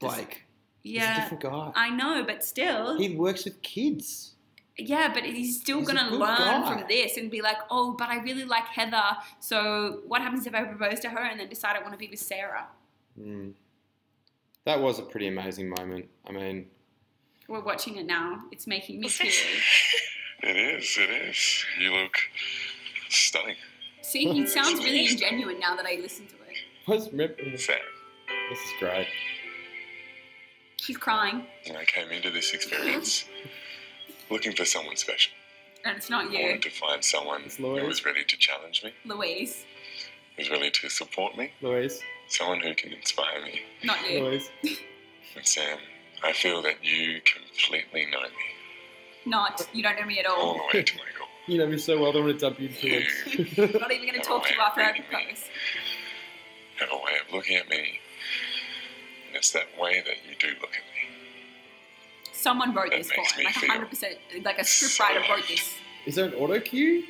He's 0.00 0.12
a 0.12 0.26
Yeah. 0.84 1.20
different 1.22 1.42
guy. 1.42 1.72
I 1.74 1.90
know, 1.90 2.24
but 2.24 2.42
still. 2.44 2.98
He 2.98 3.14
works 3.16 3.44
with 3.44 3.60
kids. 3.62 4.31
Yeah, 4.78 5.12
but 5.12 5.24
he's 5.24 5.60
still 5.60 5.78
He's 5.80 5.88
gonna 5.88 6.10
learn 6.10 6.36
guy. 6.62 6.72
from 6.78 6.88
this 6.88 7.16
and 7.18 7.30
be 7.30 7.42
like, 7.42 7.58
oh, 7.70 7.94
but 7.98 8.08
I 8.08 8.16
really 8.22 8.44
like 8.44 8.64
Heather. 8.64 9.02
So 9.40 10.00
what 10.06 10.22
happens 10.22 10.46
if 10.46 10.54
I 10.54 10.64
propose 10.64 11.00
to 11.00 11.10
her 11.10 11.18
and 11.20 11.38
then 11.38 11.48
decide 11.48 11.76
I 11.76 11.80
want 11.80 11.92
to 11.92 11.98
be 11.98 12.08
with 12.08 12.20
Sarah? 12.20 12.66
Mm. 13.20 13.52
That 14.64 14.80
was 14.80 14.98
a 14.98 15.02
pretty 15.02 15.28
amazing 15.28 15.68
moment. 15.68 16.08
I 16.26 16.32
mean, 16.32 16.68
We're 17.48 17.60
watching 17.62 17.96
it 17.96 18.06
now. 18.06 18.44
It's 18.50 18.66
making 18.66 19.00
me 19.00 19.08
teary. 19.10 19.32
It 20.42 20.56
is, 20.56 20.96
it 20.98 21.10
is. 21.10 21.64
You 21.78 21.92
look 21.92 22.16
stunning. 23.10 23.56
See, 24.00 24.24
he 24.32 24.46
sounds 24.46 24.78
really 24.82 25.06
ingenuine 25.06 25.60
now 25.60 25.76
that 25.76 25.84
I 25.86 25.98
listen 26.00 26.26
to 26.28 26.34
it. 26.34 26.56
what's 26.86 27.12
rip- 27.12 27.38
this 27.38 27.66
Sarah. 27.66 27.78
is 28.52 28.58
great. 28.78 29.06
She's 30.76 30.96
crying, 30.96 31.44
And 31.66 31.76
I 31.76 31.84
came 31.84 32.10
into 32.10 32.30
this 32.30 32.52
experience 32.54 33.24
looking 34.32 34.52
for 34.52 34.64
someone 34.64 34.96
special. 34.96 35.32
and 35.84 35.96
it's 35.96 36.10
not 36.10 36.30
you. 36.32 36.38
I 36.38 36.40
you, 36.40 36.46
wanted 36.48 36.62
to 36.62 36.70
find 36.70 37.04
someone 37.04 37.42
It's 37.44 37.56
who 37.56 37.66
was 37.86 38.04
ready 38.04 38.24
to 38.24 38.36
challenge 38.36 38.82
me, 38.84 38.92
Louise. 39.04 39.64
who's 40.36 40.50
ready 40.50 40.70
to 40.70 40.88
support 40.88 41.36
me, 41.36 41.52
Louise, 41.60 42.00
someone 42.28 42.60
who 42.60 42.74
can 42.74 42.92
inspire 42.92 43.42
me. 43.42 43.60
Not 43.84 43.98
you. 44.10 44.24
Louise. 44.24 44.50
And 45.34 45.46
Sam, 45.46 45.78
I 46.22 46.32
feel 46.34 46.60
that 46.60 46.84
you 46.84 47.22
completely 47.24 48.04
know 48.10 48.20
me, 48.20 48.28
Not. 49.24 49.66
You 49.72 49.82
don't 49.82 49.98
know 49.98 50.04
me 50.04 50.18
at 50.18 50.26
all 50.26 50.36
all. 50.42 50.54
the 50.70 50.76
way 50.78 50.82
to 50.82 50.96
my 50.96 51.04
goal. 51.18 51.26
You 51.48 51.58
know 51.58 51.66
me 51.66 51.78
so 51.78 51.98
well. 51.98 52.10
I 52.10 52.12
don't 52.12 52.24
want 52.26 52.38
to 52.38 52.44
dump 52.46 52.60
you 52.60 52.68
into 52.68 52.86
it. 53.58 53.80
Not 53.80 53.90
even 53.90 54.06
going 54.06 54.20
to 54.20 54.26
talk 54.26 54.46
to 54.46 54.52
you 54.54 54.60
after 54.60 54.80
I 54.82 54.92
propose. 54.92 55.48
have 56.78 56.90
a 56.92 56.96
way 56.96 57.12
of 57.26 57.32
looking 57.34 57.56
at 57.56 57.68
me, 57.68 57.98
and 59.28 59.36
it's 59.36 59.50
that 59.52 59.66
way 59.80 60.02
that 60.06 60.16
you 60.28 60.36
do 60.38 60.48
look 60.60 60.70
at 60.76 60.84
me. 60.91 60.91
Someone 62.42 62.74
wrote 62.74 62.90
That 62.90 62.98
this 62.98 63.12
for 63.12 63.20
him. 63.20 63.44
Like 63.44 63.54
feel 63.54 63.70
100%. 63.70 64.44
Like 64.44 64.58
a 64.58 64.62
scriptwriter 64.62 65.28
wrote 65.30 65.46
this. 65.46 65.74
Is 66.06 66.16
there 66.16 66.24
an 66.24 66.34
auto 66.34 66.58
cue? 66.58 67.04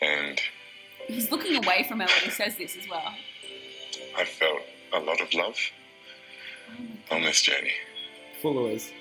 And 0.00 0.40
He's 1.08 1.30
looking 1.32 1.56
away 1.56 1.84
from 1.88 1.98
her 1.98 2.06
when 2.06 2.20
he 2.22 2.30
says 2.30 2.56
this 2.56 2.76
as 2.76 2.88
well. 2.88 3.12
I 4.16 4.24
felt 4.24 4.60
a 4.92 5.00
lot 5.00 5.20
of 5.20 5.34
love 5.34 5.56
oh 7.10 7.16
on 7.16 7.22
this 7.22 7.42
journey, 7.42 7.72
For 8.40 8.52
Louise. 8.54 8.92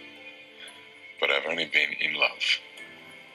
but 1.20 1.30
I've 1.30 1.46
only 1.48 1.66
been 1.66 1.92
in 2.00 2.16
love 2.16 2.40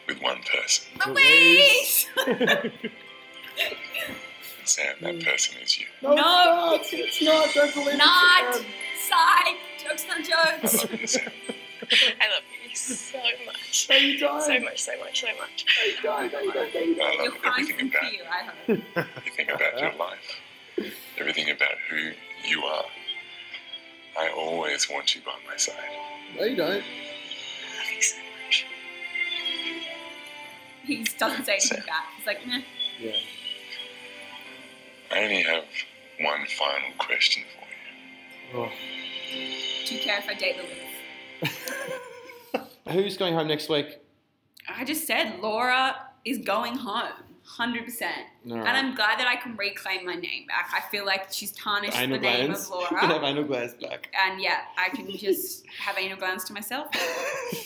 with 0.09 0.21
one 0.21 0.39
person. 0.53 0.87
Louise! 1.07 2.07
Sam, 4.65 4.97
that 5.01 5.21
person 5.25 5.57
is 5.63 5.79
you. 5.79 5.87
No, 6.03 6.15
No. 6.15 6.75
it's 6.81 6.93
not. 6.93 7.01
It's 7.01 7.23
not. 7.23 7.55
Don't 7.55 7.75
believe 7.75 7.95
it, 7.95 8.01
Sam. 8.01 8.65
Side! 9.09 9.57
Jokes 9.89 10.05
not 10.09 10.19
jokes! 10.63 10.83
love 10.85 11.01
you, 11.01 11.07
Sam. 11.07 11.33
I 12.21 12.29
love 12.33 12.43
you 12.69 12.75
so 12.77 13.19
much. 13.45 13.87
No, 13.91 13.97
you 13.97 14.19
don't. 14.19 14.43
So 14.43 14.59
much, 14.61 14.83
so 14.83 14.93
much, 14.99 15.21
so 15.21 15.27
much. 15.39 15.65
No, 15.79 15.85
you 15.87 16.31
don't. 16.31 16.33
No, 16.33 16.41
you 16.41 16.53
don't. 16.53 16.75
No, 16.75 16.81
you 16.81 16.95
I 16.95 16.97
don't. 16.97 17.15
You're 17.23 17.33
love 17.33 17.43
crying 17.43 17.61
everything 17.71 17.91
from 17.91 17.99
about 18.01 18.11
fear, 18.11 18.23
I 18.31 18.43
hope. 18.43 19.07
everything 19.17 19.51
about 19.51 19.81
your 19.81 19.93
life, 19.95 20.41
everything 21.19 21.51
about 21.51 21.75
who 21.91 22.11
you 22.49 22.63
are. 22.63 22.85
I 24.19 24.31
always 24.31 24.89
want 24.91 25.15
you 25.15 25.21
by 25.25 25.35
my 25.49 25.57
side. 25.57 25.75
No, 26.37 26.45
you 26.45 26.57
don't. 26.57 26.71
I 26.71 26.75
love 26.77 26.83
you 27.95 28.03
so 28.03 28.17
much. 28.47 28.67
He 30.85 31.05
doesn't 31.19 31.45
say 31.45 31.53
anything 31.53 31.83
back. 31.87 32.07
He's 32.17 32.27
like, 32.27 32.47
meh. 32.47 32.63
Yeah. 33.01 33.13
I 35.13 35.23
only 35.23 35.43
have 35.43 35.65
one 36.21 36.47
final 36.47 36.91
question 36.99 37.45
for 37.55 38.57
you. 38.59 38.65
Oh. 38.65 38.73
You 39.91 39.99
care 39.99 40.19
if 40.19 40.29
I 40.29 40.35
date 40.35 40.57
Louise? 40.57 41.53
Who's 42.89 43.17
going 43.17 43.35
home 43.35 43.49
next 43.49 43.69
week? 43.69 43.99
I 44.69 44.85
just 44.85 45.07
said 45.07 45.39
Laura 45.41 45.97
is 46.25 46.39
going 46.39 46.77
home. 46.77 47.13
100%. 47.59 47.63
All 47.63 48.57
right. 48.57 48.67
And 48.67 48.69
I'm 48.69 48.95
glad 48.97 49.21
that 49.21 49.29
I 49.29 49.37
can 49.37 49.57
reclaim 49.57 50.05
my 50.05 50.15
name 50.15 50.47
back. 50.49 50.73
I 50.75 50.81
feel 50.91 51.07
like 51.07 51.33
she's 51.33 51.53
tarnished 51.53 51.97
Anal 51.97 52.19
the 52.19 52.23
name 52.23 52.47
glands. 52.47 52.65
of 52.65 52.71
Laura. 52.71 52.89
You 52.91 52.99
can 52.99 53.11
have 53.11 53.23
anal 53.23 53.45
glands 53.45 53.75
back. 53.75 54.09
and 54.27 54.41
yeah, 54.41 54.63
I 54.77 54.89
can 54.89 55.09
just 55.17 55.65
have 55.79 55.97
anal 55.97 56.19
glands 56.19 56.43
to 56.45 56.53
myself. 56.53 56.89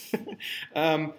um, 0.76 1.14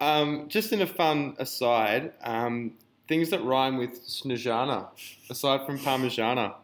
um, 0.00 0.48
just 0.48 0.72
in 0.72 0.82
a 0.82 0.86
fun 0.86 1.34
aside, 1.38 2.12
um, 2.22 2.72
things 3.08 3.30
that 3.30 3.42
rhyme 3.42 3.78
with 3.78 4.06
Snezana, 4.06 4.86
aside 5.28 5.66
from 5.66 5.78
Parmigiana. 5.78 6.54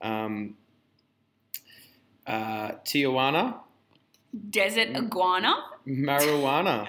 Um, 0.00 0.56
uh, 2.30 2.72
Tijuana, 2.84 3.56
Desert 4.50 4.96
iguana? 4.96 5.54
marijuana. 5.86 6.88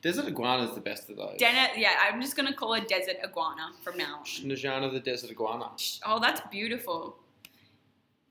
Desert 0.00 0.26
iguana 0.28 0.68
is 0.68 0.74
the 0.74 0.80
best 0.80 1.10
of 1.10 1.16
those. 1.16 1.36
Den- 1.38 1.70
yeah, 1.76 1.94
I'm 2.08 2.20
just 2.20 2.36
going 2.36 2.46
to 2.46 2.54
call 2.54 2.74
her 2.74 2.80
Desert 2.80 3.16
iguana 3.24 3.72
from 3.82 3.96
now 3.96 4.18
on. 4.18 4.24
Snezana 4.24 4.92
the 4.92 5.00
desert 5.00 5.30
iguana. 5.30 5.70
Oh, 6.06 6.20
that's 6.20 6.40
beautiful. 6.50 7.16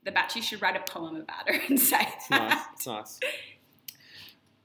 The 0.04 0.12
Batchy 0.12 0.42
should 0.42 0.62
write 0.62 0.76
a 0.76 0.90
poem 0.90 1.16
about 1.16 1.46
her 1.48 1.60
and 1.68 1.78
say 1.78 2.08
It's 2.16 2.30
nice. 2.30 2.62
It's 2.74 2.86
nice. 2.86 3.20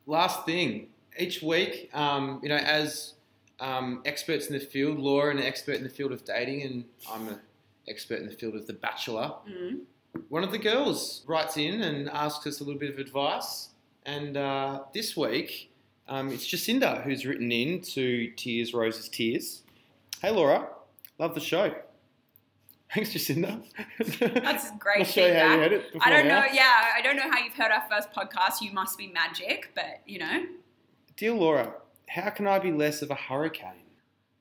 Last 0.06 0.46
thing, 0.46 0.88
each 1.20 1.42
week, 1.42 1.90
um, 1.94 2.40
you 2.42 2.50
know, 2.50 2.56
as 2.56 3.16
um, 3.60 4.02
experts 4.06 4.48
in 4.48 4.54
the 4.54 4.60
field, 4.60 4.98
Laura, 5.00 5.32
and 5.32 5.40
an 5.40 5.46
expert 5.46 5.76
in 5.76 5.84
the 5.84 5.90
field 5.90 6.12
of 6.14 6.24
dating, 6.24 6.62
and 6.64 6.86
I'm 7.12 7.28
an 7.28 7.40
expert 7.90 8.20
in 8.20 8.28
the 8.28 8.34
field 8.34 8.56
of 8.56 8.68
The 8.68 8.74
Bachelor. 8.74 9.34
Mm. 9.50 9.80
One 10.30 10.44
of 10.44 10.52
the 10.52 10.58
girls 10.58 11.24
writes 11.28 11.58
in 11.58 11.82
and 11.82 12.10
asks 12.10 12.46
us 12.48 12.60
a 12.60 12.64
little 12.64 12.80
bit 12.80 12.92
of 12.92 13.00
advice. 13.00 13.70
And 14.06 14.38
uh, 14.38 14.82
this 14.94 15.16
week, 15.18 15.72
um, 16.08 16.32
it's 16.32 16.46
Jacinda 16.48 17.04
who's 17.04 17.26
written 17.26 17.52
in 17.52 17.82
to 17.82 18.32
Tears, 18.36 18.74
Roses, 18.74 19.10
Tears. 19.10 19.64
Hey, 20.22 20.32
Laura, 20.32 20.68
love 21.18 21.34
the 21.34 21.40
show. 21.40 21.74
Thanks, 22.94 23.12
Jacinda. 23.12 23.64
That's 24.20 24.70
great 24.78 25.00
I'll 25.00 25.06
show 25.06 25.26
you 25.26 25.34
how 25.34 25.46
you 25.46 25.50
feedback. 25.50 25.60
heard 25.60 25.72
it. 25.74 25.86
I 26.02 26.10
don't 26.12 26.24
before 26.26 26.40
know. 26.42 26.46
Yeah, 26.54 26.82
I 26.96 27.02
don't 27.02 27.16
know 27.16 27.30
how 27.30 27.40
you've 27.44 27.56
heard 27.56 27.72
our 27.72 27.84
first 27.90 28.12
podcast. 28.12 28.62
You 28.62 28.72
must 28.72 28.98
be 28.98 29.08
magic, 29.08 29.72
but 29.74 30.02
you 30.06 30.20
know. 30.20 30.46
Dear 31.18 31.34
Laura, 31.34 31.74
how 32.08 32.30
can 32.30 32.46
I 32.46 32.60
be 32.60 32.72
less 32.72 33.02
of 33.02 33.10
a 33.10 33.16
hurricane? 33.16 33.72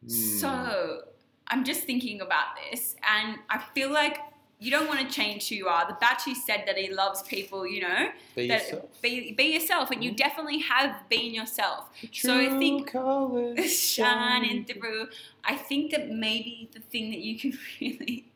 Hmm. 0.02 0.08
So 0.10 1.02
I'm 1.48 1.64
just 1.64 1.84
thinking 1.84 2.20
about 2.20 2.46
this, 2.70 2.94
and 3.08 3.38
I 3.48 3.58
feel 3.74 3.90
like 3.90 4.18
you 4.62 4.70
don't 4.70 4.86
want 4.86 5.00
to 5.00 5.12
change 5.12 5.48
who 5.48 5.56
you 5.56 5.66
are. 5.66 5.88
The 5.88 5.94
Batchy 5.94 6.36
said 6.36 6.62
that 6.66 6.76
he 6.76 6.92
loves 6.92 7.22
people, 7.22 7.66
you 7.66 7.80
know. 7.80 8.10
Be 8.36 8.46
that 8.46 8.62
yourself. 8.62 8.82
Mm-hmm. 8.84 9.00
Be, 9.02 9.32
be 9.32 9.44
yourself, 9.54 9.90
and 9.90 10.04
you 10.04 10.12
definitely 10.12 10.60
have 10.60 11.08
been 11.08 11.34
yourself. 11.34 11.90
So 12.12 12.38
I 12.38 12.48
think 12.58 12.92
shining 13.68 14.64
through. 14.64 15.08
I 15.44 15.56
think 15.56 15.90
that 15.90 16.10
maybe 16.10 16.70
the 16.72 16.78
thing 16.78 17.10
that 17.10 17.18
you 17.18 17.38
can 17.40 17.58
really 17.80 18.31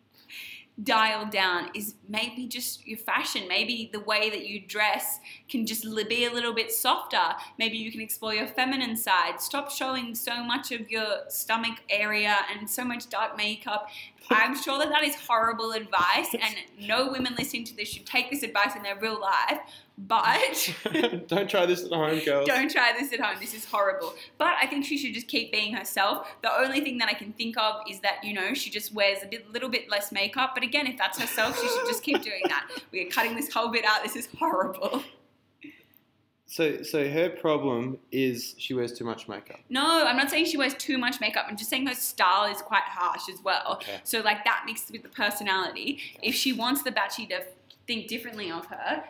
dial 0.82 1.24
down 1.26 1.70
is 1.74 1.94
maybe 2.08 2.46
just 2.46 2.86
your 2.86 2.98
fashion. 2.98 3.48
Maybe 3.48 3.88
the 3.92 4.00
way 4.00 4.28
that 4.30 4.46
you 4.46 4.60
dress 4.60 5.20
can 5.48 5.66
just 5.66 5.86
be 6.08 6.26
a 6.26 6.32
little 6.32 6.52
bit 6.52 6.70
softer. 6.70 7.34
Maybe 7.58 7.78
you 7.78 7.90
can 7.90 8.00
explore 8.00 8.34
your 8.34 8.46
feminine 8.46 8.96
side. 8.96 9.40
Stop 9.40 9.70
showing 9.70 10.14
so 10.14 10.44
much 10.44 10.72
of 10.72 10.90
your 10.90 11.20
stomach 11.28 11.78
area 11.88 12.36
and 12.54 12.68
so 12.68 12.84
much 12.84 13.08
dark 13.08 13.36
makeup. 13.36 13.88
I'm 14.30 14.60
sure 14.60 14.78
that 14.78 14.88
that 14.88 15.04
is 15.04 15.14
horrible 15.14 15.72
advice, 15.72 16.34
and 16.34 16.56
no 16.80 17.10
women 17.12 17.34
listening 17.38 17.64
to 17.64 17.76
this 17.76 17.88
should 17.88 18.06
take 18.06 18.28
this 18.30 18.42
advice 18.42 18.74
in 18.74 18.82
their 18.82 18.98
real 18.98 19.20
life. 19.20 19.60
But 19.98 20.74
Don't 21.26 21.48
try 21.48 21.64
this 21.64 21.84
at 21.84 21.90
home, 21.90 22.20
girls. 22.22 22.46
don't 22.46 22.70
try 22.70 22.92
this 22.98 23.12
at 23.14 23.20
home. 23.20 23.36
This 23.40 23.54
is 23.54 23.64
horrible. 23.64 24.14
But 24.36 24.54
I 24.60 24.66
think 24.66 24.84
she 24.84 24.98
should 24.98 25.14
just 25.14 25.26
keep 25.26 25.50
being 25.50 25.74
herself. 25.74 26.28
The 26.42 26.52
only 26.54 26.82
thing 26.82 26.98
that 26.98 27.08
I 27.08 27.14
can 27.14 27.32
think 27.32 27.56
of 27.56 27.76
is 27.90 28.00
that, 28.00 28.22
you 28.22 28.34
know, 28.34 28.52
she 28.52 28.68
just 28.68 28.92
wears 28.92 29.22
a 29.22 29.26
bit, 29.26 29.50
little 29.52 29.70
bit 29.70 29.88
less 29.90 30.12
makeup. 30.12 30.50
But 30.54 30.64
again, 30.64 30.86
if 30.86 30.98
that's 30.98 31.18
herself, 31.18 31.58
she 31.58 31.66
should 31.66 31.86
just 31.86 32.02
keep 32.02 32.22
doing 32.22 32.42
that. 32.48 32.68
We 32.92 33.06
are 33.06 33.10
cutting 33.10 33.34
this 33.36 33.52
whole 33.52 33.68
bit 33.70 33.84
out. 33.86 34.02
This 34.02 34.16
is 34.16 34.28
horrible. 34.38 35.02
So, 36.48 36.82
so 36.82 37.08
her 37.08 37.28
problem 37.28 37.98
is 38.12 38.54
she 38.58 38.72
wears 38.72 38.92
too 38.92 39.04
much 39.04 39.28
makeup. 39.28 39.58
No, 39.68 40.06
I'm 40.06 40.16
not 40.16 40.30
saying 40.30 40.44
she 40.46 40.56
wears 40.56 40.74
too 40.74 40.96
much 40.96 41.20
makeup. 41.20 41.46
I'm 41.48 41.56
just 41.56 41.68
saying 41.70 41.86
her 41.86 41.94
style 41.94 42.50
is 42.50 42.62
quite 42.62 42.84
harsh 42.84 43.28
as 43.32 43.42
well. 43.42 43.62
Okay. 43.74 43.98
So, 44.04 44.20
like, 44.20 44.44
that 44.44 44.62
mixed 44.66 44.90
with 44.92 45.02
the 45.02 45.08
personality. 45.08 45.98
If 46.22 46.34
she 46.34 46.52
wants 46.52 46.82
the 46.82 46.92
Batchy 46.92 47.28
to 47.30 47.42
think 47.86 48.06
differently 48.06 48.50
of 48.50 48.66
her, 48.66 49.04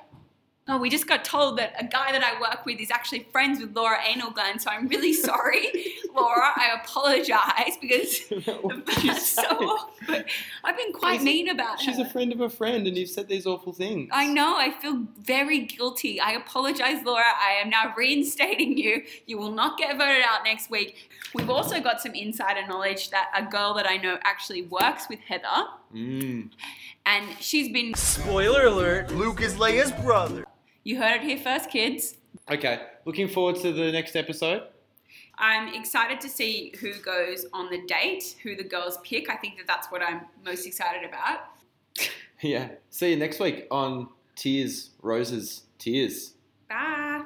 Oh, 0.68 0.78
we 0.78 0.90
just 0.90 1.06
got 1.06 1.24
told 1.24 1.58
that 1.58 1.74
a 1.78 1.84
guy 1.84 2.10
that 2.10 2.24
I 2.24 2.40
work 2.40 2.66
with 2.66 2.80
is 2.80 2.90
actually 2.90 3.20
friends 3.30 3.60
with 3.60 3.76
Laura 3.76 3.98
Anal-Glenn, 4.04 4.58
so 4.58 4.68
I'm 4.68 4.88
really 4.88 5.12
sorry, 5.28 5.68
Laura. 6.12 6.42
I 6.56 6.76
apologise 6.82 7.76
because 7.80 8.28
that's 9.04 9.28
so 9.30 9.42
awkward. 9.44 10.24
I've 10.64 10.76
been 10.76 10.92
quite 10.92 11.14
She's 11.18 11.22
a- 11.22 11.24
mean 11.24 11.48
about 11.50 11.74
it. 11.80 11.84
She's 11.84 11.98
her. 11.98 12.02
a 12.02 12.08
friend 12.08 12.32
of 12.32 12.40
a 12.40 12.50
friend, 12.50 12.84
and 12.88 12.96
you've 12.98 13.10
said 13.10 13.28
these 13.28 13.46
awful 13.46 13.72
things. 13.72 14.08
I 14.12 14.26
know, 14.26 14.56
I 14.56 14.72
feel 14.72 15.04
very 15.20 15.60
guilty. 15.60 16.20
I 16.20 16.32
apologize, 16.32 17.04
Laura. 17.04 17.22
I 17.40 17.60
am 17.62 17.70
now 17.70 17.94
reinstating 17.96 18.76
you. 18.76 19.04
You 19.26 19.38
will 19.38 19.52
not 19.52 19.78
get 19.78 19.96
voted 19.96 20.24
out 20.28 20.42
next 20.42 20.68
week. 20.68 21.10
We've 21.32 21.48
also 21.50 21.80
got 21.80 22.00
some 22.00 22.14
insider 22.14 22.66
knowledge 22.66 23.10
that 23.10 23.30
a 23.36 23.44
girl 23.44 23.72
that 23.74 23.88
I 23.88 23.98
know 23.98 24.18
actually 24.24 24.62
works 24.62 25.08
with 25.08 25.20
Heather, 25.20 25.46
Mm. 25.94 26.50
and 27.06 27.24
she's 27.38 27.68
been. 27.72 27.94
Spoiler 27.94 28.66
alert: 28.66 29.12
Luke 29.12 29.40
is 29.40 29.54
Leia's 29.54 29.92
brother. 29.92 30.44
You 30.86 30.96
heard 30.98 31.16
it 31.16 31.22
here 31.22 31.36
first, 31.36 31.68
kids. 31.68 32.14
Okay, 32.48 32.80
looking 33.04 33.26
forward 33.26 33.56
to 33.56 33.72
the 33.72 33.90
next 33.90 34.14
episode. 34.14 34.62
I'm 35.36 35.74
excited 35.74 36.20
to 36.20 36.28
see 36.28 36.74
who 36.78 36.94
goes 37.00 37.44
on 37.52 37.68
the 37.70 37.84
date, 37.88 38.36
who 38.44 38.54
the 38.54 38.62
girls 38.62 38.96
pick. 39.02 39.28
I 39.28 39.34
think 39.34 39.56
that 39.56 39.66
that's 39.66 39.90
what 39.90 40.00
I'm 40.00 40.20
most 40.44 40.64
excited 40.64 41.02
about. 41.02 41.40
Yeah. 42.42 42.68
See 42.90 43.12
you 43.12 43.16
next 43.16 43.40
week 43.40 43.66
on 43.70 44.10
Tears, 44.34 44.90
Roses, 45.00 45.62
Tears. 45.78 46.34
Bye. 46.68 47.24